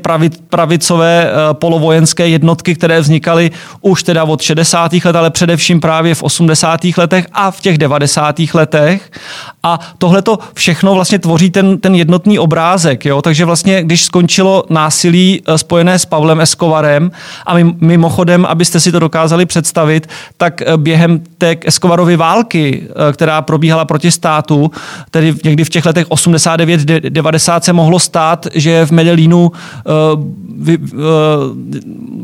pravicové 0.49 1.31
polovojenské 1.53 2.29
jednotky, 2.29 2.75
které 2.75 3.01
vznikaly 3.01 3.51
už 3.81 4.03
teda 4.03 4.25
od 4.25 4.43
60. 4.43 4.93
let, 5.05 5.16
ale 5.16 5.31
především 5.31 5.81
právě 5.81 6.14
v 6.14 6.23
80. 6.23 6.81
letech 6.97 7.27
a 7.33 7.51
v 7.51 7.61
těch 7.61 7.79
90. 7.79 8.41
letech. 8.55 9.11
A 9.62 9.79
tohle 9.99 10.23
to 10.23 10.39
všechno 10.55 10.95
vlastně 10.95 11.18
tvoří 11.18 11.51
ten, 11.51 11.79
ten 11.79 11.95
jednotný 11.95 12.39
obrázek. 12.39 13.05
Jo? 13.05 13.23
Takže 13.23 13.45
vlastně, 13.45 13.83
když 13.83 14.05
skončilo 14.05 14.64
násilí 14.70 15.43
spojené 15.57 15.99
s 15.99 16.05
Pavlem 16.05 16.41
Escobarem, 16.41 17.12
a 17.47 17.55
mimochodem, 17.81 18.45
abyste 18.45 18.81
si 18.81 18.93
to 18.93 18.99
dokázali 18.99 19.47
představit, 19.47 20.09
tak 20.37 20.63
eh, 20.63 20.77
během 20.77 21.21
té 21.39 21.57
Escobarovy 21.65 22.17
války, 22.17 22.83
eh, 22.83 23.13
která 23.13 23.43
probíhala 23.43 23.85
proti 23.85 24.11
státu, 24.11 24.71
tedy 25.11 25.35
někdy 25.45 25.65
v 25.65 25.69
těch 25.69 25.87
letech 25.87 26.07
89-90 26.09 27.61
se 27.61 27.73
mohlo 27.73 27.99
stát, 27.99 28.47
že 28.55 28.87
v 28.87 28.91
Medellínu 28.91 29.53
eh, 29.53 29.83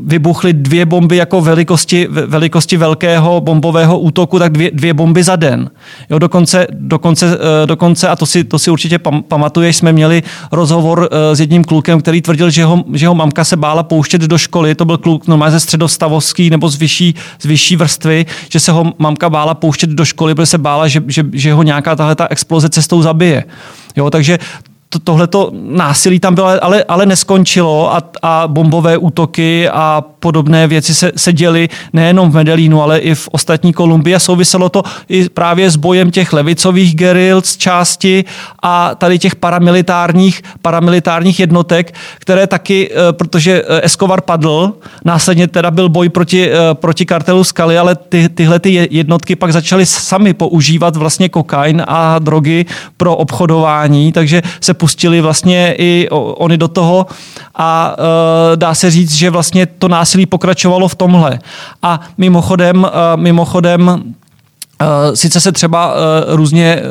vybuchly 0.04 0.52
dvě 0.52 0.86
bomby 0.86 1.16
jako 1.16 1.40
velikosti, 1.40 2.08
velikosti 2.10 2.76
velkého 2.76 3.40
bombového 3.40 3.98
útoku, 3.98 4.38
tak 4.38 4.52
dvě, 4.52 4.70
dvě 4.70 4.94
bomby 4.94 5.22
za 5.22 5.36
den. 5.36 5.70
Jo, 6.10 6.18
dokonce, 6.18 6.66
dokonce, 6.70 7.38
dokonce, 7.66 8.08
a 8.08 8.16
to 8.16 8.26
si, 8.26 8.44
to 8.44 8.58
si 8.58 8.70
určitě 8.70 8.98
pamatuješ, 9.28 9.76
jsme 9.76 9.92
měli 9.92 10.22
rozhovor 10.52 11.08
s 11.32 11.40
jedním 11.40 11.64
klukem, 11.64 12.00
který 12.00 12.22
tvrdil, 12.22 12.50
že 12.50 12.64
ho, 12.64 12.84
že 12.92 13.08
ho 13.08 13.14
mamka 13.14 13.44
se 13.44 13.56
bála 13.56 13.82
pouštět 13.82 14.22
do 14.22 14.38
školy, 14.38 14.74
to 14.78 14.84
byl 14.84 14.98
kluk 14.98 15.26
normálně 15.26 15.52
ze 15.52 15.60
středostavovský 15.60 16.50
nebo 16.50 16.68
z 16.68 16.76
vyšší, 16.76 17.14
z 17.38 17.44
vyšší 17.44 17.76
vrstvy, 17.76 18.26
že 18.48 18.60
se 18.60 18.72
ho 18.72 18.92
mamka 18.98 19.30
bála 19.30 19.54
pouštět 19.54 19.90
do 19.90 20.04
školy, 20.04 20.34
protože 20.34 20.46
se 20.46 20.58
bála, 20.58 20.88
že, 20.88 21.02
že, 21.06 21.24
že 21.32 21.52
ho 21.52 21.62
nějaká 21.62 21.96
tahle 21.96 22.14
ta 22.14 22.26
exploze 22.30 22.68
cestou 22.68 23.02
zabije. 23.02 23.44
Jo, 23.96 24.10
takže 24.10 24.38
to, 24.88 24.98
tohleto 24.98 25.50
násilí 25.52 26.20
tam 26.20 26.34
bylo, 26.34 26.64
ale, 26.64 26.84
ale 26.88 27.06
neskončilo 27.06 27.94
a, 27.94 28.02
a 28.22 28.48
bombové 28.48 28.96
útoky 28.96 29.68
a 29.68 30.04
podobné 30.20 30.66
věci 30.66 30.94
se, 30.94 31.12
se 31.16 31.32
děly 31.32 31.68
nejenom 31.92 32.30
v 32.30 32.34
Medellínu, 32.34 32.82
ale 32.82 32.98
i 32.98 33.14
v 33.14 33.28
ostatní 33.32 33.72
Kolumbii. 33.72 34.14
A 34.14 34.18
souviselo 34.18 34.68
to 34.68 34.82
i 35.08 35.28
právě 35.28 35.70
s 35.70 35.76
bojem 35.76 36.10
těch 36.10 36.32
levicových 36.32 36.94
geril 36.94 37.42
z 37.42 37.56
části 37.56 38.24
a 38.62 38.94
tady 38.94 39.18
těch 39.18 39.36
paramilitárních, 39.36 40.42
paramilitárních 40.62 41.40
jednotek, 41.40 41.94
které 42.18 42.46
taky, 42.46 42.90
eh, 42.90 43.12
protože 43.12 43.62
eh, 43.68 43.80
Escobar 43.84 44.20
padl, 44.20 44.72
následně 45.04 45.48
teda 45.48 45.70
byl 45.70 45.88
boj 45.88 46.08
proti, 46.08 46.50
eh, 46.50 46.56
proti 46.72 47.06
kartelu 47.06 47.44
Skaly, 47.44 47.78
ale 47.78 47.96
ty, 47.96 48.28
tyhle 48.28 48.58
ty 48.58 48.88
jednotky 48.90 49.36
pak 49.36 49.52
začaly 49.52 49.86
sami 49.86 50.34
používat 50.34 50.96
vlastně 50.96 51.28
kokain 51.28 51.82
a 51.86 52.18
drogy 52.18 52.66
pro 52.96 53.16
obchodování, 53.16 54.12
takže 54.12 54.42
se 54.60 54.77
pustili 54.78 55.20
vlastně 55.20 55.74
i 55.78 56.08
oni 56.10 56.58
do 56.58 56.68
toho 56.68 57.06
a 57.54 57.96
uh, 57.98 58.56
dá 58.56 58.74
se 58.74 58.90
říct, 58.90 59.14
že 59.14 59.30
vlastně 59.30 59.66
to 59.66 59.88
násilí 59.88 60.26
pokračovalo 60.26 60.88
v 60.88 60.94
tomhle. 60.94 61.38
A 61.82 62.00
mimochodem, 62.18 62.84
uh, 62.84 62.90
mimochodem 63.16 64.02
Uh, 64.82 65.14
sice 65.14 65.40
se 65.40 65.52
třeba 65.52 65.94
různě 66.28 66.82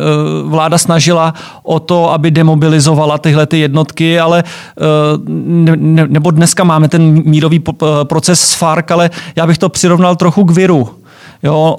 vláda 0.44 0.78
snažila 0.78 1.34
o 1.64 1.80
to, 1.80 2.12
aby 2.12 2.32
demobilizovala 2.32 3.18
tyhle 3.18 3.46
ty 3.46 3.60
jednotky, 3.60 4.20
ale 4.20 4.44
ne, 5.28 5.76
ne, 5.76 6.08
nebo 6.08 6.32
dneska 6.32 6.64
máme 6.64 6.88
ten 6.88 7.24
mírový 7.26 7.64
proces 8.04 8.40
s 8.42 8.54
FARC, 8.54 8.92
ale 8.92 9.10
já 9.36 9.48
bych 9.48 9.58
to 9.58 9.70
přirovnal 9.70 10.16
trochu 10.16 10.44
k 10.44 10.52
viru 10.52 10.90
Jo, 11.44 11.76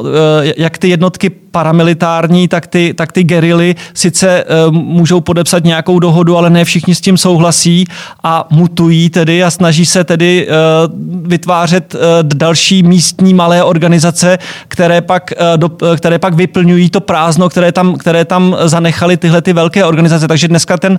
jak 0.57 0.79
ty 0.79 0.89
jednotky 0.89 1.31
paramilitární, 1.31 2.49
tak 2.49 2.67
ty, 2.67 2.95
tak 2.95 3.13
ty 3.13 3.25
gerily 3.25 3.75
sice 3.95 4.45
uh, 4.45 4.75
můžou 4.75 5.21
podepsat 5.21 5.65
nějakou 5.65 5.99
dohodu, 5.99 6.37
ale 6.37 6.51
ne 6.51 6.65
všichni 6.65 6.95
s 6.95 7.01
tím 7.01 7.17
souhlasí 7.17 7.85
a 8.23 8.47
mutují 8.51 9.11
tedy 9.11 9.45
a 9.45 9.51
snaží 9.51 9.87
se 9.87 10.05
tedy 10.05 10.49
uh, 10.49 11.29
vytvářet 11.29 11.97
další 12.23 12.83
místní 12.83 13.35
malé 13.35 13.63
organizace, 13.65 14.39
které 14.69 15.01
pak, 15.01 15.33
které 15.97 16.19
pak 16.19 16.35
vyplňují 16.35 16.91
to 16.91 17.01
prázdno, 17.01 17.49
které 17.49 17.73
tam, 17.73 17.97
které 17.97 18.25
tam 18.25 18.57
zanechaly 18.65 19.17
tyhle 19.17 19.43
ty 19.43 19.53
velké 19.53 19.85
organizace. 19.85 20.29
Takže 20.29 20.49
dneska, 20.49 20.77
ten, 20.77 20.99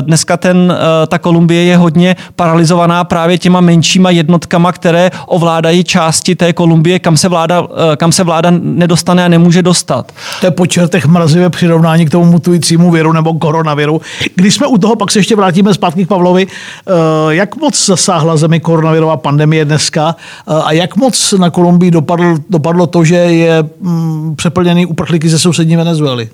dneska 0.00 0.36
ten, 0.36 0.74
ta 1.08 1.18
Kolumbie 1.18 1.64
je 1.64 1.76
hodně 1.76 2.16
paralizovaná 2.36 3.04
právě 3.04 3.38
těma 3.38 3.60
menšíma 3.60 4.10
jednotkama, 4.10 4.72
které 4.72 5.10
ovládají 5.26 5.84
části 5.84 6.34
té 6.34 6.52
Kolumbie, 6.52 6.98
kam 6.98 7.16
se 7.16 7.28
vláda, 7.28 7.66
kam 7.96 8.12
se 8.12 8.24
vláda 8.24 8.50
nedostane 8.60 9.24
a 9.24 9.28
nemůže 9.28 9.62
dostat. 9.62 10.12
To 10.40 10.46
je 10.46 10.50
po 10.50 10.66
čertech 10.66 11.06
mrazivé 11.06 11.50
přirovnání 11.50 12.06
k 12.06 12.10
tomu 12.10 12.24
mutujícímu 12.24 12.90
viru 12.90 13.12
nebo 13.12 13.34
koronaviru. 13.34 14.00
Když 14.34 14.54
jsme 14.54 14.66
u 14.66 14.78
toho, 14.78 14.96
pak 14.96 15.10
se 15.10 15.18
ještě 15.18 15.36
vrátíme 15.36 15.74
zpátky 15.74 16.04
k 16.04 16.08
Pavlovi. 16.08 16.46
Eh, 16.46 16.92
jak 17.28 17.56
moc 17.56 17.86
zasáhla 17.86 18.36
zemi 18.36 18.60
koronavirová 18.60 19.16
pandemie 19.16 19.64
dneska 19.64 20.16
eh, 20.18 20.54
a 20.64 20.72
jak 20.72 20.96
moc 20.96 21.34
na 21.38 21.50
Kolumbii 21.50 21.90
dopadlo, 21.90 22.36
dopadlo 22.50 22.86
to, 22.86 23.04
že 23.04 23.16
je 23.16 23.64
mm, 23.80 24.36
přeplněný 24.36 24.86
uprchlíky 24.86 25.28
ze 25.28 25.38
sousední 25.38 25.76
Venezuely? 25.76 26.28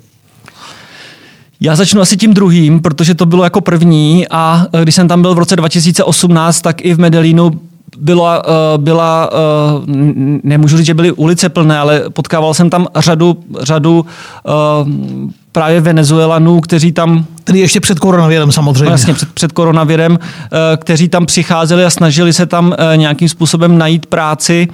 Já 1.60 1.76
začnu 1.76 2.00
asi 2.00 2.16
tím 2.16 2.34
druhým, 2.34 2.80
protože 2.80 3.14
to 3.14 3.26
bylo 3.26 3.44
jako 3.44 3.60
první 3.60 4.28
a 4.28 4.66
eh, 4.72 4.82
když 4.82 4.94
jsem 4.94 5.08
tam 5.08 5.22
byl 5.22 5.34
v 5.34 5.38
roce 5.38 5.56
2018, 5.56 6.60
tak 6.60 6.84
i 6.84 6.94
v 6.94 6.98
Medellínu 6.98 7.50
byla, 7.98 8.42
eh, 8.46 8.78
byla, 8.78 9.30
eh, 9.32 9.82
nemůžu 10.42 10.76
říct, 10.76 10.86
že 10.86 10.94
byly 10.94 11.12
ulice 11.12 11.48
plné, 11.48 11.78
ale 11.78 12.02
potkával 12.08 12.54
jsem 12.54 12.70
tam 12.70 12.86
řadu, 12.96 13.36
řadu 13.60 14.06
eh, 14.06 14.50
právě 15.52 15.80
Venezuelanů, 15.80 16.60
kteří 16.60 16.92
tam... 16.92 17.24
Tedy 17.44 17.58
ještě 17.58 17.80
před 17.80 17.98
koronavirem 17.98 18.52
samozřejmě. 18.52 18.88
Vlastně 18.88 19.14
před, 19.14 19.28
před 19.34 19.52
koronavirem, 19.52 20.18
kteří 20.76 21.08
tam 21.08 21.26
přicházeli 21.26 21.84
a 21.84 21.90
snažili 21.90 22.32
se 22.32 22.46
tam 22.46 22.74
nějakým 22.96 23.28
způsobem 23.28 23.78
najít 23.78 24.06
práci. 24.06 24.68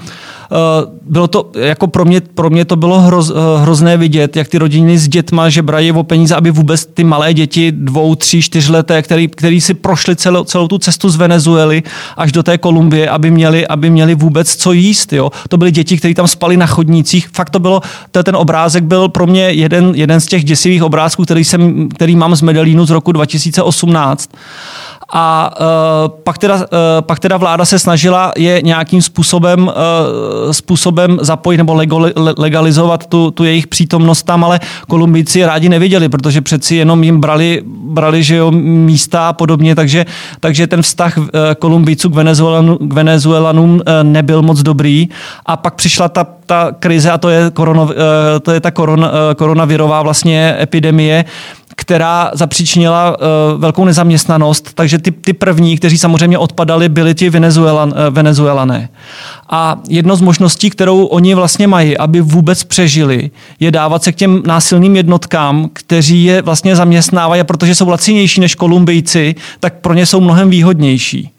Eh, 0.52 0.86
bylo 1.02 1.28
to, 1.28 1.50
jako 1.58 1.86
pro 1.86 2.04
mě, 2.04 2.20
pro 2.20 2.50
mě 2.50 2.64
to 2.64 2.76
bylo 2.76 3.00
hroz, 3.00 3.30
eh, 3.30 3.62
hrozné 3.62 3.96
vidět, 3.96 4.36
jak 4.36 4.48
ty 4.48 4.58
rodiny 4.58 4.98
s 4.98 5.08
dětma 5.08 5.48
žebrají 5.48 5.92
o 5.92 6.02
peníze, 6.02 6.34
aby 6.34 6.50
vůbec 6.50 6.86
ty 6.86 7.04
malé 7.04 7.34
děti, 7.34 7.72
dvou, 7.72 8.14
tří, 8.14 8.42
čtyřleté, 8.42 9.02
který, 9.02 9.28
který 9.28 9.60
si 9.60 9.74
prošli 9.74 10.16
celou, 10.16 10.44
celou 10.44 10.68
tu 10.68 10.78
cestu 10.78 11.08
z 11.08 11.16
Venezuely 11.16 11.82
až 12.16 12.32
do 12.32 12.42
té 12.42 12.58
Kolumbie, 12.58 13.08
aby 13.08 13.30
měli, 13.30 13.66
aby 13.66 13.90
měli 13.90 14.14
vůbec 14.14 14.56
co 14.56 14.72
jíst. 14.72 15.12
Jo. 15.12 15.30
To 15.48 15.56
byly 15.56 15.72
děti, 15.72 15.98
které 15.98 16.14
tam 16.14 16.26
spali 16.26 16.56
na 16.56 16.66
chodnících. 16.66 17.28
Fakt 17.32 17.50
to 17.50 17.58
bylo, 17.58 17.80
to, 18.10 18.22
ten 18.22 18.36
obrázek 18.36 18.84
byl 18.84 19.08
pro 19.08 19.26
mě 19.26 19.42
jeden, 19.42 19.92
jeden 19.94 20.20
z 20.20 20.26
těch 20.26 20.44
děsivých 20.44 20.82
obrázků, 20.82 21.24
který, 21.24 21.44
jsem, 21.44 21.88
který 21.88 22.16
mám 22.16 22.36
z 22.36 22.42
Medellínu 22.42 22.86
z 22.86 22.90
roku 22.90 23.12
2018. 23.12 24.30
A 25.12 25.50
uh, 25.60 25.66
pak, 26.24 26.38
teda, 26.38 26.54
uh, 26.54 26.62
pak 27.00 27.18
teda 27.18 27.36
vláda 27.36 27.64
se 27.64 27.78
snažila 27.78 28.32
je 28.36 28.62
nějakým 28.62 29.02
způsobem, 29.02 29.62
uh, 29.62 30.52
způsobem 30.52 31.18
zapojit 31.22 31.58
nebo 31.58 31.80
legalizovat 32.38 33.06
tu, 33.06 33.30
tu 33.30 33.44
jejich 33.44 33.66
přítomnost 33.66 34.22
tam, 34.22 34.44
ale 34.44 34.60
Kolumbijci 34.88 35.44
rádi 35.44 35.68
neviděli, 35.68 36.08
protože 36.08 36.40
přeci 36.40 36.76
jenom 36.76 37.04
jim 37.04 37.20
brali, 37.20 37.62
brali 37.66 38.22
že 38.22 38.36
jo, 38.36 38.50
místa 38.50 39.28
a 39.28 39.32
podobně, 39.32 39.74
takže, 39.74 40.06
takže 40.40 40.66
ten 40.66 40.82
vztah 40.82 41.14
Kolumbijců 41.58 42.10
k, 42.10 42.14
Venezuelanu, 42.14 42.78
k 42.78 42.92
Venezuelanům 42.92 43.80
nebyl 44.02 44.42
moc 44.42 44.62
dobrý. 44.62 45.08
A 45.46 45.56
pak 45.56 45.74
přišla 45.74 46.08
ta, 46.08 46.26
ta 46.46 46.72
krize 46.78 47.10
a 47.10 47.18
to 47.18 47.28
je, 47.28 47.50
korono, 47.50 47.82
uh, 47.82 47.90
to 48.42 48.52
je 48.52 48.60
ta 48.60 48.70
koron, 48.70 49.00
uh, 49.00 49.06
koronavirová 49.36 50.02
vlastně 50.02 50.56
epidemie, 50.60 51.24
která 51.80 52.30
zapříčinila 52.34 53.10
uh, 53.10 53.60
velkou 53.60 53.84
nezaměstnanost, 53.84 54.70
takže 54.74 54.98
ty, 54.98 55.10
ty 55.10 55.32
první, 55.32 55.76
kteří 55.76 55.98
samozřejmě 55.98 56.38
odpadali, 56.38 56.88
byli 56.88 57.14
ti 57.14 57.30
Venezuelan, 57.30 57.88
uh, 57.88 58.14
Venezuelané. 58.14 58.88
A 59.50 59.78
jedno 59.88 60.16
z 60.16 60.20
možností, 60.20 60.70
kterou 60.70 61.04
oni 61.04 61.34
vlastně 61.34 61.66
mají, 61.66 61.98
aby 61.98 62.20
vůbec 62.20 62.64
přežili, 62.64 63.30
je 63.60 63.70
dávat 63.70 64.02
se 64.02 64.12
k 64.12 64.16
těm 64.16 64.42
násilným 64.46 64.96
jednotkám, 64.96 65.70
kteří 65.72 66.24
je 66.24 66.42
vlastně 66.42 66.76
zaměstnávají, 66.76 67.44
protože 67.44 67.74
jsou 67.74 67.88
lacinější 67.88 68.40
než 68.40 68.54
Kolumbijci, 68.54 69.34
tak 69.60 69.74
pro 69.74 69.94
ně 69.94 70.06
jsou 70.06 70.20
mnohem 70.20 70.50
výhodnější. 70.50 71.30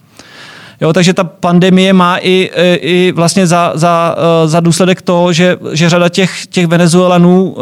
Jo, 0.82 0.94
takže 0.94 1.14
ta 1.14 1.24
pandemie 1.24 1.94
má 1.94 2.18
i, 2.18 2.50
e, 2.54 2.76
i 2.76 3.12
vlastně 3.12 3.48
za, 3.48 3.72
za, 3.76 4.16
e, 4.18 4.48
za 4.48 4.60
důsledek 4.60 5.02
to, 5.02 5.34
že, 5.34 5.58
že 5.72 5.90
řada 5.90 6.10
těch, 6.10 6.48
těch 6.48 6.68
Venezuelanů, 6.68 7.56
e, 7.58 7.62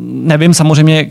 nevím 0.00 0.54
samozřejmě, 0.54 1.08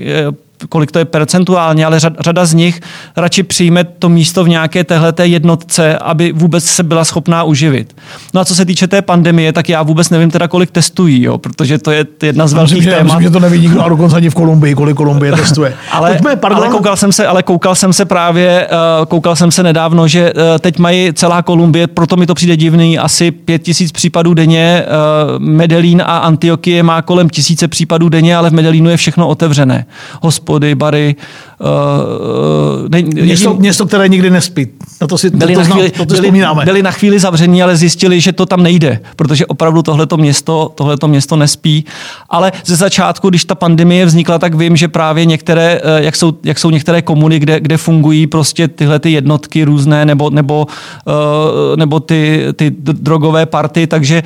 kolik 0.70 0.92
to 0.92 1.00
je 1.00 1.06
percentuálně, 1.06 1.86
ale 1.86 2.00
řada 2.00 2.46
z 2.46 2.54
nich 2.54 2.82
radši 3.18 3.44
přijme 3.44 3.84
to 3.84 4.10
místo 4.10 4.44
v 4.44 4.50
nějaké 4.50 4.84
téhleté 4.84 5.28
jednotce, 5.28 5.98
aby 5.98 6.32
vůbec 6.32 6.64
se 6.64 6.84
byla 6.84 7.06
schopná 7.06 7.44
uživit. 7.44 7.96
No 8.34 8.42
a 8.42 8.46
co 8.46 8.56
se 8.56 8.66
týče 8.66 8.88
té 8.88 9.02
pandemie, 9.02 9.54
tak 9.54 9.70
já 9.70 9.84
vůbec 9.84 10.10
nevím 10.10 10.32
teda, 10.32 10.48
kolik 10.48 10.72
testují, 10.72 11.24
jo, 11.24 11.38
protože 11.38 11.78
to 11.78 11.92
je 11.92 12.06
jedna 12.24 12.48
z 12.48 12.54
velkých 12.54 12.86
témat. 12.86 13.04
Myslím, 13.04 13.24
že 13.24 13.30
to 13.30 13.40
neví 13.40 13.60
nikdo, 13.60 13.82
a 13.82 13.90
dokonce 13.90 14.16
ani 14.16 14.30
v 14.30 14.34
Kolumbii, 14.34 14.76
kolik 14.76 14.98
Kolumbie 14.98 15.32
testuje. 15.32 15.74
ale, 15.92 16.10
Pojďme, 16.10 16.38
ale, 16.56 16.70
koukal 16.70 16.96
jsem 16.96 17.12
se, 17.12 17.28
ale 17.28 17.44
koukal 17.44 17.76
jsem 17.76 17.94
se 17.94 18.06
právě, 18.06 18.68
uh, 19.00 19.06
koukal 19.06 19.36
jsem 19.36 19.52
se 19.52 19.64
nedávno, 19.64 20.08
že 20.08 20.34
uh, 20.34 20.42
teď 20.60 20.80
mají 20.80 21.14
celá 21.14 21.42
Kolumbie, 21.42 21.88
proto 21.88 22.16
mi 22.16 22.26
to 22.26 22.36
přijde 22.36 22.58
divný, 22.58 23.00
asi 23.00 23.32
pět 23.32 23.64
tisíc 23.64 23.92
případů 23.92 24.34
denně. 24.34 24.86
Uh, 24.86 25.40
Medellín 25.40 26.02
a 26.06 26.18
Antiokie 26.18 26.84
má 26.84 27.02
kolem 27.02 27.30
tisíce 27.30 27.68
případů 27.68 28.10
denně, 28.10 28.36
ale 28.36 28.50
v 28.50 28.54
Medellínu 28.54 28.90
je 28.90 28.98
všechno 28.98 29.28
otevřené. 29.28 29.86
Hospod 30.22 30.51
hospody, 30.52 30.76
bary. 30.76 31.16
Uh, 31.60 32.90
ne, 32.90 33.02
město, 33.02 33.50
jedin... 33.50 33.62
město, 33.62 33.86
které 33.86 34.10
nikdy 34.10 34.30
nespí. 34.30 34.68
Na 35.02 35.08
to 35.08 35.18
si 35.18 35.30
byli, 35.30 35.56
to, 35.56 35.62
to 35.62 35.70
na 35.70 35.76
chvíli, 35.76 35.92
to 35.92 36.06
byli, 36.06 36.32
byli 36.66 36.84
na 36.84 36.92
chvíli 36.92 37.20
zavření, 37.20 37.64
ale 37.64 37.76
zjistili, 37.76 38.22
že 38.22 38.32
to 38.32 38.46
tam 38.46 38.64
nejde, 38.64 39.00
protože 39.16 39.46
opravdu 39.46 39.82
tohleto 39.82 40.18
město, 40.18 40.72
tohleto 40.76 41.08
město 41.08 41.36
nespí. 41.36 41.86
Ale 42.30 42.52
ze 42.66 42.76
začátku, 42.76 43.30
když 43.30 43.46
ta 43.46 43.56
pandemie 43.56 44.06
vznikla, 44.06 44.40
tak 44.40 44.56
vím, 44.56 44.78
že 44.78 44.88
právě 44.88 45.26
některé, 45.26 45.82
eh, 45.84 46.04
jak 46.04 46.16
jsou, 46.16 46.34
jak 46.44 46.60
jsou 46.60 46.70
některé 46.70 47.02
komuny, 47.02 47.40
kde, 47.40 47.60
kde 47.60 47.78
fungují 47.78 48.28
prostě 48.28 48.68
tyhle 48.68 49.00
ty 49.00 49.12
jednotky 49.12 49.64
různé, 49.64 50.06
nebo, 50.06 50.30
nebo, 50.30 50.68
uh, 51.06 51.78
nebo 51.78 52.00
ty, 52.00 52.46
ty 52.56 52.72
drogové 52.80 53.46
party, 53.46 53.88
takže 53.88 54.24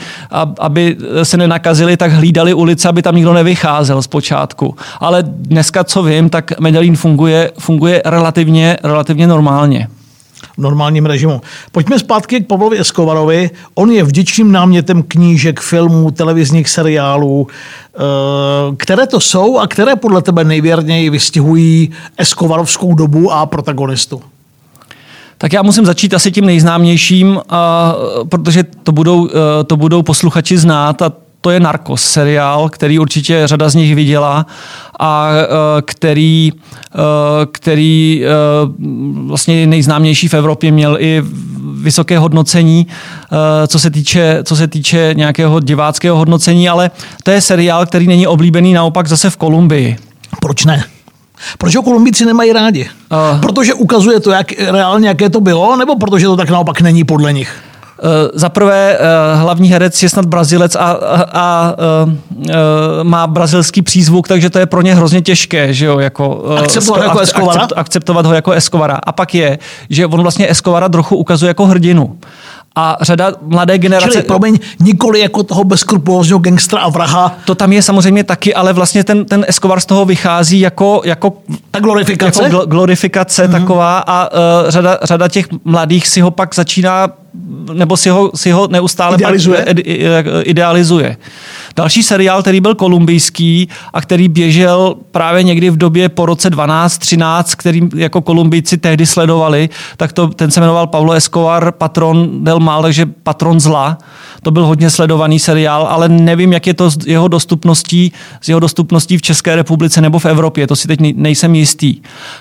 aby 0.60 0.98
se 1.24 1.38
nenakazili, 1.38 1.98
tak 1.98 2.12
hlídali 2.12 2.54
ulice, 2.54 2.90
aby 2.90 3.02
tam 3.02 3.16
nikdo 3.16 3.34
nevycházel 3.34 4.02
zpočátku. 4.02 4.76
Ale 5.00 5.24
dneska, 5.24 5.84
co 5.84 6.04
vím, 6.04 6.15
vím, 6.16 6.30
tak 6.30 6.60
Medellín 6.60 6.96
funguje, 6.96 7.52
funguje 7.60 8.02
relativně, 8.06 8.78
relativně 8.84 9.28
normálně 9.28 9.88
v 10.58 10.62
normálním 10.62 11.06
režimu. 11.06 11.42
Pojďme 11.72 12.00
zpátky 12.00 12.42
k 12.42 12.48
Pavlovi 12.48 12.80
Escobarovi. 12.80 13.50
On 13.76 13.92
je 13.92 14.04
vděčným 14.04 14.52
námětem 14.52 15.04
knížek, 15.04 15.60
filmů, 15.60 16.12
televizních 16.12 16.70
seriálů. 16.70 17.48
Eh, 17.48 18.00
které 18.78 19.08
to 19.08 19.20
jsou 19.20 19.58
a 19.58 19.68
které 19.68 19.96
podle 19.96 20.22
tebe 20.22 20.44
nejvěrněji 20.44 21.10
vystihují 21.10 21.92
Escobarovskou 22.18 22.96
dobu 22.96 23.32
a 23.32 23.46
protagonistu? 23.46 24.22
Tak 25.38 25.54
já 25.54 25.62
musím 25.62 25.86
začít 25.86 26.14
asi 26.14 26.32
tím 26.32 26.46
nejznámějším, 26.46 27.40
protože 28.30 28.64
to 28.84 28.92
budou, 28.92 29.30
eh, 29.30 29.64
to 29.64 29.78
budou 29.78 30.02
posluchači 30.02 30.58
znát 30.58 31.02
a 31.02 31.12
to 31.42 31.52
je 31.52 31.60
Narcos 31.60 32.04
seriál, 32.04 32.70
který 32.70 33.00
určitě 33.00 33.42
řada 33.46 33.70
z 33.70 33.76
nich 33.76 33.96
viděla 33.96 34.46
a 35.00 35.30
e, 35.32 35.82
který, 35.82 36.52
e, 36.54 37.00
který 37.52 38.26
e, 38.26 38.30
vlastně 39.28 39.68
nejznámější 39.68 40.28
v 40.28 40.34
Evropě 40.34 40.72
měl 40.72 40.98
i 41.00 41.24
vysoké 41.82 42.20
hodnocení, 42.20 42.88
co 43.68 43.80
se 43.80 43.92
týče, 43.92 44.40
co 44.44 44.56
se 44.56 44.68
týče 44.68 45.14
nějakého 45.14 45.60
diváckého 45.60 46.18
hodnocení, 46.18 46.70
ale 46.70 46.92
to 47.24 47.32
je 47.32 47.42
seriál, 47.42 47.86
který 47.86 48.08
není 48.08 48.28
oblíbený 48.28 48.74
naopak 48.74 49.08
zase 49.08 49.30
v 49.30 49.38
Kolumbii. 49.38 49.98
Proč 50.42 50.66
ne? 50.66 50.84
Proč 51.58 51.76
ho 51.76 51.84
Kolumbíci 51.84 52.26
nemají 52.26 52.54
rádi? 52.54 52.90
Uh, 53.12 53.42
protože 53.42 53.74
ukazuje 53.74 54.20
to, 54.20 54.32
jak 54.32 54.52
reálně, 54.52 55.08
jaké 55.08 55.30
to 55.30 55.42
bylo, 55.42 55.76
nebo 55.76 55.96
protože 55.96 56.26
to 56.26 56.38
tak 56.38 56.50
naopak 56.50 56.82
není 56.82 57.04
podle 57.04 57.34
nich? 57.34 57.62
Eh, 58.00 58.30
za 58.34 58.50
prvé, 58.50 58.98
eh, 59.00 59.36
hlavní 59.36 59.70
herec 59.70 60.04
je 60.04 60.10
snad 60.10 60.26
Brazilec 60.26 60.76
a, 60.76 60.80
a, 60.80 61.24
a, 61.34 61.76
eh, 62.50 62.54
má 63.04 63.28
brazilský 63.28 63.82
přízvuk, 63.82 64.28
takže 64.28 64.50
to 64.50 64.60
je 64.60 64.66
pro 64.66 64.82
ně 64.82 64.96
hrozně 64.96 65.22
těžké, 65.22 65.74
že 65.74 65.86
jo, 65.86 66.00
jako, 66.00 66.44
akceptovat, 66.58 67.04
jako 67.04 67.20
Escovara? 67.20 67.68
akceptovat 67.76 68.26
ho 68.26 68.34
jako 68.34 68.52
Escovara. 68.52 68.96
A 69.04 69.12
pak 69.12 69.36
je, 69.36 69.60
že 69.90 70.06
on 70.06 70.22
vlastně 70.22 70.50
Escovara 70.50 70.90
trochu 70.90 71.16
ukazuje 71.16 71.48
jako 71.48 71.66
hrdinu 71.66 72.18
a 72.76 72.98
řada 73.02 73.32
mladé 73.42 73.78
generace... 73.78 74.12
Čili, 74.12 74.24
promiň, 74.24 74.60
nikoli 74.80 75.20
jako 75.20 75.44
toho 75.44 75.64
bezkrupulózního 75.64 76.40
gangstra 76.40 76.80
a 76.80 76.90
vraha. 76.90 77.38
To 77.46 77.56
tam 77.56 77.74
je 77.74 77.82
samozřejmě 77.82 78.24
taky, 78.24 78.54
ale 78.54 78.74
vlastně 78.74 79.04
ten, 79.04 79.26
ten 79.26 79.46
Escobar 79.48 79.80
z 79.80 79.86
toho 79.86 80.06
vychází 80.06 80.60
jako... 80.60 81.02
jako 81.06 81.34
Ta 81.72 81.80
glorifikace? 81.80 82.44
Jako 82.44 82.66
glorifikace 82.66 83.48
mm-hmm. 83.48 83.52
taková 83.52 84.00
a 84.08 84.34
uh, 84.34 84.40
řada, 84.70 84.98
řada 85.04 85.28
těch 85.28 85.46
mladých 85.64 86.08
si 86.08 86.22
ho 86.22 86.32
pak 86.32 86.56
začíná 86.56 87.08
nebo 87.74 87.98
si 87.98 88.10
ho, 88.10 88.32
si 88.36 88.52
ho 88.52 88.68
neustále 88.68 89.16
Idealizuje? 89.16 89.66
Pak, 89.66 89.78
idealizuje. 90.44 91.18
Další 91.76 92.04
seriál, 92.04 92.42
který 92.42 92.62
byl 92.62 92.76
kolumbijský 92.76 93.70
a 93.94 94.02
který 94.02 94.30
běžel 94.30 94.96
právě 95.12 95.44
někdy 95.44 95.70
v 95.70 95.78
době 95.78 96.10
po 96.10 96.26
roce 96.26 96.50
12-13, 96.50 97.44
který 97.58 97.82
jako 97.96 98.22
Kolumbijci 98.22 98.78
tehdy 98.78 99.06
sledovali, 99.06 99.70
tak 99.98 100.14
to, 100.14 100.28
ten 100.28 100.52
se 100.52 100.60
jmenoval 100.60 100.88
Pablo 100.88 101.14
Escobar, 101.14 101.72
Patron 101.72 102.44
del 102.44 102.60
Mal, 102.60 102.82
takže 102.82 103.06
Patron 103.06 103.60
zla. 103.60 103.98
To 104.46 104.52
byl 104.52 104.66
hodně 104.66 104.90
sledovaný 104.90 105.40
seriál, 105.40 105.88
ale 105.90 106.10
nevím, 106.10 106.54
jak 106.54 106.68
je 106.68 106.74
to 106.74 106.92
s 106.92 106.98
jeho 107.06 107.28
dostupností, 107.28 108.12
s 108.42 108.48
jeho 108.50 108.60
dostupností 108.60 109.18
v 109.18 109.22
České 109.22 109.56
republice 109.56 110.02
nebo 110.02 110.20
v 110.20 110.26
Evropě. 110.26 110.68
To 110.68 110.76
si 110.76 110.88
teď 110.88 111.00
nejsem 111.16 111.56
jistý. 111.56 111.96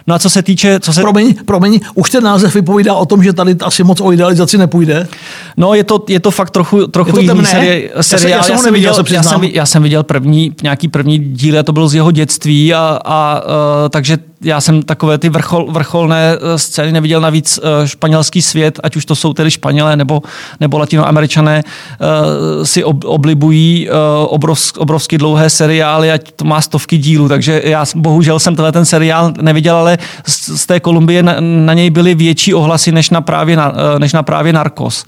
No 0.07 0.15
a 0.15 0.19
co 0.19 0.31
se 0.31 0.43
týče... 0.43 0.81
Co 0.81 0.93
se... 0.93 1.01
Promiň, 1.01 1.35
promiň, 1.45 1.81
už 1.95 2.11
ten 2.11 2.25
název 2.25 2.55
vypovídá 2.55 2.95
o 2.95 3.07
tom, 3.07 3.23
že 3.23 3.33
tady 3.33 3.57
asi 3.63 3.85
moc 3.85 4.01
o 4.01 4.13
idealizaci 4.13 4.59
nepůjde. 4.59 5.09
No, 5.57 5.75
je 5.75 5.85
to, 5.85 6.05
je 6.09 6.21
to 6.21 6.31
fakt 6.31 6.51
trochu, 6.51 6.87
trochu 6.87 7.09
je 7.21 7.27
to 7.27 7.33
jiný 7.33 7.45
seri- 7.45 7.89
Já 7.97 8.03
jsem- 8.03 8.19
seriál. 8.19 8.39
já 8.39 8.45
jsem 8.57 8.65
neviděl, 8.65 8.95
viděl, 8.95 9.05
se 9.07 9.15
já, 9.15 9.23
jsem, 9.23 9.45
já 9.45 9.67
jsem 9.67 9.83
viděl 9.83 10.03
první, 10.03 10.53
nějaký 10.63 10.89
první 10.89 11.19
díl, 11.19 11.59
a 11.59 11.63
to 11.63 11.73
bylo 11.73 11.89
z 11.89 11.95
jeho 11.95 12.11
dětství 12.11 12.75
a, 12.75 12.99
a 13.05 13.43
uh, 13.45 13.51
takže 13.91 14.19
já 14.43 14.61
jsem 14.61 14.83
takové 14.83 15.19
ty 15.19 15.29
vrchol, 15.29 15.73
vrcholné 15.73 16.37
eh, 16.37 16.59
scény 16.59 16.93
neviděl 16.93 17.21
navíc 17.21 17.59
uh, 17.59 17.87
španělský 17.87 18.43
svět, 18.43 18.81
ať 18.83 18.97
už 18.97 19.05
to 19.05 19.15
jsou 19.15 19.33
tedy 19.33 19.51
Španělé 19.51 19.97
nebo, 19.97 20.23
nebo 20.61 20.79
latinoameričané, 20.79 21.63
uh, 21.65 22.65
si 22.65 22.85
ob, 22.85 23.05
oblibují 23.05 23.89
obrovsk, 24.27 24.79
obrovsky 24.79 25.19
dlouhé 25.19 25.51
seriály, 25.51 26.13
ať 26.13 26.33
to 26.33 26.45
má 26.45 26.61
stovky 26.61 26.99
dílů, 26.99 27.29
takže 27.29 27.63
já 27.65 27.85
bohužel 27.97 28.39
jsem 28.39 28.57
tenhle 28.57 28.73
ten 28.73 28.85
seriál 28.85 29.33
neviděl, 29.41 29.77
ale 29.77 29.99
z, 30.27 30.61
z 30.61 30.67
té 30.67 30.81
Kolumbie 30.81 31.23
na, 31.23 31.37
na 31.41 31.75
něj 31.75 31.91
byly 31.91 32.15
větší 32.15 32.55
ohlasy 32.55 32.93
než 32.93 33.11
na 33.11 33.21
právě, 33.21 33.57
na, 33.57 33.73
eh, 33.97 33.99
než 33.99 34.13
na 34.13 34.23
právě 34.23 34.53
Narcos. 34.53 35.05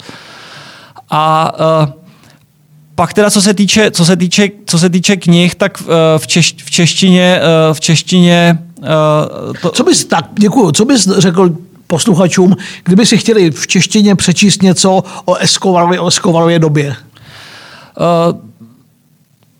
A 1.09 1.53
uh, 1.83 2.06
pak 2.97 3.13
teda, 3.13 3.31
co 3.31 3.41
se 3.41 3.53
týče, 3.53 3.91
co 3.91 4.05
se 4.05 4.15
týče, 4.15 4.49
co 4.65 4.79
se 4.79 4.89
týče 4.89 5.15
knih, 5.15 5.55
tak 5.55 5.81
uh, 5.81 5.87
v, 6.17 6.27
češ, 6.27 6.55
v 6.65 6.71
češtině, 6.71 7.39
uh, 7.69 7.73
v 7.73 7.79
češtině 7.79 8.59
uh, 8.79 8.85
to, 9.61 9.69
Co 9.69 9.83
bys, 9.83 10.05
tak 10.05 10.25
děkuju, 10.39 10.71
co 10.71 10.85
bys 10.85 11.07
řekl 11.17 11.49
posluchačům, 11.87 12.55
kdyby 12.83 13.05
si 13.05 13.17
chtěli 13.17 13.51
v 13.51 13.67
češtině 13.67 14.15
přečíst 14.15 14.61
něco 14.61 15.03
o 15.25 15.35
Escobarově, 15.35 15.99
o 15.99 16.07
Escobarově 16.07 16.59
době? 16.59 16.95
Uh, 17.99 18.46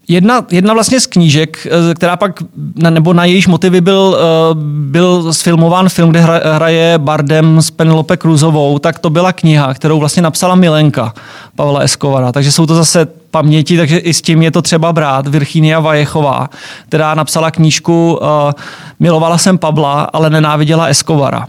Jedna, 0.09 0.45
jedna 0.51 0.73
vlastně 0.73 0.99
z 0.99 1.05
knížek, 1.07 1.67
eh, 1.91 1.93
která 1.93 2.15
pak, 2.17 2.43
nebo 2.89 3.13
na 3.13 3.25
jejíž 3.25 3.47
motivy 3.47 3.81
byl, 3.81 4.17
eh, 4.19 4.55
byl 4.89 5.33
sfilmován 5.33 5.89
film, 5.89 6.09
kde 6.09 6.21
hra- 6.21 6.55
hraje 6.55 6.97
Bardem 6.97 7.61
s 7.61 7.71
Penelope 7.71 8.17
Cruzovou, 8.17 8.79
tak 8.79 8.99
to 8.99 9.09
byla 9.09 9.33
kniha, 9.33 9.73
kterou 9.73 9.99
vlastně 9.99 10.21
napsala 10.21 10.55
Milenka 10.55 11.13
Pavla 11.55 11.79
Escovara. 11.79 12.31
Takže 12.31 12.51
jsou 12.51 12.65
to 12.65 12.75
zase 12.75 13.07
paměti, 13.31 13.77
takže 13.77 13.97
i 13.97 14.13
s 14.13 14.21
tím 14.21 14.41
je 14.41 14.51
to 14.51 14.61
třeba 14.61 14.93
brát. 14.93 15.27
Virginia 15.27 15.79
Vajechová, 15.79 16.49
která 16.89 17.13
napsala 17.15 17.51
knížku 17.51 18.19
eh, 18.21 18.53
Milovala 18.99 19.37
jsem 19.37 19.57
Pavla, 19.57 20.01
ale 20.13 20.29
nenáviděla 20.29 20.85
Escovara. 20.85 21.47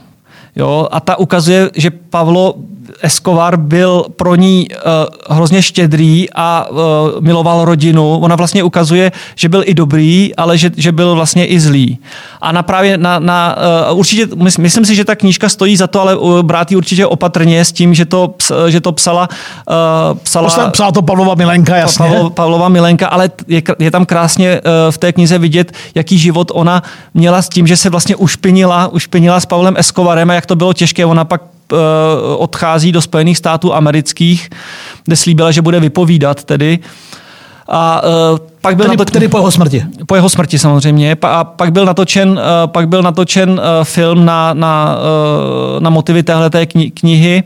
Jo, 0.56 0.88
a 0.92 1.00
ta 1.00 1.18
ukazuje, 1.18 1.70
že 1.74 1.90
Pavlo 1.90 2.54
Escobar 3.03 3.57
byl 3.57 4.05
pro 4.16 4.34
ní 4.34 4.68
uh, 4.70 5.36
hrozně 5.36 5.62
štědrý 5.62 6.26
a 6.34 6.66
uh, 6.70 6.78
miloval 7.20 7.64
rodinu. 7.64 8.18
Ona 8.18 8.36
vlastně 8.36 8.62
ukazuje, 8.62 9.12
že 9.34 9.49
byl 9.49 9.62
i 9.66 9.74
dobrý, 9.74 10.34
ale 10.36 10.59
že, 10.59 10.70
že 10.76 10.93
byl 10.93 11.14
vlastně 11.14 11.47
i 11.47 11.61
zlý. 11.61 11.99
A 12.41 12.53
na 12.53 12.62
právě 12.62 12.99
na, 12.99 13.18
na 13.18 13.57
uh, 13.91 13.99
určitě, 13.99 14.26
mys- 14.26 14.61
myslím 14.61 14.84
si, 14.84 14.95
že 14.95 15.05
ta 15.05 15.14
knížka 15.14 15.49
stojí 15.49 15.76
za 15.76 15.86
to, 15.86 16.01
ale 16.01 16.16
uh, 16.16 16.43
brát 16.43 16.70
ji 16.70 16.76
určitě 16.76 17.07
opatrně 17.07 17.64
s 17.64 17.72
tím, 17.72 17.95
že 17.95 18.05
to, 18.05 18.34
ps- 18.36 18.66
že 18.66 18.80
to 18.80 18.93
psala, 18.93 19.28
uh, 20.12 20.18
psala 20.18 20.49
psala 20.70 20.93
to 20.93 21.03
Pavlova 21.03 21.34
Milenka, 21.34 21.76
jasně. 21.76 22.09
Pavlo, 22.09 22.30
Pavlova 22.30 22.68
Milenka, 22.68 23.09
ale 23.09 23.30
je, 23.49 23.62
je 23.78 23.91
tam 23.91 24.07
krásně 24.07 24.49
eh, 24.49 24.93
v 24.93 24.99
té 24.99 25.12
knize 25.12 25.39
vidět, 25.39 25.72
jaký 25.95 26.18
život 26.18 26.51
ona 26.55 26.82
měla 27.14 27.43
s 27.43 27.49
tím, 27.49 27.66
že 27.66 27.76
se 27.76 27.91
vlastně 27.91 28.16
ušpinila, 28.16 28.89
ušpinila 28.89 29.41
s 29.41 29.47
Pavlem 29.47 29.74
Escobarem 29.76 30.30
a 30.30 30.34
jak 30.34 30.47
to 30.47 30.57
bylo 30.57 30.72
těžké. 30.72 31.07
Ona 31.07 31.24
pak 31.24 31.43
odchází 32.36 32.92
do 32.92 33.02
Spojených 33.02 33.38
států 33.38 33.74
amerických, 33.74 34.50
kde 35.04 35.16
slíbila, 35.16 35.50
že 35.50 35.62
bude 35.62 35.80
vypovídat 35.80 36.44
tedy. 36.44 36.78
A 37.70 38.02
uh, 38.32 38.38
pak 38.60 38.76
byl 38.76 38.84
Tedy, 38.86 38.96
na 38.96 39.04
to, 39.04 39.12
tedy 39.12 39.28
po 39.28 39.38
jeho 39.38 39.50
smrti. 39.50 39.84
po 40.06 40.14
jeho 40.14 40.28
smrti 40.28 40.58
samozřejmě. 40.58 41.16
Pa- 41.16 41.28
A 41.40 41.44
pak 41.44 41.72
byl 41.72 41.84
natočen, 41.84 42.40
eh, 42.40 42.66
pak 42.66 42.88
byl 42.88 43.02
natočen 43.02 43.60
eh, 43.64 43.84
film 43.84 44.24
na, 44.24 44.54
na, 44.54 44.96
eh, 45.76 45.80
na 45.80 45.90
motivy 45.90 46.22
téhleté 46.22 46.62
kni- 46.64 46.92
knihy. 46.94 47.42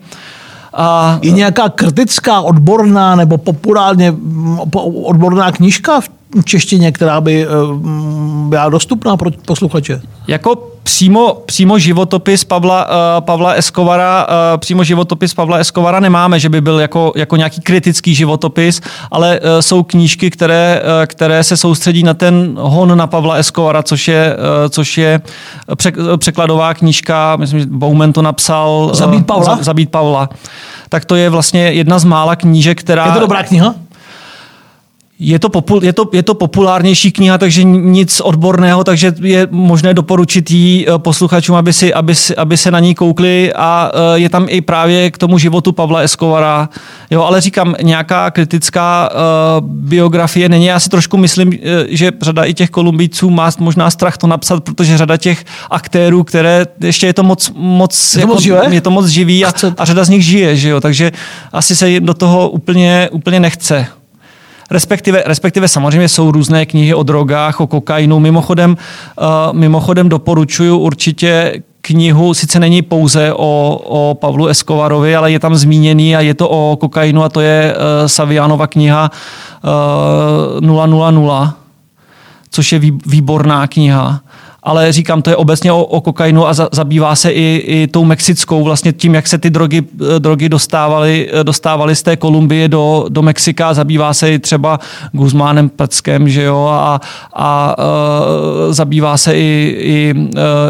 A 0.74 1.18
Je 1.22 1.30
nějaká 1.30 1.68
kritická, 1.68 2.40
odborná 2.40 3.16
nebo 3.16 3.38
populárně 3.38 4.10
mm, 4.10 4.58
odborná 5.04 5.52
knížka 5.52 6.00
v 6.00 6.08
češtině, 6.44 6.92
která 6.92 7.20
by 7.20 7.42
eh, 7.42 7.48
byla 8.48 8.68
dostupná 8.68 9.16
pro 9.16 9.30
posluchače? 9.46 10.00
Jako 10.28 10.72
přímo, 10.82 11.34
přímo 11.46 11.78
životopis 11.78 12.44
Pavla, 12.44 12.84
uh, 12.84 13.24
Pavla 13.24 13.52
Escovara, 13.52 14.26
uh, 14.26 14.60
přímo 14.60 14.84
životopis 14.84 15.34
Pavla 15.34 15.56
Escovara 15.56 16.00
nemáme, 16.00 16.40
že 16.40 16.48
by 16.48 16.60
byl 16.60 16.80
jako, 16.80 17.12
jako 17.16 17.36
nějaký 17.36 17.60
kritický 17.60 18.14
životopis, 18.14 18.80
ale 19.10 19.40
uh, 19.40 19.46
jsou 19.60 19.82
knížky, 19.82 20.30
které, 20.30 20.82
uh, 20.82 21.06
které 21.06 21.44
se 21.44 21.56
soustředí 21.56 22.02
na 22.02 22.14
ten 22.14 22.54
hon 22.58 22.98
na 22.98 23.06
Pavla 23.06 23.34
Escovara, 23.34 23.82
což 23.82 24.08
je, 24.08 24.36
uh, 24.36 24.68
což 24.68 24.98
je 24.98 25.20
přek, 25.76 25.96
překladová 26.16 26.74
knížka, 26.74 27.36
myslím, 27.36 27.60
že 27.60 27.66
Bowman 27.66 28.12
to 28.12 28.22
napsal. 28.22 28.88
uh, 28.90 28.92
Zabít 28.94 29.26
Pavla? 29.26 29.56
Za, 29.56 29.62
Zabít 29.62 29.90
Pavla. 29.90 30.28
Tak 30.88 31.04
to 31.04 31.16
je 31.16 31.30
vlastně 31.30 31.60
jedna 31.60 31.98
z 31.98 32.04
mála 32.04 32.36
knížek, 32.36 32.80
která... 32.80 33.06
Je 33.06 33.12
to 33.12 33.20
dobrá 33.20 33.42
kniha? 33.42 33.74
Je 35.24 35.38
to, 35.38 35.48
popul, 35.48 35.84
je, 35.84 35.92
to, 35.92 36.08
je 36.12 36.22
to 36.22 36.34
populárnější 36.34 37.12
kniha, 37.12 37.38
takže 37.38 37.64
nic 37.64 38.20
odborného, 38.20 38.84
takže 38.84 39.12
je 39.20 39.48
možné 39.50 39.94
doporučit 39.94 40.50
jí 40.50 40.86
eh, 40.88 40.98
posluchačům, 40.98 41.56
aby, 41.56 41.72
si, 41.72 41.94
aby, 41.94 42.14
si, 42.14 42.36
aby 42.36 42.56
se 42.56 42.70
na 42.70 42.80
ní 42.80 42.94
koukli 42.94 43.52
a 43.56 43.90
eh, 43.94 44.18
je 44.18 44.28
tam 44.28 44.46
i 44.48 44.60
právě 44.60 45.10
k 45.10 45.18
tomu 45.18 45.38
životu 45.38 45.72
Pavla 45.72 46.00
Escovara. 46.00 46.68
Jo, 47.10 47.22
ale 47.22 47.40
říkám, 47.40 47.74
nějaká 47.82 48.30
kritická 48.30 49.10
uh, 49.12 49.68
biografie 49.68 50.48
není. 50.48 50.66
Já 50.66 50.80
si 50.80 50.88
trošku 50.88 51.16
myslím, 51.16 51.52
že 51.88 52.12
řada 52.22 52.44
i 52.44 52.54
těch 52.54 52.70
Kolumbijců 52.70 53.30
má 53.30 53.50
možná 53.58 53.90
strach 53.90 54.18
to 54.18 54.26
napsat, 54.26 54.64
protože 54.64 54.98
řada 54.98 55.16
těch 55.16 55.44
aktérů, 55.70 56.24
které 56.24 56.66
ještě 56.80 57.06
je 57.06 57.14
to 57.14 57.22
moc, 57.22 57.52
moc, 57.56 58.14
Je 58.14 58.20
to 58.20 58.26
moc 58.26 58.42
živé? 58.42 58.74
je 58.74 58.80
to 58.80 58.90
moc 58.90 59.06
živý 59.06 59.44
a, 59.44 59.52
a 59.78 59.84
řada 59.84 60.04
z 60.04 60.08
nich 60.08 60.24
žije, 60.24 60.56
že 60.56 60.68
jo? 60.68 60.80
takže 60.80 61.12
asi 61.52 61.76
se 61.76 61.90
jim 61.90 62.06
do 62.06 62.14
toho 62.14 62.50
úplně, 62.50 63.08
úplně 63.12 63.40
nechce. 63.40 63.86
Respektive, 64.72 65.22
respektive 65.26 65.68
samozřejmě 65.68 66.08
jsou 66.08 66.30
různé 66.30 66.66
knihy 66.66 66.94
o 66.94 67.02
drogách, 67.02 67.60
o 67.60 67.66
kokainu. 67.66 68.20
Mimochodem, 68.20 68.70
uh, 68.70 69.26
mimochodem 69.52 70.08
doporučuju 70.08 70.78
určitě 70.78 71.62
knihu, 71.80 72.34
sice 72.34 72.60
není 72.60 72.82
pouze 72.82 73.32
o, 73.32 73.80
o 73.84 74.14
Pavlu 74.14 74.46
Escobarovi, 74.46 75.16
ale 75.16 75.32
je 75.32 75.38
tam 75.38 75.54
zmíněný 75.56 76.16
a 76.16 76.20
je 76.20 76.34
to 76.34 76.48
o 76.48 76.76
kokainu 76.76 77.22
a 77.24 77.28
to 77.28 77.40
je 77.40 77.74
uh, 77.74 78.06
Savianova 78.06 78.66
kniha 78.66 79.10
uh, 80.60 80.66
000, 80.66 81.54
což 82.50 82.72
je 82.72 82.78
vý- 82.78 82.98
výborná 83.06 83.66
kniha. 83.66 84.20
Ale 84.64 84.92
říkám, 84.92 85.22
to 85.22 85.30
je 85.30 85.36
obecně 85.36 85.72
o, 85.72 85.84
o 85.84 86.00
kokainu 86.00 86.46
a 86.46 86.54
za, 86.54 86.68
zabývá 86.72 87.16
se 87.16 87.30
i, 87.30 87.62
i 87.66 87.86
tou 87.86 88.04
mexickou, 88.04 88.64
vlastně 88.64 88.92
tím, 88.92 89.14
jak 89.14 89.28
se 89.28 89.38
ty 89.38 89.50
drogy, 89.50 89.82
eh, 89.82 90.20
drogy 90.20 90.48
dostávaly, 90.48 91.30
eh, 91.32 91.44
dostávaly 91.44 91.96
z 91.96 92.02
té 92.02 92.16
Kolumbie 92.16 92.68
do, 92.68 93.06
do 93.08 93.22
Mexika. 93.22 93.74
Zabývá 93.74 94.14
se 94.14 94.32
i 94.32 94.38
třeba 94.38 94.80
Guzmánem 95.12 95.68
Peckem, 95.68 96.28
že 96.28 96.42
jo, 96.42 96.68
a, 96.70 97.00
a 97.32 97.76
uh, 97.78 98.72
zabývá 98.72 99.16
se 99.16 99.34
i, 99.34 99.76
i 99.78 100.14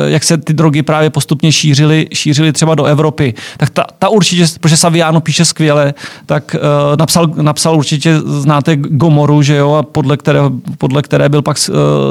jak 0.07 0.25
se 0.25 0.39
ty 0.39 0.53
drogy 0.53 0.83
právě 0.83 1.11
postupně 1.11 1.53
šířily, 1.53 2.09
šířily 2.13 2.53
třeba 2.53 2.75
do 2.75 2.85
Evropy. 2.85 3.35
Tak 3.57 3.71
ta, 3.71 3.85
ta 3.99 4.09
určitě, 4.09 4.47
protože 4.61 4.77
Saviano 4.77 5.21
píše 5.21 5.45
skvěle, 5.45 5.95
tak 6.27 6.57
napsal, 6.99 7.27
napsal 7.27 7.77
určitě, 7.77 8.21
znáte 8.21 8.77
Gomoru, 8.77 9.43
že 9.43 9.57
jo, 9.57 9.73
a 9.73 9.83
podle 9.83 10.17
které, 10.17 10.41
podle 10.79 11.03
které 11.03 11.29
byl 11.29 11.43
pak 11.43 11.57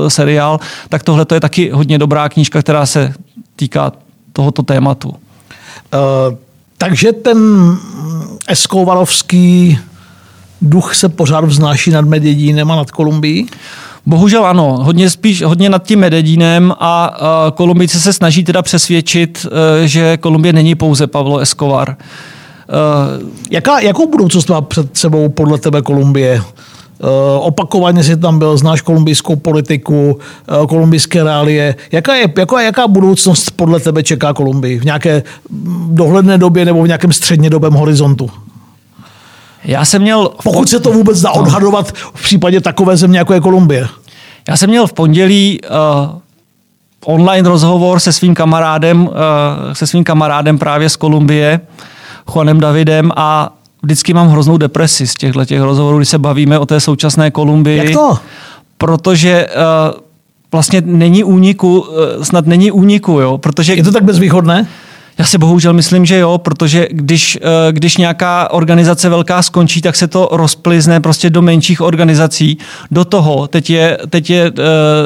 seriál, 0.07 0.59
tak 0.89 1.03
tohle 1.03 1.25
to 1.25 1.33
je 1.33 1.39
taky 1.39 1.70
hodně 1.71 1.97
dobrá 1.97 2.29
knížka, 2.29 2.61
která 2.61 2.85
se 2.85 3.13
týká 3.55 3.91
tohoto 4.33 4.63
tématu. 4.63 5.09
Uh, 5.09 5.15
takže 6.77 7.13
ten 7.13 7.37
Escobarovský 8.47 9.79
duch 10.61 10.95
se 10.95 11.09
pořád 11.09 11.45
vznáší 11.45 11.91
nad 11.91 12.05
Medellínem 12.05 12.71
a 12.71 12.75
nad 12.75 12.91
Kolumbií? 12.91 13.47
Bohužel 14.05 14.45
ano, 14.45 14.77
hodně 14.81 15.09
spíš 15.09 15.41
hodně 15.41 15.69
nad 15.69 15.83
tím 15.83 15.99
Medellínem 15.99 16.73
a 16.79 17.11
uh, 17.11 17.51
Kolumbijci 17.51 17.99
se 17.99 18.13
snaží 18.13 18.43
teda 18.43 18.61
přesvědčit, 18.61 19.45
uh, 19.45 19.85
že 19.85 20.17
Kolumbie 20.17 20.53
není 20.53 20.75
pouze 20.75 21.07
Pablo 21.07 21.37
Escobar. 21.37 21.95
Uh, 23.19 23.29
Jaká, 23.51 23.79
jakou 23.79 24.11
budoucnost 24.11 24.49
má 24.49 24.61
před 24.61 24.97
sebou 24.97 25.29
podle 25.29 25.57
tebe 25.57 25.81
Kolumbie? 25.81 26.41
Uh, 27.03 27.07
opakovaně 27.47 28.03
jsi 28.03 28.17
tam 28.17 28.39
byl, 28.39 28.57
znáš 28.57 28.81
kolumbijskou 28.81 29.35
politiku, 29.35 30.19
uh, 30.61 30.67
kolumbijské 30.67 31.23
reálie. 31.23 31.75
Jaká, 31.91 32.15
je, 32.15 32.33
jaká, 32.37 32.61
jaká 32.61 32.87
budoucnost 32.87 33.51
podle 33.55 33.79
tebe 33.79 34.03
čeká 34.03 34.33
Kolumbii? 34.33 34.79
V 34.79 34.85
nějaké 34.85 35.23
mm, 35.49 35.95
dohledné 35.95 36.37
době 36.37 36.65
nebo 36.65 36.83
v 36.83 36.87
nějakém 36.87 37.11
střednědobém 37.11 37.73
horizontu? 37.73 38.29
Já 39.63 39.85
jsem 39.85 40.01
měl... 40.01 40.29
Pokud 40.43 40.69
se 40.69 40.79
to 40.79 40.91
vůbec 40.91 41.21
dá 41.21 41.31
odhadovat 41.31 41.91
v 41.91 42.23
případě 42.23 42.61
takové 42.61 42.97
země, 42.97 43.17
jako 43.17 43.33
je 43.33 43.39
Kolumbie. 43.39 43.87
Já 44.49 44.57
jsem 44.57 44.69
měl 44.69 44.87
v 44.87 44.93
pondělí 44.93 45.59
uh, 45.61 46.19
online 47.05 47.49
rozhovor 47.49 47.99
se 47.99 48.13
svým 48.13 48.35
kamarádem, 48.35 49.07
uh, 49.07 49.13
se 49.73 49.87
svým 49.87 50.03
kamarádem 50.03 50.57
právě 50.57 50.89
z 50.89 50.95
Kolumbie, 50.95 51.59
Juanem 52.35 52.59
Davidem 52.59 53.11
a 53.15 53.53
vždycky 53.83 54.13
mám 54.13 54.29
hroznou 54.29 54.57
depresi 54.57 55.07
z 55.07 55.13
těchto 55.13 55.45
těch 55.45 55.61
rozhovorů, 55.61 55.97
když 55.97 56.09
se 56.09 56.17
bavíme 56.17 56.59
o 56.59 56.65
té 56.65 56.79
současné 56.79 57.31
Kolumbii. 57.31 57.77
Jak 57.77 57.89
to? 57.89 58.17
Protože 58.77 59.47
uh, 59.47 59.99
vlastně 60.51 60.81
není 60.85 61.23
úniku, 61.23 61.79
uh, 61.79 62.23
snad 62.23 62.45
není 62.45 62.71
úniku, 62.71 63.11
jo, 63.11 63.37
protože... 63.37 63.73
Je 63.73 63.83
to 63.83 63.91
tak 63.91 64.03
bezvýchodné? 64.03 64.67
Já 65.17 65.25
si 65.25 65.37
bohužel 65.37 65.73
myslím, 65.73 66.05
že 66.05 66.17
jo, 66.17 66.37
protože 66.37 66.87
když, 66.91 67.39
když 67.71 67.97
nějaká 67.97 68.51
organizace 68.51 69.09
velká 69.09 69.41
skončí, 69.41 69.81
tak 69.81 69.95
se 69.95 70.07
to 70.07 70.29
rozplizne 70.31 70.99
prostě 70.99 71.29
do 71.29 71.41
menších 71.41 71.81
organizací. 71.81 72.57
Do 72.91 73.05
toho, 73.05 73.47
teď 73.47 73.69
je, 73.69 73.97
teď 74.09 74.29
je 74.29 74.51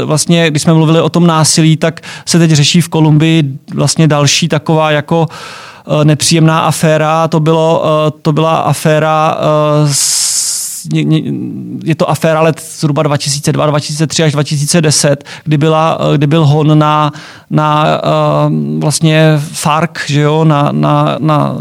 vlastně, 0.05 0.49
když 0.49 0.61
jsme 0.61 0.73
mluvili 0.73 1.01
o 1.01 1.09
tom 1.09 1.27
násilí, 1.27 1.77
tak 1.77 2.01
se 2.25 2.39
teď 2.39 2.51
řeší 2.51 2.81
v 2.81 2.89
Kolumbii 2.89 3.43
vlastně 3.73 4.07
další 4.07 4.47
taková 4.47 4.91
jako 4.91 5.27
nepříjemná 6.03 6.59
aféra. 6.59 7.27
To, 7.27 7.39
bylo, 7.39 7.83
to 8.21 8.33
byla 8.33 8.57
aféra 8.57 9.37
s 9.91 10.25
je 11.83 11.95
to 11.95 12.09
aféra 12.09 12.41
let 12.41 12.63
zhruba 12.79 13.03
2002, 13.03 13.65
2003 13.65 14.23
až 14.23 14.31
2010, 14.31 15.23
kdy, 15.43 15.57
byla, 15.57 15.97
kdy 16.13 16.27
byl 16.27 16.45
hon 16.45 16.79
na, 16.79 17.11
na 17.49 18.01
vlastně 18.79 19.33
FARC, 19.37 19.91
že 20.05 20.21
jo, 20.21 20.45
na, 20.45 20.69
na, 20.71 21.17
na 21.19 21.55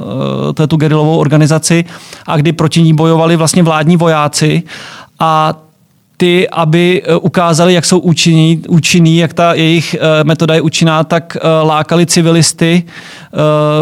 tu 0.68 0.77
gerilovou 0.77 1.18
organizaci 1.18 1.85
a 2.27 2.37
kdy 2.37 2.53
proti 2.53 2.83
ní 2.83 2.95
bojovali 2.95 3.37
vlastně 3.37 3.62
vládní 3.62 3.97
vojáci 3.97 4.62
a 5.18 5.55
ty, 6.17 6.49
aby 6.49 7.03
eh, 7.05 7.17
ukázali, 7.17 7.75
jak 7.75 7.85
jsou 7.85 7.99
účinní, 7.99 8.62
účinný, 8.69 9.17
jak 9.17 9.33
ta 9.33 9.55
jejich 9.55 9.97
metoda 10.23 10.55
je 10.55 10.61
účinná, 10.61 11.05
tak 11.05 11.37
lákali 11.62 12.07
civilisty 12.07 12.83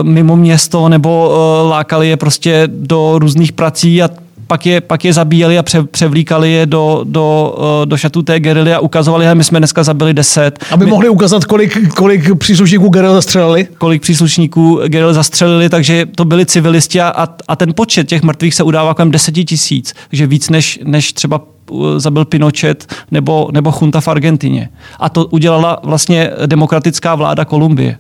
mimo 0.03 0.37
město 0.37 0.89
nebo 0.89 1.33
lákali 1.69 2.09
je 2.09 2.17
prostě 2.17 2.63
do 2.67 3.19
různých 3.19 3.53
prací 3.53 4.03
a 4.03 4.09
pak 4.53 4.67
je, 4.67 4.81
pak 4.81 5.05
je 5.05 5.13
zabíjeli 5.13 5.59
a 5.59 5.63
pře, 5.63 5.83
převlíkali 5.83 6.53
je 6.53 6.67
do, 6.67 7.01
do, 7.05 7.55
eh, 7.83 7.87
do 7.87 7.97
šatů 7.97 8.23
té 8.23 8.41
gerily 8.41 8.75
a 8.75 8.81
ukazovali, 8.81 9.25
že 9.25 9.35
my 9.35 9.45
jsme 9.45 9.61
dneska 9.61 9.83
zabili 9.83 10.15
deset. 10.15 10.65
Aby 10.71 10.85
my, 10.85 10.91
mohli 10.91 11.09
ukázat, 11.09 11.45
kolik, 11.45 11.95
kolik 11.95 12.39
příslušníků 12.39 12.89
geril 12.89 13.13
zastřelili? 13.15 13.69
Kolik 13.79 14.03
příslušníků 14.03 14.81
geril 14.89 15.15
zastřelili, 15.15 15.69
takže 15.69 16.07
to 16.17 16.25
byli 16.25 16.47
civilisti 16.47 17.01
a, 17.01 17.29
a 17.49 17.57
ten 17.57 17.75
počet 17.75 18.09
těch 18.09 18.23
mrtvých 18.23 18.55
se 18.55 18.63
udává 18.63 18.95
kolem 18.95 19.11
deseti 19.11 19.45
tisíc, 19.45 19.95
takže 20.11 20.27
víc 20.27 20.51
než, 20.51 20.81
než 20.85 21.13
třeba 21.13 21.41
eh, 21.41 21.75
zabil 22.01 22.25
Pinochet 22.25 22.95
nebo, 23.11 23.49
nebo 23.53 23.73
chunta 23.73 24.01
v 24.01 24.09
Argentině. 24.09 24.69
A 24.99 25.09
to 25.09 25.25
udělala 25.27 25.81
vlastně 25.83 26.31
demokratická 26.47 27.15
vláda 27.15 27.45
Kolumbie. 27.45 27.99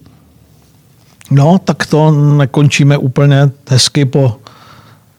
No, 1.30 1.59
tak 1.64 1.86
to 1.86 2.11
nekončíme 2.11 2.98
úplně 2.98 3.50
hezky 3.68 4.05
po 4.05 4.36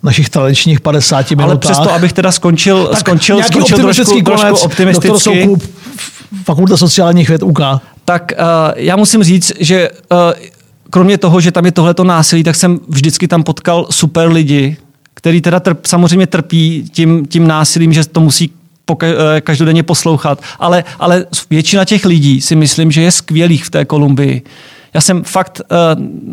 našich 0.04 0.30
tradičních 0.30 0.82
50 0.82 1.30
minutách. 1.30 1.46
Ale 1.46 1.58
přesto, 1.58 1.92
abych 1.94 2.14
teda 2.14 2.32
skončil, 2.32 2.88
tak 2.88 3.00
skončil, 3.00 3.44
skončil 3.44 3.78
trošku, 3.78 4.22
konec, 4.22 4.42
trošku 4.42 4.66
optimisticky. 4.66 5.46
Doktor 5.46 5.70
Fakulta 6.46 6.78
sociálních 6.78 7.30
věd 7.30 7.44
UK. 7.44 7.60
Tak 8.06 8.32
uh, 8.32 8.46
já 8.76 8.96
musím 8.96 9.24
říct, 9.24 9.52
že 9.60 9.90
uh, 9.90 10.18
kromě 10.90 11.18
toho, 11.18 11.42
že 11.42 11.52
tam 11.52 11.66
je 11.66 11.72
tohleto 11.72 12.04
násilí, 12.04 12.44
tak 12.44 12.56
jsem 12.56 12.80
vždycky 12.88 13.28
tam 13.28 13.44
potkal 13.44 13.88
super 13.90 14.32
lidi, 14.32 14.78
který 15.14 15.42
teda 15.42 15.60
trp, 15.60 15.86
samozřejmě 15.86 16.28
trpí 16.28 16.90
tím, 16.92 17.26
tím 17.26 17.48
násilím, 17.48 17.94
že 17.94 18.06
to 18.06 18.20
musí 18.20 18.52
eh, 19.04 19.42
každodenně 19.42 19.84
poslouchat. 19.84 20.42
Ale, 20.60 20.84
ale 21.00 21.26
většina 21.50 21.86
těch 21.86 22.06
lidí 22.06 22.42
si 22.42 22.56
myslím, 22.56 22.92
že 22.92 23.02
je 23.02 23.12
skvělých 23.12 23.66
v 23.66 23.70
té 23.70 23.86
Kolumbii. 23.86 24.42
Já 24.94 25.02
jsem 25.02 25.24
fakt, 25.24 25.62
eh, 25.72 25.76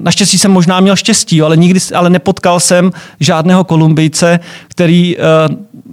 naštěstí 0.03 0.39
jsem 0.39 0.51
možná 0.51 0.81
měl 0.81 0.97
štěstí, 0.97 1.43
ale 1.43 1.57
nikdy, 1.57 1.81
ale 1.95 2.11
nepotkal 2.11 2.61
jsem 2.61 2.93
žádného 3.21 3.65
Kolumbijce, 3.65 4.41
který, 4.69 5.17
eh, 5.19 5.23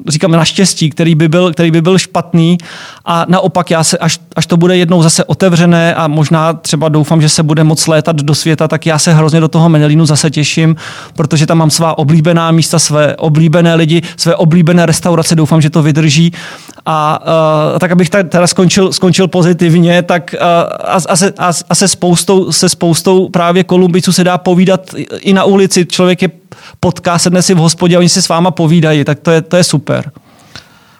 říkám 0.07 0.31
naštěstí, 0.31 0.89
který 0.89 1.15
by 1.15 1.27
byl, 1.27 1.53
který 1.53 1.71
by 1.71 1.81
byl 1.81 1.97
špatný. 1.97 2.57
A 3.05 3.25
naopak 3.29 3.71
já 3.71 3.83
se, 3.83 3.97
až, 3.97 4.19
až 4.35 4.45
to 4.45 4.57
bude 4.57 4.77
jednou 4.77 5.03
zase 5.03 5.23
otevřené 5.23 5.95
a 5.95 6.07
možná 6.07 6.53
třeba 6.53 6.89
doufám, 6.89 7.21
že 7.21 7.29
se 7.29 7.43
bude 7.43 7.63
moc 7.63 7.87
létat 7.87 8.15
do 8.15 8.35
světa, 8.35 8.67
tak 8.67 8.85
já 8.85 8.99
se 8.99 9.13
hrozně 9.13 9.39
do 9.39 9.47
toho 9.47 9.69
Menelínu 9.69 10.05
zase 10.05 10.29
těším, 10.29 10.75
protože 11.15 11.45
tam 11.45 11.57
mám 11.57 11.69
svá 11.69 11.97
oblíbená 11.97 12.51
místa, 12.51 12.79
své 12.79 13.15
oblíbené 13.15 13.75
lidi, 13.75 14.01
své 14.17 14.35
oblíbené 14.35 14.85
restaurace, 14.85 15.35
doufám, 15.35 15.61
že 15.61 15.69
to 15.69 15.83
vydrží. 15.83 16.33
A 16.89 17.19
uh, 17.73 17.79
tak 17.79 17.91
abych 17.91 18.09
teda 18.09 18.47
skončil, 18.47 18.93
skončil 18.93 19.27
pozitivně, 19.27 20.01
tak 20.01 20.35
uh, 20.37 20.47
a, 20.87 20.99
a, 21.09 21.15
se, 21.15 21.33
a, 21.37 21.51
a 21.69 21.75
se 21.75 21.87
spoustou 21.87 22.51
se 22.57 22.69
spoustou 22.69 23.29
právě 23.29 23.63
Kolumbiců 23.63 24.11
se 24.11 24.23
dá 24.23 24.37
povídat 24.37 24.81
i 25.19 25.33
na 25.33 25.43
ulici. 25.43 25.85
Člověk 25.85 26.21
je 26.21 26.29
potká, 26.79 27.19
sedne 27.19 27.41
si 27.41 27.53
v 27.53 27.57
hospodě 27.57 27.95
a 27.95 27.99
oni 27.99 28.09
si 28.09 28.21
s 28.21 28.29
váma 28.29 28.51
povídají, 28.51 29.03
tak 29.03 29.19
to 29.19 29.31
je, 29.31 29.41
to 29.41 29.57
je 29.57 29.63
super. 29.63 30.11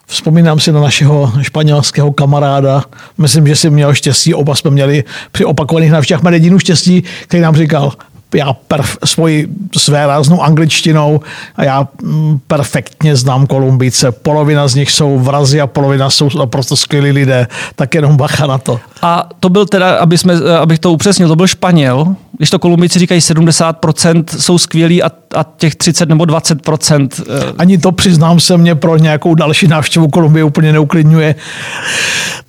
Vzpomínám 0.09 0.59
si 0.59 0.71
na 0.71 0.81
našeho 0.81 1.33
španělského 1.41 2.11
kamaráda. 2.11 2.83
Myslím, 3.17 3.47
že 3.47 3.55
si 3.55 3.69
měl 3.69 3.93
štěstí. 3.93 4.33
Oba 4.33 4.55
jsme 4.55 4.71
měli 4.71 5.03
při 5.31 5.45
opakovaných 5.45 5.91
návštěvách 5.91 6.23
Medellínu 6.23 6.59
štěstí, 6.59 7.03
který 7.27 7.43
nám 7.43 7.55
říkal, 7.55 7.93
já 8.35 8.53
perf, 8.53 8.97
svoji 9.05 9.47
své 9.77 10.07
ráznou 10.07 10.41
angličtinou 10.41 11.19
a 11.55 11.63
já 11.63 11.87
mm, 12.01 12.39
perfektně 12.47 13.15
znám 13.15 13.47
Kolumbíce. 13.47 14.11
Polovina 14.11 14.67
z 14.67 14.75
nich 14.75 14.91
jsou 14.91 15.19
vrazi 15.19 15.61
a 15.61 15.67
polovina 15.67 16.09
jsou 16.09 16.29
naprosto 16.37 16.75
skvělí 16.75 17.11
lidé, 17.11 17.47
tak 17.75 17.95
jenom 17.95 18.17
bacha 18.17 18.47
na 18.47 18.57
to. 18.57 18.79
A 19.01 19.29
to 19.39 19.49
byl 19.49 19.65
teda, 19.65 19.97
aby 19.97 20.17
jsme, 20.17 20.33
abych 20.59 20.79
to 20.79 20.91
upřesnil, 20.91 21.27
to 21.27 21.35
byl 21.35 21.47
Španěl, 21.47 22.15
když 22.37 22.49
to 22.49 22.59
Kolumbíci 22.59 22.99
říkají 22.99 23.21
70% 23.21 24.23
jsou 24.39 24.57
skvělí 24.57 25.03
a, 25.03 25.11
a 25.35 25.45
těch 25.57 25.75
30 25.75 26.09
nebo 26.09 26.23
20%. 26.23 27.09
Eh, 27.19 27.53
Ani 27.57 27.77
to 27.77 27.91
přiznám 27.91 28.39
se 28.39 28.57
mě 28.57 28.75
pro 28.75 28.97
nějakou 28.97 29.35
další 29.35 29.67
návštěvu 29.67 30.07
Kolumbie 30.07 30.43
úplně 30.43 30.73
neuklidňuje. 30.73 31.35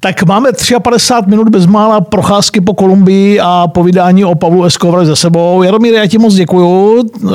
Tak 0.01 0.23
máme 0.23 0.51
53 0.83 1.31
minut 1.31 1.49
bezmála 1.49 2.01
procházky 2.01 2.61
po 2.61 2.75
Kolumbii 2.75 3.41
a 3.41 3.67
povídání 3.75 4.25
o 4.25 4.35
Pavlu 4.35 4.65
Escobar 4.65 5.05
za 5.05 5.17
sebou. 5.17 5.63
Jaromír, 5.63 5.95
já 5.95 6.07
ti 6.07 6.19
moc 6.19 6.35
děkuju. 6.35 7.03
Uh, 7.23 7.31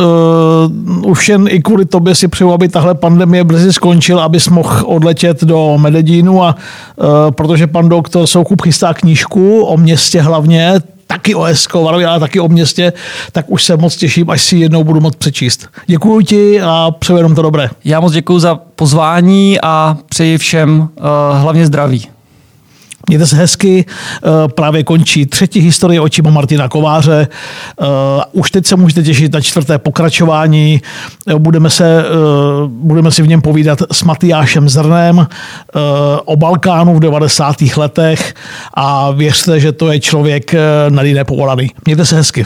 už 1.06 1.30
jen 1.30 1.46
i 1.50 1.62
kvůli 1.62 1.86
tobě 1.86 2.16
si 2.16 2.28
přeju, 2.28 2.52
aby 2.52 2.70
tahle 2.70 2.96
pandemie 2.96 3.44
brzy 3.44 3.74
skončila, 3.74 4.24
abys 4.24 4.48
mohl 4.48 4.86
odletět 4.86 5.44
do 5.44 5.78
Medellínu 5.78 6.44
a 6.44 6.56
uh, 6.96 7.06
protože 7.32 7.68
pan 7.68 7.90
doktor 7.90 8.28
Soukup 8.28 8.62
chystá 8.62 8.94
knížku 8.94 9.64
o 9.64 9.78
městě 9.78 10.22
hlavně, 10.22 10.80
taky 11.08 11.36
o 11.36 11.46
Escobarovi, 11.46 12.06
ale 12.06 12.20
taky 12.20 12.40
o 12.40 12.48
městě, 12.48 12.94
tak 13.32 13.46
už 13.48 13.64
se 13.64 13.78
moc 13.78 13.96
těším, 13.96 14.30
až 14.30 14.42
si 14.42 14.58
jednou 14.58 14.84
budu 14.84 15.02
moc 15.02 15.16
přečíst. 15.16 15.68
Děkuji 15.88 16.22
ti 16.22 16.62
a 16.62 16.92
přeju 17.00 17.18
jenom 17.18 17.36
to 17.36 17.42
dobré. 17.42 17.70
Já 17.86 18.00
moc 18.00 18.14
děkuji 18.14 18.40
za 18.40 18.56
pozvání 18.56 19.58
a 19.64 19.98
přeji 20.10 20.38
všem 20.38 20.80
uh, 20.80 20.88
hlavně 21.38 21.66
zdraví. 21.66 22.13
Mějte 23.10 23.28
se 23.28 23.36
hezky, 23.36 23.86
eh, 23.88 24.48
právě 24.48 24.84
končí 24.84 25.26
třetí 25.26 25.60
historie 25.60 26.02
očima 26.02 26.30
Martina 26.30 26.70
Kováře. 26.70 27.28
Eh, 27.82 27.86
už 28.32 28.52
teď 28.52 28.66
se 28.66 28.76
můžete 28.76 29.04
těšit 29.04 29.34
na 29.34 29.42
čtvrté 29.42 29.78
pokračování. 29.78 30.82
Eh, 31.28 31.36
budeme, 31.36 31.70
se, 31.70 32.06
budeme 32.68 33.12
si 33.12 33.22
v 33.22 33.28
něm 33.28 33.42
povídat 33.42 33.80
s 33.92 34.04
Matyášem 34.04 34.70
Zrnem 34.70 35.28
o 36.26 36.36
Balkánu 36.36 36.96
v 36.96 37.00
90. 37.00 37.78
letech 37.78 38.34
a 38.74 39.12
věřte, 39.12 39.60
že 39.60 39.72
to 39.72 39.92
je 39.92 40.00
člověk 40.00 40.56
na 40.90 41.02
jiné 41.02 41.24
povolaný. 41.24 41.72
Mějte 41.86 42.06
se 42.06 42.16
hezky. 42.16 42.46